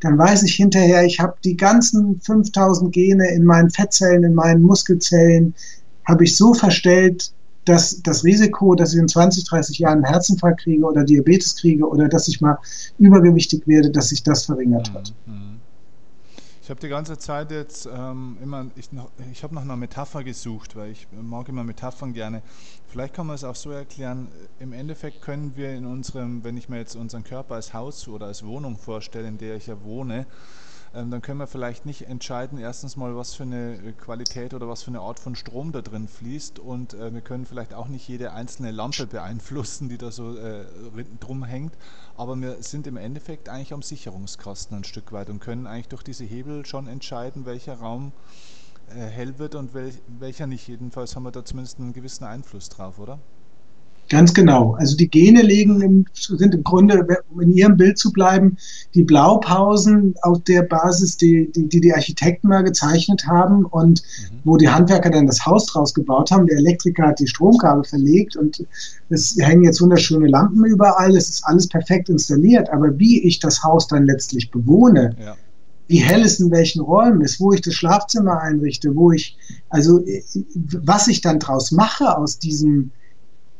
dann 0.00 0.18
weiß 0.18 0.42
ich 0.42 0.54
hinterher, 0.54 1.04
ich 1.04 1.20
habe 1.20 1.34
die 1.42 1.56
ganzen 1.56 2.20
5000 2.20 2.92
Gene 2.92 3.28
in 3.30 3.44
meinen 3.44 3.70
Fettzellen, 3.70 4.24
in 4.24 4.34
meinen 4.34 4.62
Muskelzellen, 4.62 5.54
habe 6.06 6.24
ich 6.24 6.36
so 6.36 6.54
verstellt, 6.54 7.32
dass 7.64 8.00
das 8.02 8.24
Risiko, 8.24 8.74
dass 8.76 8.94
ich 8.94 9.00
in 9.00 9.08
20, 9.08 9.44
30 9.44 9.78
Jahren 9.80 10.04
einen 10.04 10.04
Herzinfarkt 10.04 10.60
kriege 10.60 10.84
oder 10.84 11.04
Diabetes 11.04 11.56
kriege 11.56 11.86
oder 11.86 12.08
dass 12.08 12.28
ich 12.28 12.40
mal 12.40 12.58
übergewichtig 12.98 13.66
werde, 13.66 13.90
dass 13.90 14.10
sich 14.10 14.22
das 14.22 14.44
verringert 14.46 14.92
hat. 14.92 15.12
Mhm. 15.26 15.34
mhm. 15.34 15.60
Ich 16.62 16.70
habe 16.70 16.80
die 16.80 16.88
ganze 16.88 17.16
Zeit 17.16 17.52
jetzt 17.52 17.86
ähm, 17.86 18.38
immer, 18.42 18.66
ich, 18.74 18.88
ich 19.30 19.44
habe 19.44 19.54
nach 19.54 19.62
einer 19.62 19.76
Metapher 19.76 20.24
gesucht, 20.24 20.74
weil 20.74 20.90
ich 20.90 21.06
mag 21.12 21.48
immer 21.48 21.62
Metaphern 21.62 22.12
gerne. 22.12 22.42
Vielleicht 22.88 23.14
kann 23.14 23.28
man 23.28 23.36
es 23.36 23.44
auch 23.44 23.54
so 23.54 23.70
erklären, 23.70 24.26
im 24.58 24.72
Endeffekt 24.72 25.22
können 25.22 25.52
wir 25.54 25.70
in 25.70 25.86
unserem, 25.86 26.42
wenn 26.42 26.56
ich 26.56 26.68
mir 26.68 26.78
jetzt 26.78 26.96
unseren 26.96 27.22
Körper 27.22 27.54
als 27.54 27.72
Haus 27.72 28.08
oder 28.08 28.26
als 28.26 28.44
Wohnung 28.44 28.78
vorstelle, 28.78 29.28
in 29.28 29.38
der 29.38 29.54
ich 29.54 29.68
ja 29.68 29.76
wohne, 29.84 30.26
ähm, 30.96 31.10
dann 31.10 31.20
können 31.20 31.38
wir 31.38 31.46
vielleicht 31.46 31.84
nicht 31.84 32.02
entscheiden, 32.08 32.58
erstens 32.58 32.96
mal, 32.96 33.14
was 33.14 33.34
für 33.34 33.42
eine 33.42 33.74
äh, 33.74 33.92
Qualität 33.92 34.54
oder 34.54 34.68
was 34.68 34.82
für 34.82 34.88
eine 34.88 35.00
Art 35.00 35.20
von 35.20 35.36
Strom 35.36 35.72
da 35.72 35.82
drin 35.82 36.08
fließt 36.08 36.58
und 36.58 36.94
äh, 36.94 37.12
wir 37.12 37.20
können 37.20 37.44
vielleicht 37.44 37.74
auch 37.74 37.88
nicht 37.88 38.08
jede 38.08 38.32
einzelne 38.32 38.70
Lampe 38.70 39.06
beeinflussen, 39.10 39.88
die 39.88 39.98
da 39.98 40.10
so 40.10 40.36
äh, 40.36 40.64
drum 41.20 41.44
hängt, 41.44 41.74
aber 42.16 42.34
wir 42.36 42.62
sind 42.62 42.86
im 42.86 42.96
Endeffekt 42.96 43.48
eigentlich 43.48 43.74
am 43.74 43.82
Sicherungskasten 43.82 44.76
ein 44.76 44.84
Stück 44.84 45.12
weit 45.12 45.28
und 45.28 45.40
können 45.40 45.66
eigentlich 45.66 45.88
durch 45.88 46.02
diese 46.02 46.24
Hebel 46.24 46.64
schon 46.64 46.88
entscheiden, 46.88 47.44
welcher 47.44 47.74
Raum 47.74 48.12
äh, 48.88 48.94
hell 48.94 49.38
wird 49.38 49.54
und 49.54 49.74
wel 49.74 49.92
welcher 50.18 50.46
nicht. 50.46 50.66
Jedenfalls 50.66 51.14
haben 51.14 51.24
wir 51.24 51.32
da 51.32 51.44
zumindest 51.44 51.78
einen 51.78 51.92
gewissen 51.92 52.24
Einfluss 52.24 52.68
drauf, 52.68 52.98
oder? 52.98 53.18
Ganz 54.08 54.34
genau. 54.34 54.74
Also 54.74 54.96
die 54.96 55.08
Gene 55.08 55.42
legen 55.42 55.80
im, 55.80 56.06
sind 56.14 56.54
im 56.54 56.62
Grunde, 56.62 57.06
um 57.30 57.40
in 57.40 57.50
ihrem 57.50 57.76
Bild 57.76 57.98
zu 57.98 58.12
bleiben, 58.12 58.56
die 58.94 59.02
Blaupausen 59.02 60.14
auf 60.22 60.42
der 60.44 60.62
Basis, 60.62 61.16
die 61.16 61.50
die, 61.50 61.68
die, 61.68 61.80
die 61.80 61.92
Architekten 61.92 62.48
mal 62.48 62.62
gezeichnet 62.62 63.26
haben 63.26 63.64
und 63.64 64.02
mhm. 64.02 64.38
wo 64.44 64.56
die 64.56 64.68
Handwerker 64.68 65.10
dann 65.10 65.26
das 65.26 65.44
Haus 65.44 65.66
draus 65.66 65.92
gebaut 65.92 66.30
haben. 66.30 66.46
Der 66.46 66.58
Elektriker 66.58 67.08
hat 67.08 67.18
die 67.18 67.26
Stromkabel 67.26 67.84
verlegt 67.84 68.36
und 68.36 68.64
es 69.08 69.36
hängen 69.40 69.64
jetzt 69.64 69.80
wunderschöne 69.80 70.28
Lampen 70.28 70.64
überall. 70.64 71.16
Es 71.16 71.28
ist 71.28 71.44
alles 71.44 71.68
perfekt 71.68 72.08
installiert. 72.08 72.70
Aber 72.70 72.98
wie 72.98 73.22
ich 73.24 73.40
das 73.40 73.64
Haus 73.64 73.88
dann 73.88 74.06
letztlich 74.06 74.50
bewohne, 74.50 75.16
ja 75.18 75.36
wie 75.88 75.98
hell 75.98 76.22
es 76.22 76.40
in 76.40 76.50
welchen 76.50 76.80
Räumen 76.80 77.20
ist, 77.20 77.40
wo 77.40 77.52
ich 77.52 77.60
das 77.60 77.74
Schlafzimmer 77.74 78.40
einrichte, 78.40 78.96
wo 78.96 79.12
ich, 79.12 79.36
also 79.68 80.00
was 80.82 81.06
ich 81.08 81.20
dann 81.20 81.38
draus 81.38 81.70
mache 81.70 82.16
aus 82.18 82.38
diesem, 82.38 82.90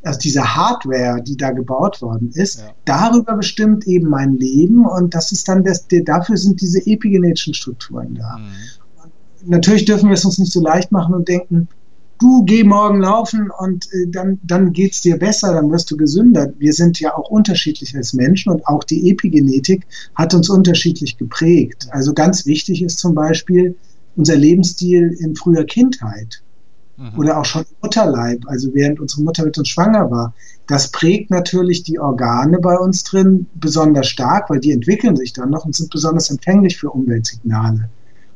also 0.06 0.20
diese 0.20 0.54
Hardware, 0.54 1.20
die 1.22 1.36
da 1.36 1.50
gebaut 1.50 2.00
worden 2.00 2.30
ist, 2.32 2.60
ja. 2.60 2.70
darüber 2.84 3.34
bestimmt 3.34 3.86
eben 3.86 4.08
mein 4.08 4.36
Leben 4.36 4.86
und 4.86 5.14
das 5.14 5.32
ist 5.32 5.48
dann 5.48 5.64
das, 5.64 5.86
dafür 6.04 6.36
sind 6.36 6.60
diese 6.60 6.86
epigenetischen 6.86 7.54
Strukturen 7.54 8.14
da. 8.14 8.38
Mhm. 8.38 9.50
Natürlich 9.50 9.84
dürfen 9.84 10.08
wir 10.08 10.14
es 10.14 10.24
uns 10.24 10.38
nicht 10.38 10.52
so 10.52 10.60
leicht 10.60 10.92
machen 10.92 11.14
und 11.14 11.28
denken, 11.28 11.68
du 12.18 12.44
geh 12.44 12.64
morgen 12.64 13.00
laufen 13.00 13.50
und 13.50 13.86
äh, 13.92 14.06
dann, 14.08 14.38
dann 14.42 14.72
es 14.72 15.02
dir 15.02 15.18
besser, 15.18 15.52
dann 15.52 15.70
wirst 15.70 15.90
du 15.90 15.96
gesünder. 15.96 16.52
Wir 16.58 16.72
sind 16.72 17.00
ja 17.00 17.14
auch 17.14 17.28
unterschiedlich 17.28 17.94
als 17.96 18.14
Menschen 18.14 18.52
und 18.52 18.66
auch 18.66 18.84
die 18.84 19.10
Epigenetik 19.10 19.86
hat 20.14 20.34
uns 20.34 20.48
unterschiedlich 20.48 21.18
geprägt. 21.18 21.88
Also 21.90 22.14
ganz 22.14 22.46
wichtig 22.46 22.82
ist 22.82 22.98
zum 22.98 23.14
Beispiel 23.14 23.76
unser 24.14 24.36
Lebensstil 24.36 25.16
in 25.20 25.34
früher 25.34 25.64
Kindheit 25.64 26.42
mhm. 26.96 27.18
oder 27.18 27.38
auch 27.38 27.44
schon 27.44 27.62
im 27.62 27.76
Mutterleib, 27.82 28.44
also 28.46 28.72
während 28.74 29.00
unsere 29.00 29.22
Mutter 29.22 29.44
mit 29.44 29.58
uns 29.58 29.68
schwanger 29.68 30.10
war. 30.10 30.34
Das 30.66 30.90
prägt 30.90 31.30
natürlich 31.30 31.82
die 31.82 31.98
Organe 31.98 32.58
bei 32.58 32.76
uns 32.76 33.04
drin 33.04 33.46
besonders 33.54 34.08
stark, 34.08 34.50
weil 34.50 34.60
die 34.60 34.72
entwickeln 34.72 35.16
sich 35.16 35.32
dann 35.32 35.50
noch 35.50 35.64
und 35.64 35.74
sind 35.74 35.90
besonders 35.90 36.30
empfänglich 36.30 36.76
für 36.76 36.90
Umweltsignale. 36.90 37.88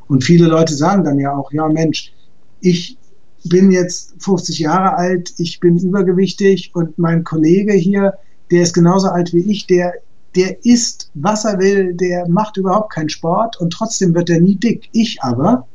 Und 0.08 0.24
viele 0.24 0.46
Leute 0.46 0.74
sagen 0.74 1.04
dann 1.04 1.18
ja 1.18 1.32
auch, 1.32 1.52
ja 1.52 1.68
Mensch, 1.68 2.12
ich 2.60 2.98
bin 3.44 3.70
jetzt 3.70 4.14
50 4.18 4.58
Jahre 4.58 4.96
alt, 4.96 5.32
ich 5.38 5.60
bin 5.60 5.78
übergewichtig 5.78 6.72
und 6.74 6.98
mein 6.98 7.24
Kollege 7.24 7.72
hier, 7.72 8.14
der 8.50 8.62
ist 8.62 8.74
genauso 8.74 9.08
alt 9.08 9.32
wie 9.32 9.50
ich, 9.50 9.66
der, 9.66 9.94
der 10.34 10.64
isst, 10.64 11.10
was 11.14 11.44
er 11.44 11.58
will, 11.58 11.94
der 11.94 12.28
macht 12.28 12.56
überhaupt 12.56 12.92
keinen 12.92 13.08
Sport 13.08 13.60
und 13.60 13.72
trotzdem 13.72 14.14
wird 14.14 14.30
er 14.30 14.40
nie 14.40 14.56
dick. 14.56 14.88
Ich 14.92 15.22
aber, 15.22 15.66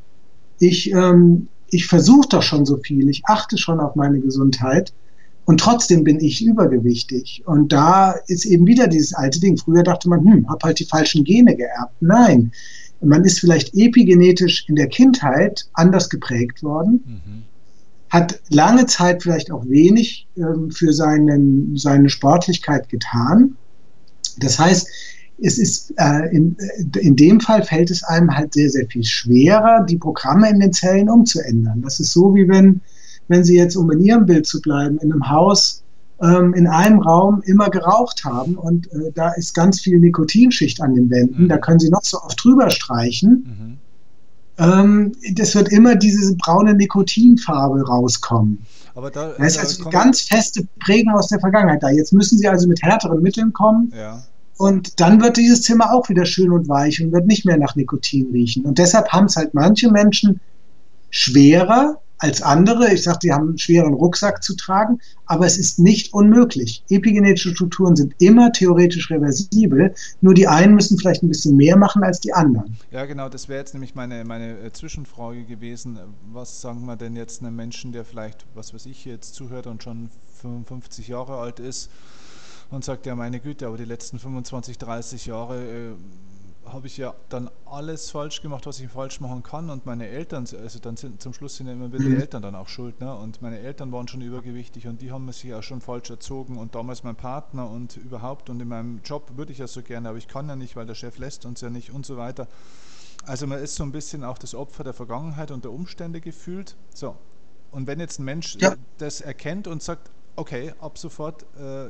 ich 0.59 0.91
ähm, 0.91 1.47
ich 1.75 1.87
versuche 1.87 2.29
doch 2.29 2.41
schon 2.41 2.65
so 2.65 2.77
viel, 2.77 3.09
ich 3.09 3.23
achte 3.25 3.57
schon 3.57 3.79
auf 3.81 3.95
meine 3.95 4.19
Gesundheit 4.19 4.93
und 5.43 5.59
trotzdem 5.59 6.03
bin 6.03 6.19
ich 6.21 6.43
übergewichtig. 6.43 7.43
Und 7.45 7.73
da 7.73 8.11
ist 8.27 8.45
eben 8.45 8.65
wieder 8.65 8.87
dieses 8.87 9.13
alte 9.13 9.39
Ding. 9.39 9.57
Früher 9.57 9.83
dachte 9.83 10.09
man, 10.09 10.23
hm, 10.25 10.49
hab 10.49 10.63
halt 10.63 10.79
die 10.79 10.85
falschen 10.85 11.23
Gene 11.23 11.55
geerbt. 11.55 11.93
Nein, 11.99 12.51
man 13.01 13.25
ist 13.25 13.39
vielleicht 13.39 13.75
epigenetisch 13.75 14.65
in 14.69 14.75
der 14.75 14.87
Kindheit 14.87 15.67
anders 15.73 16.09
geprägt 16.09 16.63
worden, 16.63 17.03
mhm. 17.05 17.43
hat 18.09 18.39
lange 18.49 18.85
Zeit 18.85 19.21
vielleicht 19.21 19.51
auch 19.51 19.67
wenig 19.67 20.27
ähm, 20.37 20.71
für 20.71 20.93
seinen, 20.93 21.77
seine 21.77 22.09
Sportlichkeit 22.09 22.87
getan. 22.89 23.57
Das 24.37 24.57
heißt, 24.57 24.87
es 25.41 25.57
ist 25.57 25.93
äh, 25.97 26.35
in, 26.35 26.55
in 26.97 27.15
dem 27.15 27.39
Fall 27.39 27.63
fällt 27.63 27.91
es 27.91 28.03
einem 28.03 28.35
halt 28.35 28.53
sehr, 28.53 28.69
sehr 28.69 28.87
viel 28.87 29.03
schwerer, 29.03 29.85
die 29.87 29.97
Programme 29.97 30.49
in 30.49 30.59
den 30.59 30.73
Zellen 30.73 31.09
umzuändern. 31.09 31.81
Das 31.81 31.99
ist 31.99 32.13
so, 32.13 32.33
wie 32.35 32.47
wenn, 32.47 32.81
wenn 33.27 33.43
Sie 33.43 33.57
jetzt, 33.57 33.75
um 33.75 33.91
in 33.91 33.99
Ihrem 33.99 34.25
Bild 34.25 34.45
zu 34.45 34.61
bleiben, 34.61 34.97
in 34.99 35.11
einem 35.11 35.29
Haus 35.29 35.83
ähm, 36.21 36.53
in 36.53 36.67
einem 36.67 36.99
Raum 36.99 37.41
immer 37.45 37.69
geraucht 37.69 38.23
haben 38.23 38.55
und 38.55 38.91
äh, 38.93 39.11
da 39.13 39.33
ist 39.33 39.53
ganz 39.53 39.81
viel 39.81 39.99
Nikotinschicht 39.99 40.81
an 40.81 40.95
den 40.95 41.09
Wänden, 41.09 41.43
mhm. 41.43 41.49
da 41.49 41.57
können 41.57 41.79
Sie 41.79 41.89
noch 41.89 42.03
so 42.03 42.21
oft 42.21 42.41
drüber 42.43 42.69
streichen. 42.69 43.45
Mhm. 43.59 43.77
Ähm, 44.57 45.11
das 45.33 45.55
wird 45.55 45.69
immer 45.69 45.95
diese 45.95 46.35
braune 46.37 46.73
Nikotinfarbe 46.73 47.85
rauskommen. 47.85 48.59
Aber 48.93 49.11
da, 49.11 49.33
das 49.37 49.57
ist 49.57 49.57
also 49.57 49.89
ganz 49.89 50.21
feste 50.21 50.65
Prägung 50.79 51.13
aus 51.15 51.27
der 51.27 51.41
Vergangenheit 51.41 51.83
da. 51.83 51.89
Jetzt 51.89 52.13
müssen 52.13 52.37
Sie 52.37 52.47
also 52.47 52.65
mit 52.67 52.81
härteren 52.81 53.21
Mitteln 53.21 53.51
kommen. 53.51 53.91
Ja. 53.93 54.23
Und 54.57 54.99
dann 54.99 55.21
wird 55.21 55.37
dieses 55.37 55.63
Zimmer 55.63 55.93
auch 55.93 56.09
wieder 56.09 56.25
schön 56.25 56.51
und 56.51 56.69
weich 56.69 57.03
und 57.03 57.11
wird 57.11 57.25
nicht 57.25 57.45
mehr 57.45 57.57
nach 57.57 57.75
Nikotin 57.75 58.31
riechen. 58.31 58.65
Und 58.65 58.77
deshalb 58.77 59.09
haben 59.09 59.25
es 59.25 59.35
halt 59.35 59.53
manche 59.53 59.91
Menschen 59.91 60.39
schwerer, 61.09 61.99
als 62.17 62.41
andere. 62.41 62.93
Ich 62.93 63.03
sage, 63.03 63.19
die 63.23 63.33
haben 63.33 63.49
einen 63.49 63.57
schweren 63.57 63.93
Rucksack 63.93 64.43
zu 64.43 64.55
tragen, 64.55 64.99
aber 65.25 65.45
es 65.45 65.57
ist 65.57 65.79
nicht 65.79 66.13
unmöglich. 66.13 66.83
Epigenetische 66.89 67.53
Strukturen 67.53 67.95
sind 67.95 68.15
immer 68.19 68.51
theoretisch 68.51 69.09
reversibel, 69.11 69.93
nur 70.21 70.33
die 70.33 70.47
einen 70.47 70.75
müssen 70.75 70.97
vielleicht 70.97 71.23
ein 71.23 71.27
bisschen 71.27 71.57
mehr 71.57 71.77
machen 71.77 72.03
als 72.03 72.19
die 72.19 72.33
anderen. 72.33 72.77
Ja, 72.91 73.05
genau, 73.05 73.29
das 73.29 73.49
wäre 73.49 73.59
jetzt 73.59 73.73
nämlich 73.73 73.95
meine, 73.95 74.23
meine 74.23 74.59
äh, 74.59 74.71
Zwischenfrage 74.71 75.43
gewesen. 75.43 75.99
Was 76.31 76.61
sagen 76.61 76.85
wir 76.85 76.95
denn 76.95 77.15
jetzt 77.15 77.41
einem 77.41 77.55
Menschen, 77.55 77.91
der 77.91 78.05
vielleicht, 78.05 78.45
was 78.55 78.73
weiß 78.73 78.85
ich, 78.85 79.05
jetzt 79.05 79.35
zuhört 79.35 79.67
und 79.67 79.83
schon 79.83 80.09
55 80.41 81.07
Jahre 81.07 81.37
alt 81.37 81.59
ist 81.59 81.89
und 82.75 82.83
sagt, 82.83 83.05
ja, 83.05 83.15
meine 83.15 83.39
Güte, 83.39 83.67
aber 83.67 83.77
die 83.77 83.85
letzten 83.85 84.19
25, 84.19 84.77
30 84.77 85.25
Jahre. 85.25 85.63
Äh, 85.63 85.93
habe 86.71 86.87
ich 86.87 86.97
ja 86.97 87.13
dann 87.29 87.49
alles 87.65 88.09
falsch 88.09 88.41
gemacht, 88.41 88.65
was 88.65 88.79
ich 88.79 88.89
falsch 88.89 89.19
machen 89.19 89.43
kann 89.43 89.69
und 89.69 89.85
meine 89.85 90.07
Eltern, 90.07 90.47
also 90.61 90.79
dann 90.79 90.97
sind 90.97 91.21
zum 91.21 91.33
Schluss 91.33 91.57
sind 91.57 91.67
ja 91.67 91.73
immer 91.73 91.93
wieder 91.93 92.03
die 92.03 92.09
mhm. 92.09 92.21
Eltern 92.21 92.41
dann 92.41 92.55
auch 92.55 92.67
schuld, 92.67 92.99
ne? 92.99 93.15
Und 93.15 93.41
meine 93.41 93.59
Eltern 93.59 93.91
waren 93.91 94.07
schon 94.07 94.21
übergewichtig 94.21 94.87
und 94.87 95.01
die 95.01 95.11
haben 95.11 95.31
sich 95.31 95.43
ja 95.43 95.61
schon 95.61 95.81
falsch 95.81 96.09
erzogen 96.09 96.57
und 96.57 96.75
damals 96.75 97.03
mein 97.03 97.15
Partner 97.15 97.69
und 97.69 97.97
überhaupt 97.97 98.49
und 98.49 98.59
in 98.61 98.67
meinem 98.67 99.01
Job 99.03 99.31
würde 99.35 99.51
ich 99.51 99.59
ja 99.59 99.67
so 99.67 99.81
gerne, 99.83 100.09
aber 100.09 100.17
ich 100.17 100.27
kann 100.27 100.49
ja 100.49 100.55
nicht, 100.55 100.75
weil 100.75 100.85
der 100.85 100.95
Chef 100.95 101.17
lässt 101.17 101.45
uns 101.45 101.61
ja 101.61 101.69
nicht 101.69 101.91
und 101.91 102.05
so 102.05 102.17
weiter. 102.17 102.47
Also 103.25 103.47
man 103.47 103.59
ist 103.59 103.75
so 103.75 103.83
ein 103.83 103.91
bisschen 103.91 104.23
auch 104.23 104.37
das 104.37 104.55
Opfer 104.55 104.83
der 104.83 104.93
Vergangenheit 104.93 105.51
und 105.51 105.63
der 105.65 105.71
Umstände 105.71 106.21
gefühlt. 106.21 106.75
So. 106.93 107.15
Und 107.71 107.87
wenn 107.87 107.99
jetzt 107.99 108.19
ein 108.19 108.25
Mensch 108.25 108.57
ja. 108.59 108.75
das 108.97 109.21
erkennt 109.21 109.67
und 109.67 109.81
sagt, 109.81 110.09
okay, 110.35 110.73
ab 110.79 110.97
sofort 110.97 111.43
äh, 111.57 111.89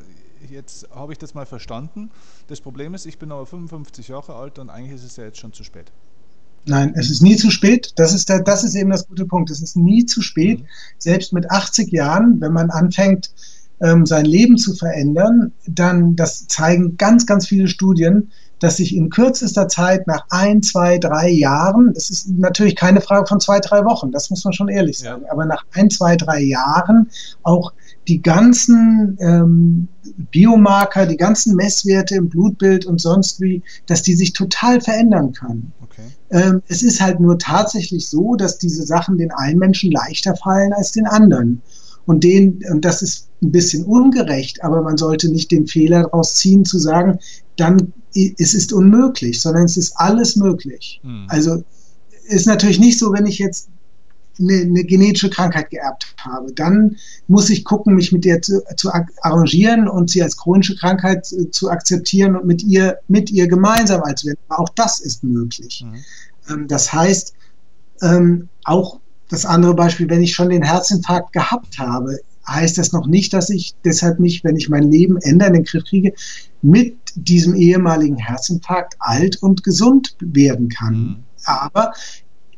jetzt 0.52 0.88
habe 0.94 1.14
ich 1.14 1.20
das 1.20 1.34
mal 1.34 1.46
verstanden. 1.46 2.12
Das 2.48 2.62
Problem 2.62 2.94
ist, 2.94 3.06
ich 3.06 3.18
bin 3.18 3.32
aber 3.32 3.46
55 3.46 4.08
Jahre 4.08 4.36
alt 4.36 4.60
und 4.60 4.70
eigentlich 4.70 4.96
ist 4.96 5.04
es 5.04 5.18
ja 5.18 5.26
jetzt 5.26 5.40
schon 5.40 5.54
zu 5.54 5.64
spät. 5.64 5.92
Nein, 6.68 6.94
es 6.96 7.10
ist 7.10 7.22
nie 7.22 7.36
zu 7.36 7.52
spät. 7.52 7.94
Das 7.96 8.14
ist, 8.14 8.30
der, 8.30 8.42
das 8.42 8.64
ist 8.64 8.76
eben 8.76 8.90
das 8.90 9.08
gute 9.08 9.26
Punkt. 9.26 9.52
Es 9.52 9.62
ist 9.62 9.78
nie 9.78 10.06
zu 10.06 10.22
spät. 10.22 10.62
Mhm. 10.62 10.66
Selbst 10.98 11.32
mit 11.34 11.50
80 11.52 11.92
Jahren, 11.92 12.42
wenn 12.42 12.54
man 12.54 12.72
anfängt, 12.72 13.32
ähm, 13.82 14.06
sein 14.06 14.26
Leben 14.26 14.58
zu 14.58 14.74
verändern, 14.74 15.52
dann, 15.68 16.16
das 16.16 16.48
zeigen 16.48 16.98
ganz, 16.98 17.26
ganz 17.26 17.48
viele 17.48 17.68
Studien, 17.68 18.32
dass 18.60 18.78
sich 18.78 18.96
in 18.96 19.10
kürzester 19.10 19.68
Zeit 19.68 20.08
nach 20.08 20.26
ein, 20.30 20.64
zwei, 20.64 20.98
drei 20.98 21.30
Jahren, 21.30 21.94
das 21.94 22.10
ist 22.10 22.30
natürlich 22.30 22.76
keine 22.76 23.02
Frage 23.02 23.28
von 23.28 23.40
zwei, 23.40 23.60
drei 23.60 23.84
Wochen, 23.84 24.12
das 24.12 24.30
muss 24.30 24.44
man 24.46 24.54
schon 24.54 24.70
ehrlich 24.70 25.00
sagen, 25.00 25.24
ja. 25.26 25.32
aber 25.32 25.46
nach 25.46 25.66
ein, 25.74 25.90
zwei, 25.90 26.16
drei 26.16 26.42
Jahren 26.42 27.10
auch 27.44 27.74
die 28.08 28.22
ganzen 28.22 29.18
ähm, 29.20 29.88
Biomarker, 30.32 31.06
die 31.06 31.18
ganzen 31.18 31.56
Messwerte 31.56 32.16
im 32.16 32.30
Blutbild 32.30 32.86
und 32.86 33.02
sonst 33.02 33.42
wie, 33.42 33.64
dass 33.88 34.04
die 34.04 34.16
sich 34.16 34.34
total 34.34 34.82
verändern 34.82 35.34
können. 35.34 35.74
Okay. 35.82 36.04
Ähm, 36.32 36.62
es 36.68 36.84
ist 36.84 37.02
halt 37.02 37.20
nur 37.20 37.40
tatsächlich 37.40 38.08
so, 38.08 38.36
dass 38.36 38.58
diese 38.58 38.84
Sachen 38.84 39.18
den 39.18 39.32
einen 39.32 39.60
Menschen 39.60 39.92
leichter 39.92 40.36
fallen 40.36 40.74
als 40.74 40.92
den 40.92 41.08
anderen. 41.08 41.62
Und 42.06 42.24
den, 42.24 42.62
und 42.72 42.86
das 42.86 43.02
ist 43.02 43.28
ein 43.42 43.52
bisschen 43.52 43.84
ungerecht, 43.84 44.64
aber 44.64 44.82
man 44.84 44.98
sollte 44.98 45.32
nicht 45.32 45.52
den 45.52 45.66
Fehler 45.66 46.04
daraus 46.04 46.36
ziehen, 46.36 46.64
zu 46.64 46.78
sagen, 46.78 47.20
dann 47.58 47.94
es 48.14 48.54
ist 48.54 48.72
unmöglich, 48.72 49.42
sondern 49.42 49.66
es 49.66 49.76
ist 49.76 49.94
alles 49.98 50.36
möglich. 50.36 51.02
Mhm. 51.04 51.26
Also 51.28 51.64
ist 52.28 52.48
natürlich 52.48 52.80
nicht 52.80 52.98
so, 52.98 53.12
wenn 53.12 53.26
ich 53.26 53.40
jetzt 53.40 53.70
eine, 54.40 54.62
eine, 54.62 54.84
genetische 54.84 55.30
Krankheit 55.30 55.70
geerbt 55.70 56.16
habe, 56.20 56.52
dann 56.54 56.98
muss 57.28 57.50
ich 57.50 57.64
gucken, 57.64 57.96
mich 57.96 58.12
mit 58.12 58.26
der 58.26 58.42
zu, 58.42 58.62
zu 58.76 58.92
arrangieren 59.22 59.88
und 59.88 60.10
sie 60.10 60.22
als 60.22 60.38
chronische 60.38 60.76
Krankheit 60.76 61.26
zu, 61.26 61.50
zu, 61.52 61.70
akzeptieren 61.70 62.36
und 62.36 62.46
mit 62.46 62.64
ihr, 62.64 62.98
mit 63.08 63.32
ihr 63.32 63.48
gemeinsam 63.48 64.02
als 64.04 64.26
werden. 64.26 64.40
Auch 64.50 64.70
das 64.70 65.00
ist 65.00 65.24
möglich. 65.24 65.86
Mhm. 65.86 65.96
Ähm, 66.50 66.68
das 66.68 66.92
heißt, 66.92 67.34
ähm, 68.02 68.50
auch 68.64 69.00
das 69.30 69.46
andere 69.46 69.74
Beispiel, 69.74 70.10
wenn 70.10 70.22
ich 70.22 70.34
schon 70.34 70.50
den 70.50 70.64
Herzinfarkt 70.64 71.34
gehabt 71.34 71.80
habe, 71.80 72.20
heißt 72.48 72.78
das 72.78 72.92
noch 72.92 73.08
nicht, 73.08 73.34
dass 73.34 73.50
ich 73.50 73.76
deshalb 73.84 74.20
nicht, 74.20 74.44
wenn 74.44 74.56
ich 74.56 74.70
mein 74.70 74.92
Leben 74.92 75.18
ändere, 75.18 75.50
in 75.50 75.54
den 75.56 75.64
Griff 75.64 75.84
kriege, 75.86 76.14
mit 76.62 76.96
diesem 77.16 77.56
ehemaligen 77.56 78.18
Herzinfarkt 78.18 78.96
alt 79.00 79.42
und 79.42 79.64
gesund 79.64 80.16
werden 80.20 80.70
kann. 80.70 80.94
Mhm. 80.94 81.16
Aber 81.46 81.94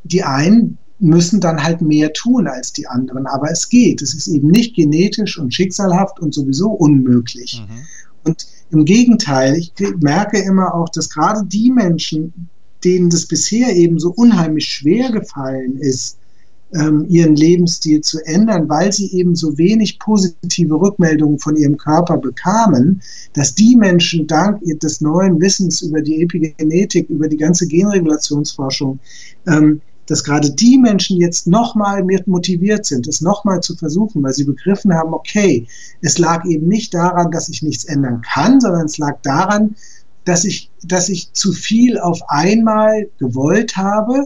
die 0.04 0.24
einen 0.24 0.78
müssen 1.00 1.40
dann 1.40 1.62
halt 1.62 1.80
mehr 1.80 2.12
tun 2.12 2.46
als 2.46 2.72
die 2.72 2.86
anderen. 2.86 3.26
Aber 3.26 3.50
es 3.50 3.68
geht. 3.68 4.02
Es 4.02 4.14
ist 4.14 4.26
eben 4.26 4.48
nicht 4.48 4.74
genetisch 4.74 5.38
und 5.38 5.54
schicksalhaft 5.54 6.20
und 6.20 6.34
sowieso 6.34 6.70
unmöglich. 6.70 7.62
Mhm. 7.66 7.76
Und 8.24 8.46
im 8.70 8.84
Gegenteil, 8.84 9.56
ich 9.56 9.72
merke 10.00 10.38
immer 10.38 10.74
auch, 10.74 10.88
dass 10.88 11.08
gerade 11.08 11.46
die 11.46 11.70
Menschen, 11.70 12.48
denen 12.84 13.10
das 13.10 13.26
bisher 13.26 13.74
eben 13.74 13.98
so 13.98 14.10
unheimlich 14.10 14.68
schwer 14.68 15.10
gefallen 15.10 15.78
ist, 15.78 16.18
ähm, 16.74 17.06
ihren 17.08 17.34
Lebensstil 17.34 18.02
zu 18.02 18.18
ändern, 18.26 18.68
weil 18.68 18.92
sie 18.92 19.10
eben 19.12 19.34
so 19.34 19.56
wenig 19.56 19.98
positive 19.98 20.74
Rückmeldungen 20.74 21.38
von 21.38 21.56
ihrem 21.56 21.78
Körper 21.78 22.18
bekamen, 22.18 23.00
dass 23.32 23.54
die 23.54 23.74
Menschen 23.74 24.26
dank 24.26 24.60
des 24.62 25.00
neuen 25.00 25.40
Wissens 25.40 25.80
über 25.80 26.02
die 26.02 26.22
Epigenetik, 26.22 27.08
über 27.08 27.28
die 27.28 27.38
ganze 27.38 27.66
Genregulationsforschung, 27.66 28.98
ähm, 29.46 29.80
dass 30.08 30.24
gerade 30.24 30.50
die 30.50 30.78
Menschen 30.78 31.18
jetzt 31.18 31.46
nochmal 31.46 32.02
motiviert 32.26 32.86
sind, 32.86 33.06
es 33.06 33.20
nochmal 33.20 33.60
zu 33.60 33.76
versuchen, 33.76 34.22
weil 34.22 34.32
sie 34.32 34.44
begriffen 34.44 34.92
haben, 34.94 35.12
okay, 35.12 35.66
es 36.00 36.18
lag 36.18 36.44
eben 36.46 36.66
nicht 36.66 36.94
daran, 36.94 37.30
dass 37.30 37.48
ich 37.48 37.62
nichts 37.62 37.84
ändern 37.84 38.22
kann, 38.22 38.60
sondern 38.60 38.86
es 38.86 38.98
lag 38.98 39.18
daran, 39.22 39.76
dass 40.24 40.44
ich, 40.44 40.70
dass 40.82 41.08
ich 41.10 41.32
zu 41.32 41.52
viel 41.52 41.98
auf 41.98 42.20
einmal 42.28 43.08
gewollt 43.18 43.76
habe 43.76 44.24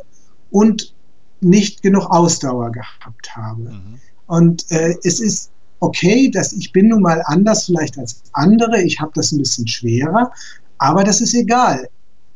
und 0.50 0.94
nicht 1.40 1.82
genug 1.82 2.06
Ausdauer 2.10 2.70
gehabt 2.70 3.36
habe. 3.36 3.62
Mhm. 3.62 4.00
Und 4.26 4.70
äh, 4.70 4.94
es 5.02 5.18
ist 5.18 5.50
okay, 5.80 6.30
dass 6.30 6.52
ich 6.52 6.72
bin 6.72 6.88
nun 6.88 7.02
mal 7.02 7.22
anders 7.26 7.64
vielleicht 7.64 7.98
als 7.98 8.22
andere, 8.32 8.80
ich 8.82 9.00
habe 9.00 9.10
das 9.14 9.32
ein 9.32 9.38
bisschen 9.38 9.66
schwerer, 9.66 10.30
aber 10.78 11.02
das 11.02 11.20
ist 11.20 11.34
egal. 11.34 11.88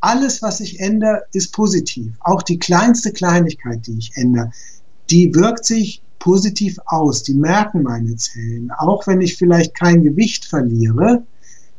Alles, 0.06 0.40
was 0.40 0.60
ich 0.60 0.78
ändere, 0.78 1.24
ist 1.32 1.52
positiv. 1.52 2.12
Auch 2.20 2.42
die 2.42 2.60
kleinste 2.60 3.10
Kleinigkeit, 3.12 3.84
die 3.88 3.98
ich 3.98 4.12
ändere, 4.14 4.52
die 5.10 5.34
wirkt 5.34 5.64
sich 5.64 6.00
positiv 6.20 6.78
aus. 6.86 7.24
Die 7.24 7.34
merken 7.34 7.82
meine 7.82 8.14
Zellen. 8.14 8.70
Auch 8.78 9.08
wenn 9.08 9.20
ich 9.20 9.36
vielleicht 9.36 9.74
kein 9.74 10.04
Gewicht 10.04 10.44
verliere, 10.44 11.24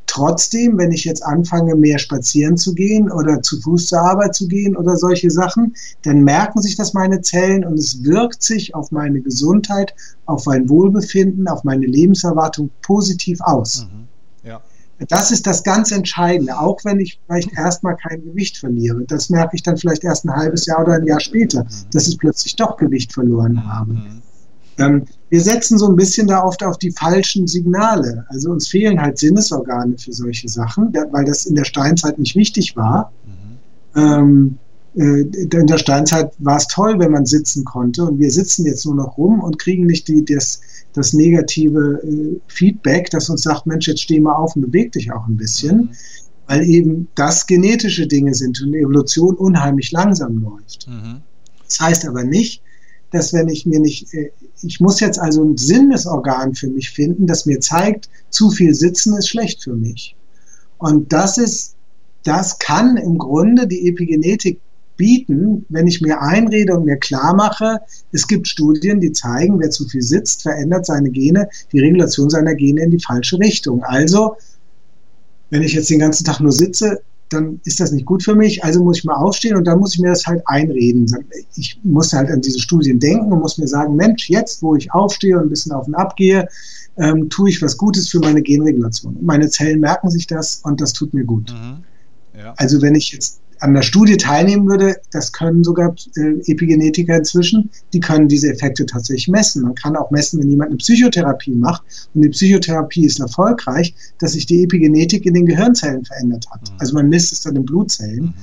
Trotzdem, 0.07 0.78
wenn 0.78 0.93
ich 0.93 1.03
jetzt 1.03 1.23
anfange, 1.23 1.75
mehr 1.75 1.99
spazieren 1.99 2.55
zu 2.55 2.73
gehen 2.73 3.11
oder 3.11 3.41
zu 3.41 3.59
Fuß 3.59 3.88
zur 3.88 3.99
Arbeit 3.99 4.34
zu 4.36 4.47
gehen 4.47 4.75
oder 4.75 4.95
solche 4.95 5.30
Sachen, 5.30 5.75
dann 6.01 6.23
merken 6.23 6.61
sich 6.61 6.78
das 6.78 6.93
meine 6.93 7.21
Zellen 7.21 7.65
und 7.65 7.78
es 7.78 8.03
wirkt 8.03 8.41
sich 8.41 8.73
auf 8.73 8.91
meine 8.91 9.19
Gesundheit, 9.19 9.93
auf 10.25 10.45
mein 10.45 10.69
Wohlbefinden, 10.69 11.47
auf 11.49 11.65
meine 11.65 11.86
Lebenserwartung 11.86 12.69
positiv 12.82 13.41
aus. 13.41 13.86
Mhm. 13.91 14.07
Das 15.09 15.31
ist 15.31 15.45
das 15.45 15.63
ganz 15.63 15.91
Entscheidende, 15.91 16.59
auch 16.59 16.83
wenn 16.83 16.99
ich 16.99 17.19
vielleicht 17.25 17.53
erstmal 17.55 17.95
kein 17.97 18.23
Gewicht 18.23 18.57
verliere. 18.57 19.03
Das 19.07 19.29
merke 19.29 19.55
ich 19.55 19.61
dann 19.61 19.77
vielleicht 19.77 20.03
erst 20.03 20.25
ein 20.25 20.35
halbes 20.35 20.65
Jahr 20.65 20.81
oder 20.81 20.93
ein 20.93 21.05
Jahr 21.05 21.19
später, 21.19 21.63
mhm. 21.63 21.69
dass 21.91 22.07
ich 22.07 22.17
plötzlich 22.17 22.55
doch 22.55 22.77
Gewicht 22.77 23.13
verloren 23.13 23.67
habe. 23.67 23.93
Mhm. 23.93 24.21
Ähm, 24.79 25.05
wir 25.29 25.41
setzen 25.41 25.77
so 25.77 25.87
ein 25.87 25.95
bisschen 25.95 26.27
da 26.27 26.43
oft 26.43 26.63
auf 26.63 26.77
die 26.77 26.91
falschen 26.91 27.47
Signale. 27.47 28.25
Also 28.29 28.51
uns 28.51 28.67
fehlen 28.67 28.99
halt 29.01 29.17
Sinnesorgane 29.17 29.97
für 29.97 30.13
solche 30.13 30.49
Sachen, 30.49 30.93
weil 31.11 31.25
das 31.25 31.45
in 31.45 31.55
der 31.55 31.65
Steinzeit 31.65 32.17
nicht 32.17 32.35
wichtig 32.35 32.75
war. 32.75 33.11
Mhm. 33.25 34.01
Ähm, 34.01 34.57
äh, 34.95 35.21
in 35.21 35.67
der 35.67 35.77
Steinzeit 35.77 36.33
war 36.39 36.57
es 36.57 36.67
toll, 36.67 36.97
wenn 36.97 37.11
man 37.11 37.25
sitzen 37.25 37.63
konnte 37.65 38.03
und 38.03 38.19
wir 38.19 38.31
sitzen 38.31 38.65
jetzt 38.65 38.85
nur 38.85 38.95
noch 38.95 39.17
rum 39.17 39.41
und 39.41 39.59
kriegen 39.59 39.85
nicht 39.85 40.07
die, 40.07 40.25
das, 40.25 40.61
das 40.97 41.13
negative 41.13 42.01
äh, 42.03 42.39
Feedback, 42.47 43.09
das 43.09 43.29
uns 43.29 43.43
sagt, 43.43 43.67
Mensch, 43.67 43.87
jetzt 43.87 44.01
steh 44.01 44.19
mal 44.19 44.35
auf 44.35 44.55
und 44.55 44.63
beweg 44.63 44.91
dich 44.91 45.11
auch 45.11 45.27
ein 45.27 45.37
bisschen, 45.37 45.77
mhm. 45.77 45.89
weil 46.47 46.63
eben 46.63 47.07
das 47.15 47.45
genetische 47.45 48.07
Dinge 48.07 48.33
sind 48.33 48.61
und 48.61 48.73
Evolution 48.73 49.35
unheimlich 49.35 49.91
langsam 49.91 50.39
läuft. 50.39 50.87
Mhm. 50.87 51.21
Das 51.65 51.79
heißt 51.79 52.07
aber 52.07 52.23
nicht, 52.23 52.61
dass 53.11 53.31
wenn 53.31 53.47
ich 53.47 53.65
mir 53.65 53.79
nicht, 53.79 54.13
äh, 54.13 54.31
ich 54.61 54.79
muss 54.79 54.99
jetzt 54.99 55.19
also 55.19 55.43
ein 55.43 55.57
Sinnesorgan 55.57 56.55
für 56.55 56.69
mich 56.69 56.91
finden, 56.91 57.27
das 57.27 57.45
mir 57.45 57.59
zeigt, 57.59 58.09
zu 58.29 58.49
viel 58.49 58.73
Sitzen 58.73 59.15
ist 59.17 59.29
schlecht 59.29 59.63
für 59.63 59.75
mich. 59.75 60.15
Und 60.77 61.13
das 61.13 61.37
ist 61.37 61.77
das 62.27 62.59
kann 62.59 62.97
im 62.97 63.17
Grunde 63.17 63.67
die 63.67 63.87
Epigenetik 63.87 64.59
bieten, 64.97 65.65
wenn 65.69 65.87
ich 65.87 66.01
mir 66.01 66.21
einrede 66.21 66.75
und 66.75 66.85
mir 66.85 66.97
klar 66.97 67.35
mache, 67.35 67.79
es 68.11 68.27
gibt 68.27 68.47
Studien, 68.47 68.99
die 68.99 69.11
zeigen, 69.11 69.59
wer 69.59 69.69
zu 69.69 69.87
viel 69.87 70.01
sitzt, 70.01 70.41
verändert 70.41 70.85
seine 70.85 71.09
Gene, 71.09 71.49
die 71.71 71.79
Regulation 71.79 72.29
seiner 72.29 72.55
Gene 72.55 72.83
in 72.83 72.91
die 72.91 72.99
falsche 72.99 73.39
Richtung. 73.39 73.83
Also, 73.83 74.35
wenn 75.49 75.61
ich 75.61 75.73
jetzt 75.73 75.89
den 75.89 75.99
ganzen 75.99 76.25
Tag 76.25 76.39
nur 76.39 76.51
sitze, 76.51 77.01
dann 77.29 77.59
ist 77.65 77.79
das 77.79 77.91
nicht 77.91 78.05
gut 78.05 78.23
für 78.23 78.35
mich, 78.35 78.63
also 78.63 78.83
muss 78.83 78.99
ich 78.99 79.03
mal 79.03 79.15
aufstehen 79.15 79.57
und 79.57 79.65
dann 79.65 79.79
muss 79.79 79.93
ich 79.93 79.99
mir 79.99 80.09
das 80.09 80.25
halt 80.25 80.41
einreden. 80.45 81.13
Ich 81.55 81.79
muss 81.83 82.13
halt 82.13 82.29
an 82.29 82.41
diese 82.41 82.59
Studien 82.59 82.99
denken 82.99 83.31
und 83.31 83.39
muss 83.39 83.57
mir 83.57 83.67
sagen, 83.67 83.95
Mensch, 83.95 84.29
jetzt, 84.29 84.61
wo 84.61 84.75
ich 84.75 84.91
aufstehe 84.93 85.35
und 85.37 85.43
ein 85.43 85.49
bisschen 85.49 85.73
auf 85.73 85.87
und 85.87 85.95
ab 85.95 86.15
gehe, 86.15 86.47
ähm, 86.97 87.29
tue 87.29 87.49
ich 87.49 87.61
was 87.61 87.77
Gutes 87.77 88.09
für 88.09 88.19
meine 88.19 88.41
Genregulation. 88.41 89.17
Meine 89.21 89.49
Zellen 89.49 89.79
merken 89.79 90.09
sich 90.09 90.27
das 90.27 90.61
und 90.63 90.79
das 90.79 90.93
tut 90.93 91.13
mir 91.13 91.25
gut. 91.25 91.53
Mhm. 91.53 91.83
Ja. 92.37 92.53
Also 92.57 92.81
wenn 92.81 92.95
ich 92.95 93.11
jetzt 93.11 93.39
an 93.60 93.74
der 93.74 93.82
Studie 93.82 94.18
teilnehmen 94.18 94.68
würde, 94.68 94.97
das 95.12 95.32
können 95.32 95.64
sogar 95.64 95.95
äh, 96.16 96.51
Epigenetiker 96.51 97.16
inzwischen, 97.16 97.70
die 97.93 97.99
können 97.99 98.28
diese 98.28 98.51
Effekte 98.51 98.86
tatsächlich 98.86 99.28
messen. 99.28 99.64
Man 99.64 99.76
kann 99.76 99.95
auch 99.95 100.12
messen, 100.12 100.39
wenn 100.39 100.49
jemand 100.49 100.70
eine 100.70 100.78
Psychotherapie 100.78 101.55
macht 101.55 101.84
und 102.14 102.22
die 102.22 102.30
Psychotherapie 102.30 103.05
ist 103.05 103.20
erfolgreich, 103.20 103.95
dass 104.20 104.34
sich 104.34 104.45
die 104.45 104.64
Epigenetik 104.64 105.26
in 105.26 105.34
den 105.34 105.45
Gehirnzellen 105.45 106.05
verändert 106.05 106.45
hat. 106.51 106.62
Mhm. 106.62 106.76
Also 106.80 106.93
man 106.93 107.10
misst 107.10 107.34
es 107.34 107.41
dann 107.41 107.55
in 107.55 107.66
Blutzellen. 107.66 108.26
Mhm. 108.26 108.34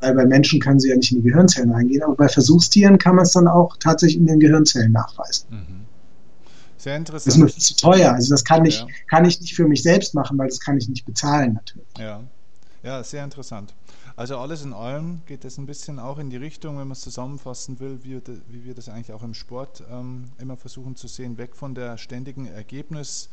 Weil 0.00 0.14
bei 0.14 0.26
Menschen 0.26 0.60
können 0.60 0.78
sie 0.78 0.90
ja 0.90 0.96
nicht 0.96 1.10
in 1.10 1.22
die 1.22 1.28
Gehirnzellen 1.28 1.72
reingehen, 1.72 2.04
aber 2.04 2.14
bei 2.14 2.28
Versuchstieren 2.28 2.98
kann 2.98 3.16
man 3.16 3.24
es 3.24 3.32
dann 3.32 3.48
auch 3.48 3.76
tatsächlich 3.78 4.16
in 4.16 4.26
den 4.26 4.38
Gehirnzellen 4.38 4.92
nachweisen. 4.92 5.48
Mhm. 5.50 5.78
Sehr 6.78 6.96
interessant. 6.96 7.26
Das 7.26 7.34
ist 7.34 7.56
mir 7.56 7.60
zu 7.60 7.74
teuer. 7.74 8.12
Also 8.12 8.30
das 8.30 8.44
kann 8.44 8.64
ich, 8.64 8.78
ja. 8.78 8.86
kann 9.10 9.24
ich 9.24 9.40
nicht 9.40 9.56
für 9.56 9.66
mich 9.66 9.82
selbst 9.82 10.14
machen, 10.14 10.38
weil 10.38 10.46
das 10.46 10.60
kann 10.60 10.78
ich 10.78 10.88
nicht 10.88 11.04
bezahlen 11.04 11.54
natürlich. 11.54 11.88
Ja, 11.98 12.22
ja 12.84 13.02
sehr 13.02 13.24
interessant. 13.24 13.74
Also 14.18 14.36
alles 14.36 14.64
in 14.64 14.72
allem 14.72 15.22
geht 15.26 15.44
es 15.44 15.58
ein 15.58 15.66
bisschen 15.66 16.00
auch 16.00 16.18
in 16.18 16.28
die 16.28 16.38
Richtung, 16.38 16.72
wenn 16.76 16.88
man 16.88 16.96
es 16.96 17.02
zusammenfassen 17.02 17.78
will, 17.78 18.00
wie, 18.02 18.20
wie, 18.48 18.64
wir 18.64 18.74
das 18.74 18.88
eigentlich 18.88 19.12
auch 19.12 19.22
im 19.22 19.32
Sport 19.32 19.84
ähm, 19.88 20.32
immer 20.40 20.56
versuchen 20.56 20.96
zu 20.96 21.06
sehen, 21.06 21.38
weg 21.38 21.54
von 21.54 21.76
der 21.76 21.96
ständigen 21.98 22.46
Ergebnis- 22.46 23.28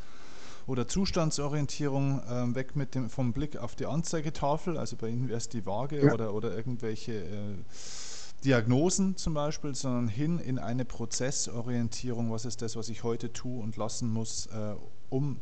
oder 0.68 0.86
Zustandsorientierung, 0.86 2.22
ähm, 2.30 2.54
weg 2.54 2.76
mit 2.76 2.94
dem, 2.94 3.10
vom 3.10 3.32
Blick 3.32 3.56
auf 3.56 3.74
die 3.74 3.86
Anzeigetafel, 3.86 4.78
also 4.78 4.94
bei 4.94 5.08
Ihnen 5.08 5.26
wäre 5.26 5.38
es 5.38 5.48
die 5.48 5.66
Waage 5.66 6.06
ja. 6.06 6.14
oder, 6.14 6.32
oder 6.32 6.56
irgendwelche 6.56 7.14
äh, 7.14 7.56
Diagnosen 8.44 9.16
zum 9.16 9.34
Beispiel, 9.34 9.74
sondern 9.74 10.06
hin 10.06 10.38
in 10.38 10.60
eine 10.60 10.84
Prozessorientierung, 10.84 12.30
was 12.30 12.44
ist 12.44 12.62
das, 12.62 12.76
was 12.76 12.90
ich 12.90 13.02
heute 13.02 13.32
tue 13.32 13.60
und 13.60 13.76
lassen 13.76 14.08
muss, 14.12 14.46
äh, 14.46 14.76
um 15.10 15.40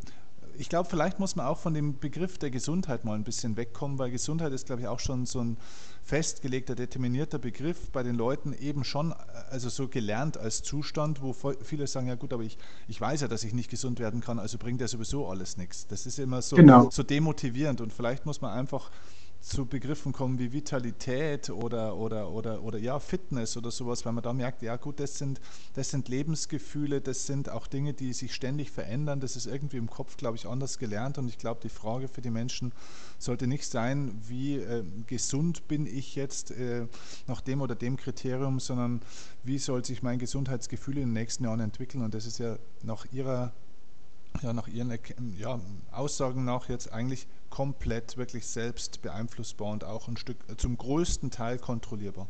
ich 0.58 0.68
glaube, 0.68 0.88
vielleicht 0.88 1.18
muss 1.18 1.36
man 1.36 1.46
auch 1.46 1.58
von 1.58 1.74
dem 1.74 1.98
Begriff 1.98 2.38
der 2.38 2.50
Gesundheit 2.50 3.04
mal 3.04 3.14
ein 3.14 3.24
bisschen 3.24 3.56
wegkommen, 3.56 3.98
weil 3.98 4.10
Gesundheit 4.10 4.52
ist, 4.52 4.66
glaube 4.66 4.82
ich, 4.82 4.88
auch 4.88 5.00
schon 5.00 5.26
so 5.26 5.40
ein 5.40 5.56
festgelegter, 6.02 6.74
determinierter 6.74 7.38
Begriff 7.38 7.90
bei 7.90 8.02
den 8.02 8.14
Leuten 8.14 8.52
eben 8.52 8.84
schon, 8.84 9.14
also 9.50 9.68
so 9.68 9.88
gelernt 9.88 10.36
als 10.36 10.62
Zustand, 10.62 11.22
wo 11.22 11.32
viele 11.32 11.86
sagen, 11.86 12.08
ja 12.08 12.14
gut, 12.14 12.32
aber 12.32 12.42
ich, 12.42 12.58
ich 12.88 13.00
weiß 13.00 13.22
ja, 13.22 13.28
dass 13.28 13.44
ich 13.44 13.54
nicht 13.54 13.70
gesund 13.70 13.98
werden 13.98 14.20
kann, 14.20 14.38
also 14.38 14.58
bringt 14.58 14.80
ja 14.80 14.88
sowieso 14.88 15.26
alles 15.28 15.56
nichts. 15.56 15.86
Das 15.86 16.06
ist 16.06 16.18
immer 16.18 16.42
so, 16.42 16.56
genau. 16.56 16.90
so 16.90 17.02
demotivierend 17.02 17.80
und 17.80 17.92
vielleicht 17.92 18.26
muss 18.26 18.40
man 18.40 18.52
einfach 18.52 18.90
zu 19.44 19.66
Begriffen 19.66 20.12
kommen 20.12 20.38
wie 20.38 20.52
Vitalität 20.52 21.50
oder, 21.50 21.96
oder, 21.96 22.30
oder, 22.30 22.62
oder 22.62 22.78
ja, 22.78 22.98
Fitness 22.98 23.58
oder 23.58 23.70
sowas, 23.70 24.04
weil 24.06 24.14
man 24.14 24.24
da 24.24 24.32
merkt, 24.32 24.62
ja 24.62 24.76
gut, 24.76 24.98
das 24.98 25.18
sind, 25.18 25.38
das 25.74 25.90
sind 25.90 26.08
Lebensgefühle, 26.08 27.02
das 27.02 27.26
sind 27.26 27.50
auch 27.50 27.66
Dinge, 27.66 27.92
die 27.92 28.14
sich 28.14 28.34
ständig 28.34 28.70
verändern. 28.70 29.20
Das 29.20 29.36
ist 29.36 29.46
irgendwie 29.46 29.76
im 29.76 29.90
Kopf, 29.90 30.16
glaube 30.16 30.36
ich, 30.36 30.46
anders 30.46 30.78
gelernt. 30.78 31.18
Und 31.18 31.28
ich 31.28 31.36
glaube, 31.36 31.60
die 31.62 31.68
Frage 31.68 32.08
für 32.08 32.22
die 32.22 32.30
Menschen 32.30 32.72
sollte 33.18 33.46
nicht 33.46 33.66
sein, 33.66 34.18
wie 34.26 34.56
äh, 34.56 34.82
gesund 35.06 35.68
bin 35.68 35.86
ich 35.86 36.14
jetzt 36.14 36.50
äh, 36.50 36.86
nach 37.26 37.42
dem 37.42 37.60
oder 37.60 37.74
dem 37.74 37.98
Kriterium, 37.98 38.60
sondern 38.60 39.02
wie 39.42 39.58
soll 39.58 39.84
sich 39.84 40.02
mein 40.02 40.18
Gesundheitsgefühl 40.18 40.96
in 40.96 41.08
den 41.08 41.12
nächsten 41.12 41.44
Jahren 41.44 41.60
entwickeln. 41.60 42.02
Und 42.02 42.14
das 42.14 42.24
ist 42.24 42.38
ja 42.38 42.58
nach 42.82 43.04
ihrer 43.12 43.52
ja, 44.42 44.52
nach 44.52 44.68
ihren 44.68 44.90
ja, 45.38 45.58
Aussagen 45.92 46.44
nach 46.44 46.68
jetzt 46.68 46.92
eigentlich 46.92 47.26
komplett 47.50 48.16
wirklich 48.16 48.46
selbst 48.46 49.00
beeinflussbar 49.02 49.72
und 49.72 49.84
auch 49.84 50.08
ein 50.08 50.16
Stück 50.16 50.38
äh, 50.50 50.56
zum 50.56 50.76
größten 50.76 51.30
Teil 51.30 51.58
kontrollierbar. 51.58 52.26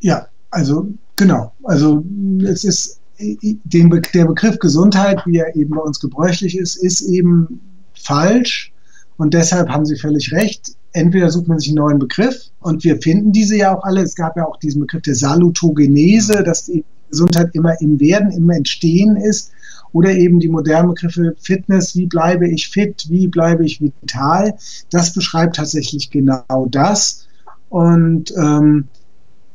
Ja, 0.00 0.28
also 0.50 0.88
genau. 1.16 1.52
Also 1.64 2.04
es 2.42 2.64
ist 2.64 3.00
den 3.18 3.90
Be 3.90 4.00
der 4.00 4.24
Begriff 4.24 4.58
Gesundheit, 4.58 5.22
wie 5.26 5.38
er 5.38 5.54
eben 5.54 5.74
bei 5.74 5.82
uns 5.82 6.00
gebräuchlich 6.00 6.56
ist, 6.56 6.76
ist 6.76 7.02
eben 7.02 7.60
falsch 7.94 8.72
und 9.18 9.34
deshalb 9.34 9.68
haben 9.68 9.84
Sie 9.84 9.96
völlig 9.96 10.32
recht. 10.32 10.74
Entweder 10.92 11.30
sucht 11.30 11.46
man 11.46 11.58
sich 11.58 11.68
einen 11.68 11.76
neuen 11.76 11.98
Begriff 11.98 12.46
und 12.60 12.82
wir 12.82 13.00
finden 13.00 13.32
diese 13.32 13.56
ja 13.56 13.76
auch 13.76 13.84
alle. 13.84 14.02
Es 14.02 14.14
gab 14.14 14.36
ja 14.36 14.46
auch 14.46 14.56
diesen 14.56 14.80
Begriff 14.80 15.02
der 15.02 15.14
Salutogenese, 15.14 16.42
dass 16.42 16.64
die 16.64 16.84
Gesundheit 17.10 17.50
immer 17.54 17.78
im 17.80 18.00
Werden, 18.00 18.30
im 18.32 18.48
Entstehen 18.50 19.16
ist 19.16 19.52
oder 19.92 20.12
eben 20.12 20.40
die 20.40 20.48
modernen 20.48 20.90
Begriffe 20.90 21.34
Fitness, 21.40 21.96
wie 21.96 22.06
bleibe 22.06 22.48
ich 22.48 22.68
fit, 22.68 23.06
wie 23.08 23.28
bleibe 23.28 23.64
ich 23.64 23.80
vital, 23.80 24.54
das 24.90 25.12
beschreibt 25.12 25.56
tatsächlich 25.56 26.10
genau 26.10 26.66
das. 26.70 27.26
Und 27.68 28.32
ähm, 28.36 28.88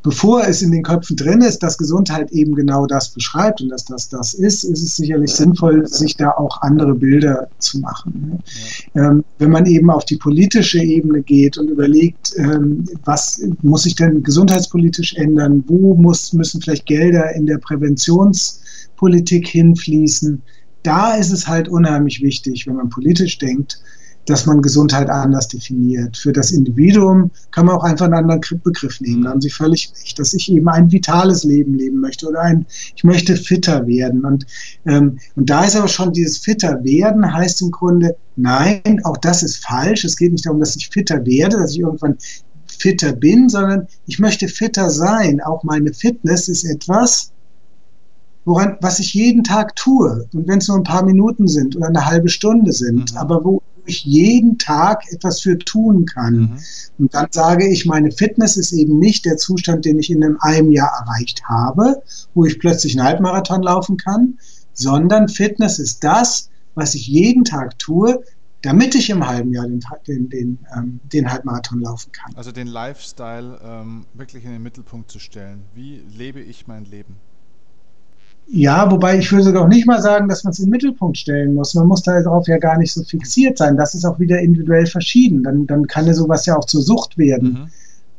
bevor 0.05 0.47
es 0.47 0.61
in 0.61 0.71
den 0.71 0.83
Köpfen 0.83 1.15
drin 1.15 1.41
ist, 1.41 1.63
dass 1.63 1.79
Gesundheit 1.79 2.31
eben 2.31 2.53
genau 2.53 2.85
das 2.85 3.09
beschreibt 3.09 3.59
und 3.61 3.69
dass 3.69 3.85
das 3.85 4.07
das 4.07 4.35
ist, 4.35 4.63
ist 4.63 4.83
es 4.83 4.95
sicherlich 4.95 5.31
sinnvoll, 5.31 5.87
sich 5.87 6.15
da 6.15 6.29
auch 6.29 6.61
andere 6.61 6.93
Bilder 6.93 7.47
zu 7.57 7.79
machen. 7.79 8.39
Ja. 8.93 9.09
Ähm, 9.09 9.23
wenn 9.39 9.49
man 9.49 9.65
eben 9.65 9.89
auf 9.89 10.05
die 10.05 10.17
politische 10.17 10.79
Ebene 10.79 11.23
geht 11.23 11.57
und 11.57 11.69
überlegt, 11.69 12.33
ähm, 12.37 12.85
was 13.03 13.41
muss 13.63 13.81
sich 13.83 13.95
denn 13.95 14.21
gesundheitspolitisch 14.21 15.15
ändern, 15.15 15.63
wo 15.65 15.95
muss, 15.95 16.33
müssen 16.33 16.61
vielleicht 16.61 16.85
Gelder 16.85 17.33
in 17.33 17.47
der 17.47 17.57
Präventionspolitik 17.57 19.47
hinfließen, 19.47 20.39
da 20.83 21.15
ist 21.15 21.31
es 21.31 21.47
halt 21.47 21.67
unheimlich 21.67 22.21
wichtig, 22.21 22.67
wenn 22.67 22.75
man 22.75 22.91
politisch 22.91 23.39
denkt, 23.39 23.79
dass 24.25 24.45
man 24.45 24.61
Gesundheit 24.61 25.09
anders 25.09 25.47
definiert. 25.47 26.17
Für 26.17 26.33
das 26.33 26.51
Individuum 26.51 27.31
kann 27.51 27.67
man 27.67 27.75
auch 27.75 27.83
einfach 27.83 28.05
einen 28.05 28.15
anderen 28.15 28.41
Begriff 28.63 28.99
nehmen. 29.01 29.23
Da 29.23 29.29
haben 29.29 29.41
Sie 29.41 29.49
völlig 29.49 29.91
recht, 30.01 30.17
dass 30.17 30.33
ich 30.33 30.51
eben 30.51 30.67
ein 30.67 30.91
vitales 30.91 31.43
Leben 31.43 31.75
leben 31.75 31.99
möchte 31.99 32.27
oder 32.27 32.41
ein, 32.41 32.65
ich 32.95 33.03
möchte 33.03 33.35
fitter 33.35 33.85
werden. 33.85 34.25
Und, 34.25 34.45
ähm, 34.85 35.19
und 35.35 35.49
da 35.49 35.65
ist 35.65 35.75
aber 35.75 35.87
schon 35.87 36.11
dieses 36.13 36.39
fitter 36.39 36.83
werden 36.83 37.33
heißt 37.33 37.61
im 37.61 37.71
Grunde, 37.71 38.15
nein, 38.35 39.01
auch 39.03 39.17
das 39.17 39.43
ist 39.43 39.63
falsch. 39.63 40.03
Es 40.03 40.17
geht 40.17 40.31
nicht 40.31 40.45
darum, 40.45 40.59
dass 40.59 40.75
ich 40.75 40.89
fitter 40.89 41.25
werde, 41.25 41.57
dass 41.57 41.71
ich 41.71 41.79
irgendwann 41.79 42.17
fitter 42.67 43.13
bin, 43.13 43.49
sondern 43.49 43.87
ich 44.07 44.19
möchte 44.19 44.47
fitter 44.47 44.89
sein. 44.89 45.41
Auch 45.41 45.63
meine 45.63 45.93
Fitness 45.93 46.47
ist 46.47 46.63
etwas, 46.63 47.31
woran, 48.43 48.77
was 48.81 48.99
ich 48.99 49.13
jeden 49.13 49.43
Tag 49.43 49.75
tue. 49.75 50.27
Und 50.33 50.47
wenn 50.47 50.59
es 50.59 50.67
nur 50.67 50.77
ein 50.77 50.83
paar 50.83 51.05
Minuten 51.05 51.47
sind 51.47 51.75
oder 51.75 51.87
eine 51.87 52.05
halbe 52.05 52.29
Stunde 52.29 52.71
sind, 52.71 53.11
mhm. 53.11 53.17
aber 53.17 53.43
wo 53.43 53.61
ich 53.85 54.03
jeden 54.03 54.57
Tag 54.57 55.03
etwas 55.11 55.41
für 55.41 55.57
tun 55.57 56.05
kann. 56.05 56.35
Mhm. 56.35 56.59
Und 56.97 57.13
dann 57.13 57.27
sage 57.31 57.67
ich, 57.67 57.85
meine 57.85 58.11
Fitness 58.11 58.57
ist 58.57 58.71
eben 58.71 58.99
nicht 58.99 59.25
der 59.25 59.37
Zustand, 59.37 59.85
den 59.85 59.99
ich 59.99 60.09
in 60.09 60.23
einem 60.39 60.71
Jahr 60.71 60.91
erreicht 61.01 61.43
habe, 61.47 62.01
wo 62.33 62.45
ich 62.45 62.59
plötzlich 62.59 62.97
einen 62.97 63.07
Halbmarathon 63.07 63.63
laufen 63.63 63.97
kann, 63.97 64.39
sondern 64.73 65.29
Fitness 65.29 65.79
ist 65.79 66.03
das, 66.03 66.49
was 66.73 66.95
ich 66.95 67.07
jeden 67.07 67.45
Tag 67.45 67.79
tue, 67.79 68.23
damit 68.61 68.95
ich 68.95 69.09
im 69.09 69.27
halben 69.27 69.53
Jahr 69.53 69.67
den, 69.67 69.79
den, 70.07 70.29
den, 70.29 70.59
ähm, 70.75 70.99
den 71.13 71.31
Halbmarathon 71.31 71.81
laufen 71.81 72.11
kann. 72.11 72.33
Also 72.35 72.51
den 72.51 72.67
Lifestyle 72.67 73.59
ähm, 73.63 74.05
wirklich 74.13 74.43
in 74.43 74.51
den 74.51 74.63
Mittelpunkt 74.63 75.11
zu 75.11 75.19
stellen. 75.19 75.61
Wie 75.75 76.01
lebe 76.17 76.41
ich 76.41 76.67
mein 76.67 76.85
Leben? 76.85 77.15
Ja, 78.47 78.91
wobei 78.91 79.17
ich 79.17 79.31
würde 79.31 79.43
sogar 79.43 79.63
auch 79.63 79.67
nicht 79.67 79.87
mal 79.87 80.01
sagen, 80.01 80.29
dass 80.29 80.43
man 80.43 80.51
es 80.51 80.59
in 80.59 80.65
den 80.65 80.71
Mittelpunkt 80.71 81.17
stellen 81.17 81.55
muss. 81.55 81.73
Man 81.73 81.87
muss 81.87 82.03
darauf 82.03 82.47
ja 82.47 82.57
gar 82.57 82.77
nicht 82.77 82.93
so 82.93 83.03
fixiert 83.03 83.57
sein. 83.57 83.75
Das 83.75 83.95
ist 83.95 84.05
auch 84.05 84.19
wieder 84.19 84.39
individuell 84.39 84.85
verschieden. 84.85 85.43
Dann, 85.43 85.65
dann 85.65 85.87
kann 85.87 86.05
ja 86.05 86.13
sowas 86.13 86.45
ja 86.45 86.55
auch 86.55 86.65
zur 86.65 86.81
Sucht 86.81 87.17
werden. 87.17 87.49
Mhm. 87.53 87.67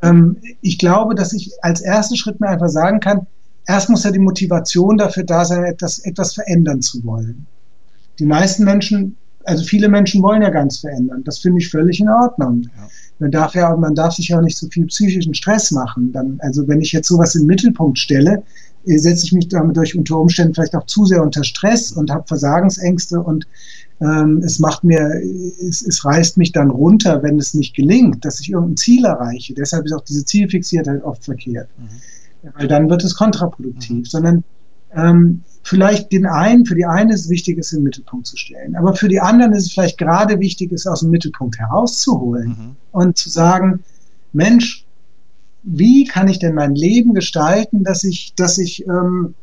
Ähm, 0.03 0.37
ich 0.63 0.79
glaube, 0.79 1.15
dass 1.15 1.33
ich 1.33 1.53
als 1.63 1.81
ersten 1.81 2.17
Schritt 2.17 2.41
mir 2.41 2.49
einfach 2.49 2.69
sagen 2.69 3.01
kann, 3.01 3.27
erst 3.67 3.89
muss 3.89 4.05
ja 4.05 4.11
die 4.11 4.19
Motivation 4.19 4.99
dafür 4.99 5.25
da 5.25 5.45
sein, 5.45 5.65
etwas, 5.65 6.01
etwas 6.01 6.35
verändern 6.35 6.83
zu 6.83 7.05
wollen. 7.05 7.47
Die 8.19 8.27
meisten 8.27 8.65
Menschen, 8.65 9.17
also 9.45 9.65
viele 9.65 9.89
Menschen 9.89 10.23
wollen 10.23 10.43
ja 10.43 10.51
ganz 10.51 10.79
verändern. 10.79 11.23
Das 11.25 11.39
finde 11.39 11.61
ich 11.61 11.71
völlig 11.71 12.01
in 12.01 12.09
Ordnung. 12.09 12.63
Ja. 12.63 12.89
Man 13.19 13.31
darf 13.31 13.55
ja, 13.55 13.75
man 13.77 13.95
darf 13.95 14.15
sich 14.15 14.29
ja 14.29 14.39
auch 14.39 14.43
nicht 14.43 14.59
so 14.59 14.69
viel 14.69 14.87
psychischen 14.87 15.35
Stress 15.35 15.71
machen. 15.71 16.13
Dann, 16.13 16.39
also 16.43 16.67
wenn 16.69 16.81
ich 16.81 16.93
jetzt 16.93 17.09
sowas 17.09 17.35
in 17.35 17.43
den 17.43 17.47
Mittelpunkt 17.47 17.99
stelle, 17.99 18.43
setze 18.87 19.25
ich 19.25 19.33
mich 19.33 19.49
damit 19.49 19.77
durch 19.77 19.97
unter 19.97 20.19
Umständen 20.19 20.55
vielleicht 20.55 20.77
auch 20.77 20.87
zu 20.87 21.05
sehr 21.05 21.23
unter 21.23 21.45
Stress 21.45 21.93
und 21.93 22.11
habe 22.11 22.27
Versagensängste 22.27 23.21
und 23.21 23.47
ähm, 24.01 24.43
es 24.45 24.59
macht 24.59 24.85
mir, 24.85 25.23
es, 25.67 25.83
es 25.83 26.05
reißt 26.05 26.37
mich 26.37 26.53
dann 26.53 26.71
runter, 26.71 27.23
wenn 27.23 27.39
es 27.39 27.55
nicht 27.55 27.75
gelingt, 27.75 28.25
dass 28.25 28.41
ich 28.41 28.51
irgendein 28.51 28.77
Ziel 28.77 29.05
erreiche. 29.05 29.55
Deshalb 29.55 29.87
ist 29.87 29.93
auch 29.93 30.05
diese 30.05 30.25
Zielfixiertheit 30.25 31.03
oft 31.03 31.25
verkehrt. 31.25 31.69
Mhm. 31.79 32.51
Weil 32.57 32.69
dann 32.69 32.91
wird 32.91 33.03
es 33.03 33.15
kontraproduktiv, 33.15 33.99
mhm. 33.99 34.05
sondern 34.05 34.45
ähm, 34.95 35.43
vielleicht 35.63 36.13
den 36.13 36.27
einen, 36.27 36.65
für 36.65 36.75
die 36.75 36.87
einen 36.87 37.11
ist 37.11 37.25
es 37.25 37.29
wichtig, 37.29 37.59
es 37.59 37.73
in 37.73 37.81
den 37.81 37.85
Mittelpunkt 37.85 38.27
zu 38.27 38.37
stellen. 38.37 38.77
Aber 38.77 38.95
für 38.95 39.09
die 39.09 39.21
anderen 39.21 39.53
ist 39.53 39.67
es 39.67 39.73
vielleicht 39.73 39.99
gerade 39.99 40.39
wichtig, 40.39 40.73
es 40.73 40.87
aus 40.87 41.01
dem 41.01 41.11
Mittelpunkt 41.11 41.59
herauszuholen 41.59 42.49
mhm. 42.49 42.77
und 42.93 43.17
zu 43.17 43.31
sagen, 43.31 43.81
Mensch, 44.33 44.86
wie 45.67 46.05
kann 46.05 46.29
ich 46.29 46.39
denn 46.39 46.55
mein 46.55 46.75
Leben 46.75 47.13
gestalten, 47.13 47.83
dass 47.83 48.05
ich, 48.05 48.33
dass 48.37 48.57
ich, 48.57 48.87
ähm, 48.87 49.35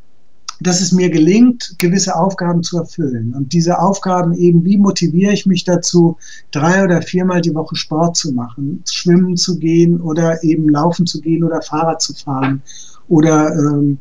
dass 0.62 0.80
es 0.80 0.94
mir 0.94 1.10
gelingt, 1.10 1.76
gewisse 1.78 2.16
Aufgaben 2.16 2.64
zu 2.64 2.78
erfüllen. 2.78 3.34
Und 3.36 3.52
diese 3.52 3.80
Aufgaben 3.80 4.34
eben, 4.34 4.64
wie 4.64 4.78
motiviere 4.78 5.34
ich 5.34 5.46
mich 5.46 5.66
dazu, 5.66 6.18
drei 6.52 6.84
oder 6.84 7.02
viermal 7.02 7.42
die 7.42 7.54
Woche 7.54 7.76
Sport 7.76 8.16
zu 8.16 8.32
machen, 8.32 8.84
schwimmen 8.90 9.36
zu 9.36 9.60
gehen 9.60 10.00
oder 10.00 10.42
eben 10.44 10.70
laufen 10.70 11.06
zu 11.06 11.20
gehen 11.20 11.44
oder 11.44 11.62
Fahrrad 11.62 12.02
zu 12.02 12.14
fahren 12.14 12.62
oder 13.10 13.54
ähm, 13.54 14.00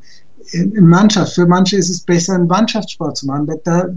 in 0.53 0.87
Mannschaft. 0.87 1.35
Für 1.35 1.47
manche 1.47 1.77
ist 1.77 1.91
es 1.91 2.01
besser, 2.01 2.35
einen 2.35 2.47
Mannschaftssport 2.47 3.17
zu 3.17 3.27
machen, 3.27 3.49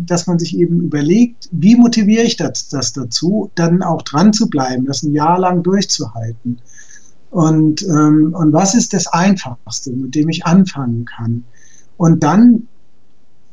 dass 0.05 0.25
man 0.25 0.39
sich 0.39 0.57
eben 0.57 0.79
überlegt, 0.79 1.49
wie 1.51 1.75
motiviere 1.75 2.23
ich 2.23 2.37
das, 2.37 2.69
das 2.69 2.93
dazu, 2.93 3.51
dann 3.53 3.83
auch 3.83 4.01
dran 4.01 4.33
zu 4.33 4.49
bleiben, 4.49 4.85
das 4.85 5.03
ein 5.03 5.13
Jahr 5.13 5.39
lang 5.39 5.61
durchzuhalten. 5.61 6.59
Und, 7.29 7.83
ähm, 7.83 8.33
und 8.37 8.53
was 8.53 8.75
ist 8.75 8.93
das 8.93 9.07
Einfachste, 9.07 9.91
mit 9.91 10.15
dem 10.15 10.29
ich 10.29 10.45
anfangen 10.45 11.05
kann? 11.05 11.43
Und 11.97 12.23
dann 12.23 12.67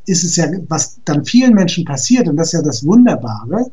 ist 0.07 0.25
es 0.25 0.37
ja, 0.37 0.47
was 0.69 0.99
dann 1.05 1.25
vielen 1.25 1.55
Menschen 1.55 1.85
passiert, 1.85 2.29
und 2.29 2.37
das 2.37 2.49
ist 2.49 2.53
ja 2.53 2.63
das 2.63 2.85
Wunderbare, 2.85 3.71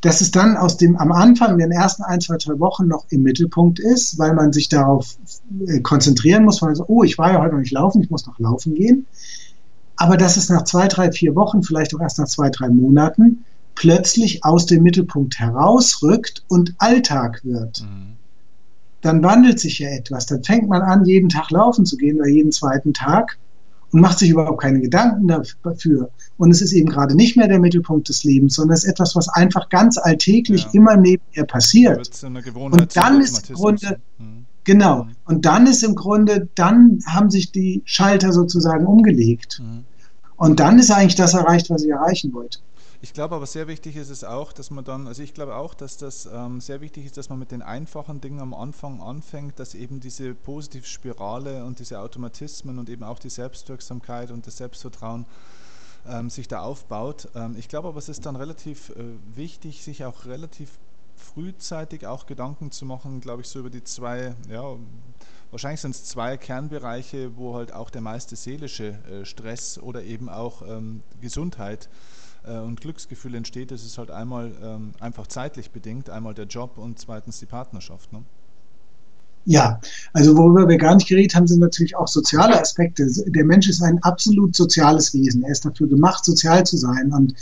dass 0.00 0.20
es 0.20 0.30
dann 0.30 0.56
aus 0.56 0.76
dem 0.76 0.96
am 0.96 1.10
Anfang 1.10 1.52
in 1.52 1.58
den 1.58 1.72
ersten 1.72 2.02
ein, 2.02 2.20
zwei, 2.20 2.36
drei 2.36 2.58
Wochen 2.60 2.86
noch 2.86 3.06
im 3.10 3.22
Mittelpunkt 3.22 3.80
ist, 3.80 4.18
weil 4.18 4.34
man 4.34 4.52
sich 4.52 4.68
darauf 4.68 5.16
äh, 5.66 5.80
konzentrieren 5.80 6.44
muss, 6.44 6.60
weil 6.62 6.68
man 6.68 6.76
so, 6.76 6.84
oh, 6.86 7.02
ich 7.02 7.18
war 7.18 7.32
ja 7.32 7.40
heute 7.40 7.54
noch 7.54 7.60
nicht 7.60 7.72
laufen, 7.72 8.02
ich 8.02 8.10
muss 8.10 8.26
noch 8.26 8.38
laufen 8.38 8.74
gehen. 8.74 9.06
Aber 9.96 10.16
dass 10.16 10.36
es 10.36 10.48
nach 10.50 10.64
zwei, 10.64 10.88
drei, 10.88 11.10
vier 11.10 11.34
Wochen, 11.34 11.62
vielleicht 11.62 11.94
auch 11.94 12.00
erst 12.00 12.18
nach 12.18 12.28
zwei, 12.28 12.50
drei 12.50 12.68
Monaten, 12.68 13.44
plötzlich 13.74 14.44
aus 14.44 14.66
dem 14.66 14.82
Mittelpunkt 14.82 15.38
herausrückt 15.38 16.44
und 16.48 16.74
Alltag 16.78 17.40
wird. 17.44 17.82
Mhm. 17.82 18.16
Dann 19.06 19.22
wandelt 19.22 19.60
sich 19.60 19.78
ja 19.78 19.88
etwas. 19.90 20.26
Dann 20.26 20.42
fängt 20.42 20.68
man 20.68 20.82
an, 20.82 21.04
jeden 21.04 21.28
Tag 21.28 21.52
laufen 21.52 21.86
zu 21.86 21.96
gehen 21.96 22.16
oder 22.16 22.28
jeden 22.28 22.50
zweiten 22.50 22.92
Tag 22.92 23.38
und 23.92 24.00
macht 24.00 24.18
sich 24.18 24.30
überhaupt 24.30 24.60
keine 24.60 24.80
Gedanken 24.80 25.28
dafür. 25.28 26.10
Und 26.38 26.50
es 26.50 26.60
ist 26.60 26.72
eben 26.72 26.88
gerade 26.88 27.14
nicht 27.14 27.36
mehr 27.36 27.46
der 27.46 27.60
Mittelpunkt 27.60 28.08
des 28.08 28.24
Lebens, 28.24 28.56
sondern 28.56 28.74
es 28.74 28.82
ist 28.82 28.90
etwas, 28.90 29.14
was 29.14 29.28
einfach 29.28 29.68
ganz 29.68 29.96
alltäglich 29.96 30.64
ja. 30.64 30.70
immer 30.72 30.96
nebenher 30.96 31.44
passiert. 31.44 32.10
Und 32.24 32.96
dann 32.96 33.20
ist 33.20 33.48
im 33.48 33.54
Grunde, 33.54 34.00
mhm. 34.18 34.44
genau, 34.64 35.06
und 35.24 35.44
dann 35.44 35.68
ist 35.68 35.84
im 35.84 35.94
Grunde, 35.94 36.48
dann 36.56 36.98
haben 37.06 37.30
sich 37.30 37.52
die 37.52 37.82
Schalter 37.84 38.32
sozusagen 38.32 38.86
umgelegt. 38.86 39.62
Mhm. 39.62 39.84
Und 40.34 40.58
dann 40.58 40.80
ist 40.80 40.90
eigentlich 40.90 41.14
das 41.14 41.34
erreicht, 41.34 41.70
was 41.70 41.84
ich 41.84 41.90
erreichen 41.90 42.32
wollte. 42.32 42.58
Ich 43.02 43.12
glaube 43.12 43.34
aber 43.34 43.46
sehr 43.46 43.68
wichtig 43.68 43.96
ist 43.96 44.08
es 44.08 44.24
auch, 44.24 44.52
dass 44.52 44.70
man 44.70 44.84
dann, 44.84 45.06
also 45.06 45.22
ich 45.22 45.34
glaube 45.34 45.54
auch, 45.56 45.74
dass 45.74 45.98
das 45.98 46.26
ähm, 46.26 46.60
sehr 46.60 46.80
wichtig 46.80 47.04
ist, 47.04 47.16
dass 47.18 47.28
man 47.28 47.38
mit 47.38 47.50
den 47.50 47.60
einfachen 47.60 48.20
Dingen 48.20 48.40
am 48.40 48.54
Anfang 48.54 49.02
anfängt, 49.02 49.58
dass 49.58 49.74
eben 49.74 50.00
diese 50.00 50.34
Positivspirale 50.34 51.64
und 51.64 51.78
diese 51.78 52.00
Automatismen 52.00 52.78
und 52.78 52.88
eben 52.88 53.04
auch 53.04 53.18
die 53.18 53.28
Selbstwirksamkeit 53.28 54.30
und 54.30 54.46
das 54.46 54.56
Selbstvertrauen 54.56 55.26
ähm, 56.08 56.30
sich 56.30 56.48
da 56.48 56.60
aufbaut. 56.62 57.28
Ähm, 57.34 57.56
ich 57.58 57.68
glaube 57.68 57.88
aber, 57.88 57.98
es 57.98 58.08
ist 58.08 58.24
dann 58.24 58.36
relativ 58.36 58.90
äh, 58.90 59.04
wichtig, 59.34 59.84
sich 59.84 60.04
auch 60.04 60.24
relativ 60.24 60.70
frühzeitig 61.16 62.06
auch 62.06 62.26
Gedanken 62.26 62.70
zu 62.70 62.86
machen, 62.86 63.20
glaube 63.20 63.42
ich, 63.42 63.48
so 63.48 63.58
über 63.58 63.70
die 63.70 63.84
zwei, 63.84 64.34
ja, 64.48 64.76
wahrscheinlich 65.50 65.80
sind 65.80 65.94
es 65.94 66.04
zwei 66.04 66.38
Kernbereiche, 66.38 67.36
wo 67.36 67.54
halt 67.54 67.72
auch 67.72 67.90
der 67.90 68.00
meiste 68.00 68.36
seelische 68.36 68.98
äh, 69.04 69.24
Stress 69.26 69.78
oder 69.78 70.02
eben 70.02 70.30
auch 70.30 70.62
ähm, 70.62 71.02
Gesundheit 71.20 71.86
äh, 71.86 72.15
und 72.52 72.80
Glücksgefühl 72.80 73.34
entsteht, 73.34 73.72
ist 73.72 73.98
halt 73.98 74.10
einmal 74.10 74.52
ähm, 74.62 74.92
einfach 75.00 75.26
zeitlich 75.26 75.70
bedingt, 75.70 76.10
einmal 76.10 76.34
der 76.34 76.46
Job 76.46 76.78
und 76.78 76.98
zweitens 76.98 77.38
die 77.38 77.46
Partnerschaft. 77.46 78.12
Ne? 78.12 78.22
Ja, 79.48 79.80
also 80.12 80.36
worüber 80.36 80.68
wir 80.68 80.76
gar 80.76 80.96
nicht 80.96 81.08
geredet 81.08 81.36
haben, 81.36 81.46
sind 81.46 81.60
natürlich 81.60 81.94
auch 81.94 82.08
soziale 82.08 82.60
Aspekte. 82.60 83.06
Der 83.28 83.44
Mensch 83.44 83.68
ist 83.68 83.80
ein 83.80 84.02
absolut 84.02 84.56
soziales 84.56 85.14
Wesen. 85.14 85.44
Er 85.44 85.52
ist 85.52 85.64
dafür 85.64 85.86
gemacht, 85.86 86.24
sozial 86.24 86.66
zu 86.66 86.76
sein. 86.76 87.12
Und 87.12 87.32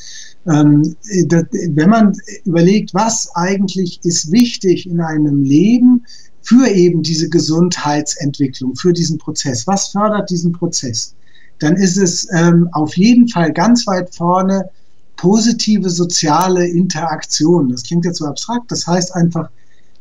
ähm, 0.46 0.94
das, 1.28 1.44
wenn 1.50 1.88
man 1.88 2.14
überlegt, 2.44 2.92
was 2.92 3.34
eigentlich 3.34 4.00
ist 4.04 4.30
wichtig 4.30 4.86
in 4.86 5.00
einem 5.00 5.42
Leben 5.44 6.04
für 6.42 6.68
eben 6.68 7.02
diese 7.02 7.30
Gesundheitsentwicklung, 7.30 8.76
für 8.76 8.92
diesen 8.92 9.16
Prozess, 9.16 9.66
was 9.66 9.88
fördert 9.88 10.28
diesen 10.28 10.52
Prozess, 10.52 11.14
dann 11.58 11.74
ist 11.76 11.96
es 11.96 12.28
ähm, 12.34 12.68
auf 12.72 12.98
jeden 12.98 13.28
Fall 13.28 13.50
ganz 13.50 13.86
weit 13.86 14.14
vorne 14.14 14.68
positive 15.16 15.90
soziale 15.90 16.66
Interaktion. 16.66 17.68
Das 17.68 17.82
klingt 17.82 18.04
jetzt 18.04 18.18
so 18.18 18.26
abstrakt. 18.26 18.70
Das 18.70 18.86
heißt 18.86 19.14
einfach, 19.14 19.48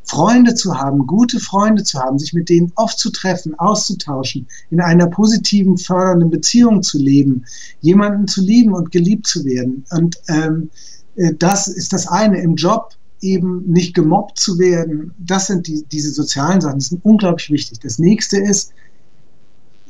Freunde 0.05 0.53
zu 0.53 0.77
haben, 0.77 1.07
gute 1.07 1.39
Freunde 1.39 1.83
zu 1.83 1.99
haben, 1.99 2.19
sich 2.19 2.33
mit 2.33 2.49
denen 2.49 2.71
oft 2.75 2.99
zu 2.99 3.09
treffen, 3.09 3.57
auszutauschen, 3.57 4.47
in 4.69 4.81
einer 4.81 5.07
positiven, 5.07 5.77
fördernden 5.77 6.29
Beziehung 6.29 6.83
zu 6.83 6.97
leben, 6.97 7.45
jemanden 7.81 8.27
zu 8.27 8.41
lieben 8.41 8.73
und 8.73 8.91
geliebt 8.91 9.27
zu 9.27 9.45
werden. 9.45 9.85
Und 9.91 10.17
ähm, 10.27 10.69
äh, 11.15 11.33
das 11.33 11.67
ist 11.67 11.93
das 11.93 12.07
eine. 12.07 12.41
Im 12.41 12.55
Job 12.55 12.89
eben 13.21 13.63
nicht 13.65 13.95
gemobbt 13.95 14.37
zu 14.37 14.59
werden, 14.59 15.13
das 15.17 15.47
sind 15.47 15.67
die, 15.67 15.85
diese 15.91 16.11
sozialen 16.11 16.59
Sachen, 16.59 16.79
die 16.79 16.85
sind 16.85 17.05
unglaublich 17.05 17.49
wichtig. 17.49 17.79
Das 17.79 17.97
nächste 17.97 18.37
ist, 18.37 18.73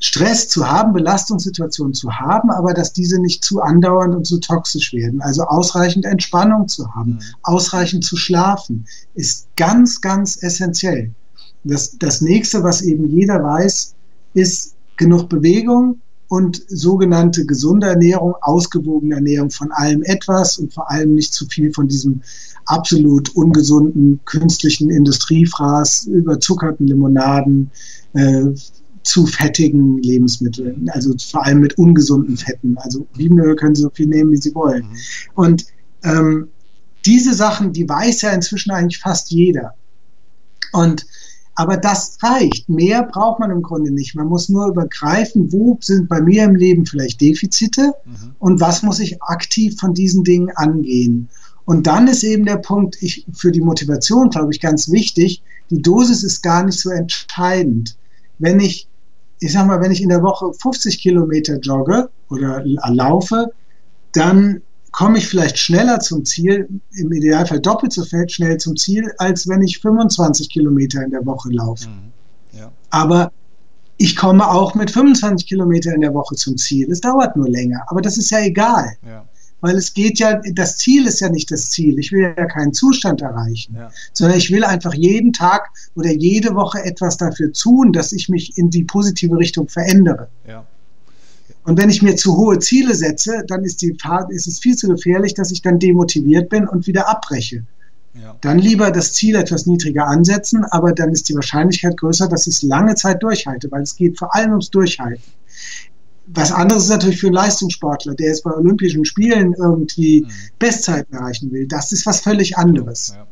Stress 0.03 0.49
zu 0.49 0.69
haben, 0.69 0.91
Belastungssituationen 0.91 1.93
zu 1.93 2.11
haben, 2.11 2.51
aber 2.51 2.73
dass 2.73 2.91
diese 2.91 3.21
nicht 3.21 3.41
zu 3.41 3.61
andauernd 3.61 4.13
und 4.13 4.27
zu 4.27 4.37
toxisch 4.41 4.91
werden. 4.91 5.21
Also 5.21 5.43
ausreichend 5.43 6.03
Entspannung 6.03 6.67
zu 6.67 6.93
haben, 6.93 7.11
mhm. 7.11 7.19
ausreichend 7.41 8.03
zu 8.03 8.17
schlafen, 8.17 8.85
ist 9.13 9.47
ganz, 9.55 10.01
ganz 10.01 10.43
essentiell. 10.43 11.11
Das, 11.63 11.97
das 11.97 12.19
nächste, 12.19 12.63
was 12.63 12.81
eben 12.81 13.07
jeder 13.07 13.41
weiß, 13.41 13.95
ist 14.33 14.75
genug 14.97 15.29
Bewegung 15.29 16.01
und 16.27 16.61
sogenannte 16.67 17.45
gesunde 17.45 17.87
Ernährung, 17.87 18.35
ausgewogene 18.41 19.15
Ernährung 19.15 19.51
von 19.51 19.71
allem 19.71 20.03
etwas 20.03 20.57
und 20.57 20.73
vor 20.73 20.91
allem 20.91 21.15
nicht 21.15 21.33
zu 21.33 21.45
viel 21.45 21.71
von 21.71 21.87
diesem 21.87 22.21
absolut 22.65 23.33
ungesunden 23.37 24.19
künstlichen 24.25 24.89
Industriefraß, 24.89 26.07
überzuckerten 26.07 26.87
Limonaden, 26.87 27.71
äh, 28.13 28.47
zu 29.03 29.25
fettigen 29.25 29.97
Lebensmitteln, 30.01 30.89
also 30.89 31.13
vor 31.17 31.45
allem 31.45 31.59
mit 31.59 31.77
ungesunden 31.77 32.37
Fetten. 32.37 32.77
Also 32.77 33.05
Olivenöl 33.15 33.55
können 33.55 33.75
Sie 33.75 33.81
so 33.81 33.89
viel 33.89 34.07
nehmen, 34.07 34.31
wie 34.31 34.37
Sie 34.37 34.55
wollen. 34.55 34.83
Mhm. 34.83 34.97
Und 35.35 35.65
ähm, 36.03 36.47
diese 37.05 37.33
Sachen, 37.33 37.73
die 37.73 37.87
weiß 37.87 38.21
ja 38.21 38.31
inzwischen 38.31 38.71
eigentlich 38.71 38.99
fast 38.99 39.31
jeder. 39.31 39.73
Und 40.71 41.05
aber 41.55 41.77
das 41.77 42.17
reicht. 42.23 42.67
Mehr 42.67 43.03
braucht 43.03 43.39
man 43.39 43.51
im 43.51 43.61
Grunde 43.61 43.91
nicht. 43.91 44.15
Man 44.15 44.27
muss 44.27 44.49
nur 44.49 44.67
übergreifen, 44.67 45.53
wo 45.53 45.77
sind 45.81 46.09
bei 46.09 46.19
mir 46.19 46.45
im 46.45 46.55
Leben 46.55 46.85
vielleicht 46.85 47.21
Defizite 47.21 47.93
mhm. 48.05 48.35
und 48.39 48.59
was 48.59 48.81
muss 48.81 48.99
ich 48.99 49.21
aktiv 49.21 49.79
von 49.79 49.93
diesen 49.93 50.23
Dingen 50.23 50.49
angehen. 50.55 51.29
Und 51.65 51.87
dann 51.87 52.07
ist 52.07 52.23
eben 52.23 52.45
der 52.45 52.57
Punkt, 52.57 52.97
ich, 53.01 53.25
für 53.33 53.51
die 53.51 53.61
Motivation, 53.61 54.29
glaube 54.29 54.51
ich, 54.51 54.59
ganz 54.59 54.91
wichtig, 54.91 55.43
die 55.69 55.81
Dosis 55.81 56.23
ist 56.23 56.41
gar 56.41 56.63
nicht 56.63 56.79
so 56.79 56.89
entscheidend. 56.89 57.95
Wenn 58.39 58.59
ich 58.59 58.87
ich 59.43 59.51
sag 59.51 59.67
mal, 59.67 59.81
wenn 59.81 59.91
ich 59.91 60.01
in 60.01 60.09
der 60.09 60.23
Woche 60.23 60.53
50 60.53 60.99
Kilometer 60.99 61.59
jogge 61.59 62.09
oder 62.29 62.63
laufe, 62.65 63.47
dann 64.13 64.61
komme 64.91 65.17
ich 65.17 65.27
vielleicht 65.27 65.57
schneller 65.57 65.99
zum 65.99 66.23
Ziel, 66.23 66.69
im 66.91 67.11
Idealfall 67.11 67.59
doppelt 67.59 67.91
so 67.91 68.03
schnell 68.27 68.57
zum 68.57 68.77
Ziel, 68.77 69.11
als 69.17 69.47
wenn 69.47 69.61
ich 69.61 69.79
25 69.79 70.49
Kilometer 70.49 71.03
in 71.03 71.11
der 71.11 71.25
Woche 71.25 71.49
laufe. 71.51 71.89
Mhm. 71.89 72.59
Ja. 72.59 72.71
Aber 72.91 73.31
ich 73.97 74.15
komme 74.15 74.49
auch 74.49 74.75
mit 74.75 74.91
25 74.91 75.47
Kilometer 75.47 75.93
in 75.93 76.01
der 76.01 76.13
Woche 76.13 76.35
zum 76.35 76.57
Ziel. 76.57 76.89
Es 76.91 77.01
dauert 77.01 77.35
nur 77.35 77.49
länger, 77.49 77.83
aber 77.87 78.01
das 78.01 78.17
ist 78.17 78.29
ja 78.29 78.39
egal. 78.39 78.95
Ja 79.05 79.25
weil 79.63 79.77
es 79.77 79.93
geht 79.93 80.19
ja, 80.19 80.41
das 80.55 80.75
Ziel 80.75 81.07
ist 81.07 81.21
ja 81.21 81.29
nicht 81.29 81.49
das 81.49 81.69
Ziel. 81.69 81.97
Ich 81.97 82.11
will 82.11 82.33
ja 82.37 82.45
keinen 82.47 82.73
Zustand 82.73 83.21
erreichen, 83.21 83.75
ja. 83.77 83.89
sondern 84.11 84.37
ich 84.37 84.51
will 84.51 84.65
einfach 84.65 84.93
jeden 84.93 85.31
Tag 85.31 85.69
oder 85.95 86.11
jede 86.11 86.53
Woche 86.53 86.83
etwas 86.83 87.15
dafür 87.15 87.53
tun, 87.53 87.93
dass 87.93 88.11
ich 88.11 88.27
mich 88.27 88.57
in 88.57 88.69
die 88.69 88.83
positive 88.83 89.37
Richtung 89.37 89.69
verändere. 89.69 90.27
Ja. 90.45 90.65
Und 91.63 91.79
wenn 91.79 91.89
ich 91.89 92.01
mir 92.01 92.17
zu 92.17 92.35
hohe 92.35 92.59
Ziele 92.59 92.93
setze, 92.93 93.45
dann 93.47 93.63
ist, 93.63 93.81
die, 93.81 93.95
ist 94.31 94.47
es 94.47 94.59
viel 94.59 94.75
zu 94.75 94.89
gefährlich, 94.89 95.33
dass 95.33 95.49
ich 95.49 95.61
dann 95.61 95.79
demotiviert 95.79 96.49
bin 96.49 96.67
und 96.67 96.85
wieder 96.85 97.07
abbreche. 97.07 97.63
Ja. 98.21 98.35
Dann 98.41 98.59
lieber 98.59 98.91
das 98.91 99.13
Ziel 99.13 99.35
etwas 99.35 99.65
niedriger 99.65 100.07
ansetzen, 100.07 100.65
aber 100.65 100.91
dann 100.91 101.13
ist 101.13 101.29
die 101.29 101.35
Wahrscheinlichkeit 101.35 101.95
größer, 101.95 102.27
dass 102.27 102.47
ich 102.47 102.55
es 102.55 102.63
lange 102.63 102.95
Zeit 102.95 103.23
durchhalte, 103.23 103.71
weil 103.71 103.83
es 103.83 103.95
geht 103.95 104.19
vor 104.19 104.35
allem 104.35 104.49
ums 104.49 104.71
Durchhalten 104.71 105.23
was 106.27 106.51
anderes 106.51 106.83
ist 106.85 106.89
natürlich 106.89 107.19
für 107.19 107.27
einen 107.27 107.35
Leistungssportler, 107.35 108.15
der 108.15 108.27
jetzt 108.27 108.43
bei 108.43 108.51
Olympischen 108.51 109.05
Spielen 109.05 109.53
irgendwie 109.53 110.21
mhm. 110.21 110.29
Bestzeiten 110.59 111.13
erreichen 111.13 111.51
will. 111.51 111.67
Das 111.67 111.91
ist 111.91 112.05
was 112.05 112.21
völlig 112.21 112.57
anderes. 112.57 113.13
Ja. 113.15 113.27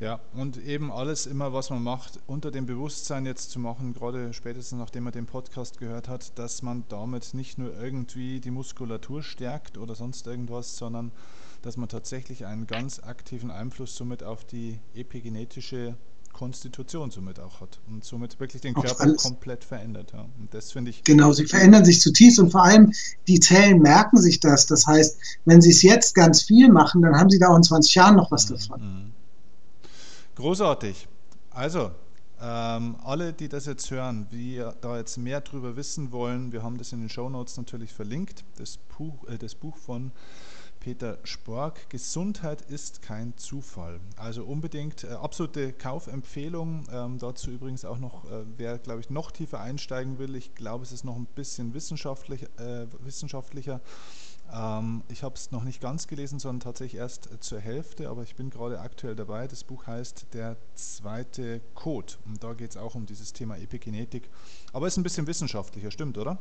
Ja, 0.00 0.18
und 0.32 0.56
eben 0.56 0.90
alles 0.90 1.26
immer, 1.26 1.52
was 1.52 1.68
man 1.68 1.82
macht, 1.82 2.20
unter 2.26 2.50
dem 2.50 2.64
Bewusstsein 2.64 3.26
jetzt 3.26 3.50
zu 3.50 3.58
machen, 3.58 3.92
gerade 3.92 4.32
spätestens 4.32 4.78
nachdem 4.78 5.04
man 5.04 5.12
den 5.12 5.26
Podcast 5.26 5.78
gehört 5.78 6.08
hat, 6.08 6.38
dass 6.38 6.62
man 6.62 6.84
damit 6.88 7.34
nicht 7.34 7.58
nur 7.58 7.78
irgendwie 7.78 8.40
die 8.40 8.50
Muskulatur 8.50 9.22
stärkt 9.22 9.76
oder 9.76 9.94
sonst 9.94 10.26
irgendwas, 10.26 10.78
sondern 10.78 11.12
dass 11.60 11.76
man 11.76 11.90
tatsächlich 11.90 12.46
einen 12.46 12.66
ganz 12.66 13.00
aktiven 13.00 13.50
Einfluss 13.50 13.94
somit 13.94 14.22
auf 14.22 14.46
die 14.46 14.78
epigenetische 14.94 15.96
Konstitution 16.40 17.10
somit 17.10 17.38
auch 17.38 17.60
hat 17.60 17.80
und 17.86 18.02
somit 18.02 18.40
wirklich 18.40 18.62
den 18.62 18.72
Körper 18.72 19.14
komplett 19.16 19.62
verändert. 19.62 20.14
Ja. 20.14 20.24
Und 20.38 20.54
das 20.54 20.72
finde 20.72 20.90
ich. 20.90 21.04
Genau, 21.04 21.32
sie 21.32 21.44
verändern 21.44 21.84
sich 21.84 22.00
zutiefst 22.00 22.38
und 22.38 22.50
vor 22.50 22.64
allem 22.64 22.94
die 23.28 23.38
Zellen 23.40 23.80
merken 23.80 24.16
sich 24.16 24.40
das. 24.40 24.64
Das 24.64 24.86
heißt, 24.86 25.18
wenn 25.44 25.60
sie 25.60 25.68
es 25.68 25.82
jetzt 25.82 26.14
ganz 26.14 26.42
viel 26.42 26.72
machen, 26.72 27.02
dann 27.02 27.14
haben 27.14 27.28
sie 27.28 27.38
da 27.38 27.48
auch 27.48 27.56
in 27.56 27.62
20 27.62 27.94
Jahren 27.94 28.16
noch 28.16 28.30
was 28.30 28.48
mhm. 28.48 28.54
davon. 28.54 29.12
Großartig. 30.36 31.08
Also, 31.50 31.90
ähm, 32.40 32.96
alle, 33.04 33.34
die 33.34 33.50
das 33.50 33.66
jetzt 33.66 33.90
hören, 33.90 34.26
die 34.32 34.64
da 34.80 34.96
jetzt 34.96 35.18
mehr 35.18 35.42
drüber 35.42 35.76
wissen 35.76 36.10
wollen, 36.10 36.52
wir 36.52 36.62
haben 36.62 36.78
das 36.78 36.90
in 36.92 37.00
den 37.00 37.10
Show 37.10 37.28
Notes 37.28 37.58
natürlich 37.58 37.92
verlinkt, 37.92 38.44
das 38.56 38.78
Buch, 38.96 39.28
äh, 39.28 39.36
das 39.36 39.54
Buch 39.54 39.76
von 39.76 40.10
Peter 40.80 41.18
Spork, 41.24 41.90
Gesundheit 41.90 42.62
ist 42.62 43.02
kein 43.02 43.36
Zufall. 43.36 44.00
Also 44.16 44.44
unbedingt 44.44 45.04
äh, 45.04 45.08
absolute 45.08 45.74
Kaufempfehlung. 45.74 46.86
Ähm, 46.90 47.18
dazu 47.18 47.50
übrigens 47.50 47.84
auch 47.84 47.98
noch, 47.98 48.24
äh, 48.24 48.44
wer, 48.56 48.78
glaube 48.78 49.00
ich, 49.00 49.10
noch 49.10 49.30
tiefer 49.30 49.60
einsteigen 49.60 50.18
will. 50.18 50.34
Ich 50.34 50.54
glaube, 50.54 50.82
es 50.82 50.90
ist 50.90 51.04
noch 51.04 51.16
ein 51.16 51.26
bisschen 51.26 51.74
wissenschaftlich, 51.74 52.44
äh, 52.58 52.86
wissenschaftlicher. 53.00 53.80
Ähm, 54.52 55.02
ich 55.08 55.22
habe 55.22 55.34
es 55.34 55.50
noch 55.50 55.64
nicht 55.64 55.80
ganz 55.80 56.06
gelesen, 56.06 56.38
sondern 56.38 56.60
tatsächlich 56.60 56.98
erst 56.98 57.28
zur 57.40 57.60
Hälfte, 57.60 58.08
aber 58.08 58.22
ich 58.22 58.34
bin 58.34 58.48
gerade 58.48 58.80
aktuell 58.80 59.14
dabei. 59.14 59.46
Das 59.46 59.64
Buch 59.64 59.86
heißt 59.86 60.26
Der 60.32 60.56
zweite 60.74 61.60
Code 61.74 62.14
und 62.24 62.42
da 62.42 62.54
geht 62.54 62.70
es 62.70 62.76
auch 62.78 62.94
um 62.94 63.04
dieses 63.04 63.32
Thema 63.34 63.56
Epigenetik. 63.58 64.30
Aber 64.72 64.86
es 64.86 64.94
ist 64.94 64.98
ein 64.98 65.04
bisschen 65.04 65.26
wissenschaftlicher, 65.26 65.90
stimmt, 65.90 66.16
oder? 66.16 66.38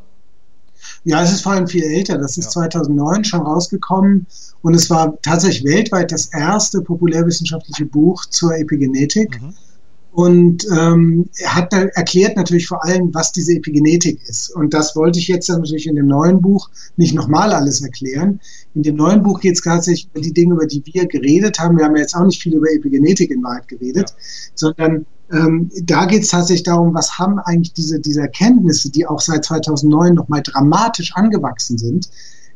Ja, 1.04 1.24
es 1.24 1.32
ist 1.32 1.42
vor 1.42 1.54
allem 1.54 1.68
viel 1.68 1.84
älter. 1.84 2.18
Das 2.18 2.38
ist 2.38 2.46
ja. 2.46 2.52
2009 2.52 3.24
schon 3.24 3.42
rausgekommen 3.42 4.28
und 4.62 4.74
es 4.74 4.90
war 4.90 5.18
tatsächlich 5.22 5.64
weltweit 5.64 6.12
das 6.12 6.28
erste 6.28 6.82
populärwissenschaftliche 6.82 7.86
Buch 7.86 8.26
zur 8.26 8.56
Epigenetik. 8.56 9.42
Mhm. 9.42 9.54
Und 10.12 10.66
ähm, 10.76 11.30
er 11.38 11.56
hat 11.56 11.72
erklärt 11.72 12.36
natürlich 12.36 12.68
vor 12.68 12.84
allem, 12.84 13.14
was 13.14 13.32
diese 13.32 13.54
Epigenetik 13.54 14.20
ist. 14.28 14.54
Und 14.56 14.74
das 14.74 14.96
wollte 14.96 15.20
ich 15.20 15.28
jetzt 15.28 15.48
natürlich 15.50 15.86
in 15.86 15.96
dem 15.96 16.08
neuen 16.08 16.42
Buch 16.42 16.70
nicht 16.98 17.14
nochmal 17.14 17.54
alles 17.54 17.82
erklären. 17.82 18.40
In 18.74 18.84
dem 18.84 18.96
neuen 18.96 19.22
Buch 19.22 19.40
geht 19.40 19.54
es 19.56 19.62
tatsächlich 19.62 20.10
über 20.12 20.22
die 20.22 20.34
Dinge, 20.34 20.56
über 20.56 20.66
die 20.66 20.84
wir 20.84 21.06
geredet 21.06 21.60
haben. 21.60 21.78
Wir 21.78 21.86
haben 21.86 21.96
ja 21.96 22.02
jetzt 22.02 22.16
auch 22.16 22.26
nicht 22.26 22.42
viel 22.42 22.56
über 22.56 22.72
Epigenetik 22.72 23.30
in 23.30 23.44
Wahrheit 23.44 23.68
geredet, 23.68 24.10
ja. 24.10 24.16
sondern 24.56 25.06
ähm, 25.32 25.70
da 25.84 26.06
geht 26.06 26.24
es 26.24 26.30
tatsächlich 26.30 26.64
darum, 26.64 26.94
was 26.94 27.20
haben 27.20 27.40
eigentlich 27.40 27.74
diese, 27.74 28.00
diese 28.00 28.22
Erkenntnisse, 28.22 28.92
die 28.92 29.06
auch 29.06 29.20
seit 29.20 29.46
2009 29.46 30.14
nochmal 30.14 30.42
dramatisch 30.44 31.16
angewachsen 31.16 31.78
sind, 31.78 32.10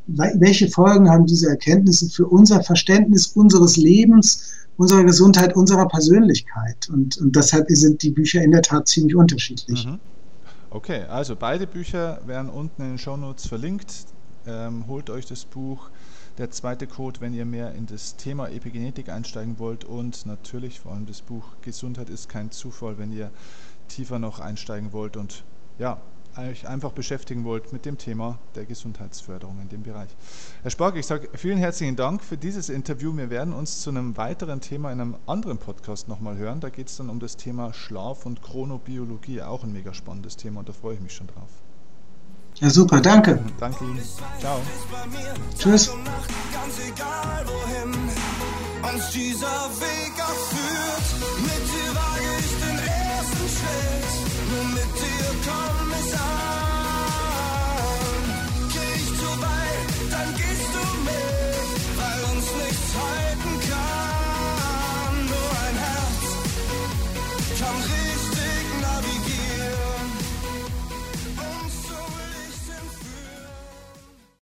welche 0.05 0.67
Folgen 0.67 1.09
haben 1.09 1.25
diese 1.25 1.49
Erkenntnisse 1.49 2.09
für 2.09 2.27
unser 2.27 2.61
Verständnis 2.61 3.27
unseres 3.27 3.77
Lebens 3.77 4.53
unserer 4.77 5.03
Gesundheit, 5.03 5.55
unserer 5.55 5.87
Persönlichkeit. 5.87 6.89
Und, 6.89 7.17
und 7.17 7.35
deshalb 7.35 7.67
sind 7.69 8.01
die 8.01 8.11
Bücher 8.11 8.41
in 8.41 8.51
der 8.51 8.61
Tat 8.61 8.87
ziemlich 8.87 9.15
unterschiedlich. 9.15 9.85
Mhm. 9.85 9.99
Okay, 10.69 11.03
also 11.03 11.35
beide 11.35 11.67
Bücher 11.67 12.19
werden 12.25 12.49
unten 12.49 12.81
in 12.81 12.89
den 12.89 12.97
Shownotes 12.97 13.47
verlinkt. 13.47 13.93
Ähm, 14.47 14.87
holt 14.87 15.09
euch 15.09 15.25
das 15.25 15.45
Buch. 15.45 15.89
Der 16.39 16.49
zweite 16.49 16.87
Code, 16.87 17.21
wenn 17.21 17.35
ihr 17.35 17.45
mehr 17.45 17.75
in 17.75 17.85
das 17.85 18.15
Thema 18.15 18.49
Epigenetik 18.49 19.09
einsteigen 19.09 19.59
wollt 19.59 19.85
und 19.85 20.25
natürlich 20.25 20.79
vor 20.79 20.93
allem 20.93 21.05
das 21.05 21.21
Buch 21.21 21.43
Gesundheit 21.61 22.09
ist 22.09 22.27
kein 22.27 22.49
Zufall, 22.49 22.97
wenn 22.97 23.11
ihr 23.11 23.29
tiefer 23.87 24.17
noch 24.17 24.39
einsteigen 24.39 24.93
wollt 24.93 25.15
und 25.15 25.43
ja, 25.77 26.01
euch 26.35 26.67
einfach 26.67 26.91
beschäftigen 26.91 27.43
wollt 27.43 27.71
mit 27.71 27.85
dem 27.85 27.99
Thema 27.99 28.39
der 28.55 28.65
Gesundheitsförderung 28.65 29.61
in 29.61 29.69
dem 29.69 29.83
Bereich. 29.83 30.09
Herr 30.63 30.71
Spark, 30.71 30.95
ich 30.95 31.05
sage 31.05 31.29
vielen 31.35 31.59
herzlichen 31.59 31.95
Dank 31.95 32.23
für 32.23 32.35
dieses 32.35 32.69
Interview. 32.69 33.15
Wir 33.15 33.29
werden 33.29 33.53
uns 33.53 33.81
zu 33.81 33.91
einem 33.91 34.17
weiteren 34.17 34.59
Thema 34.59 34.91
in 34.91 35.01
einem 35.01 35.15
anderen 35.27 35.59
Podcast 35.59 36.07
nochmal 36.07 36.37
hören. 36.37 36.61
Da 36.61 36.69
geht 36.69 36.87
es 36.87 36.97
dann 36.97 37.11
um 37.11 37.19
das 37.19 37.37
Thema 37.37 37.73
Schlaf 37.73 38.25
und 38.25 38.41
Chronobiologie, 38.41 39.43
auch 39.43 39.63
ein 39.63 39.71
mega 39.71 39.93
spannendes 39.93 40.35
Thema 40.35 40.61
und 40.61 40.69
da 40.69 40.73
freue 40.73 40.95
ich 40.95 41.01
mich 41.01 41.13
schon 41.13 41.27
drauf. 41.27 41.62
Ja, 42.63 42.69
super, 42.69 43.01
danke. 43.01 43.43
Danke 43.59 43.83
Ihnen. 43.83 44.01
Ciao. 44.39 44.61
Tschüss. 45.59 45.89
Ganz 45.89 46.79
egal 46.79 47.45
wohin 47.45 47.91
uns 48.89 49.09
dieser 49.11 49.69
Weg 49.81 50.13
auch 50.21 50.43
führt, 50.47 51.07
mit 51.43 51.63
dir 51.73 51.91
wage 51.93 52.31
ich 52.39 52.53
den 52.63 52.79
ersten 52.79 53.47
Schritt, 53.55 54.11
nur 54.49 54.65
mit 54.77 54.91
dir 54.95 55.27
komm 55.43 55.91
es 55.91 56.11
an. 56.13 56.21
Geh 58.71 58.93
ich 58.95 59.11
zu 59.19 59.29
weit, 59.43 59.91
dann 60.09 60.29
gehst 60.37 60.62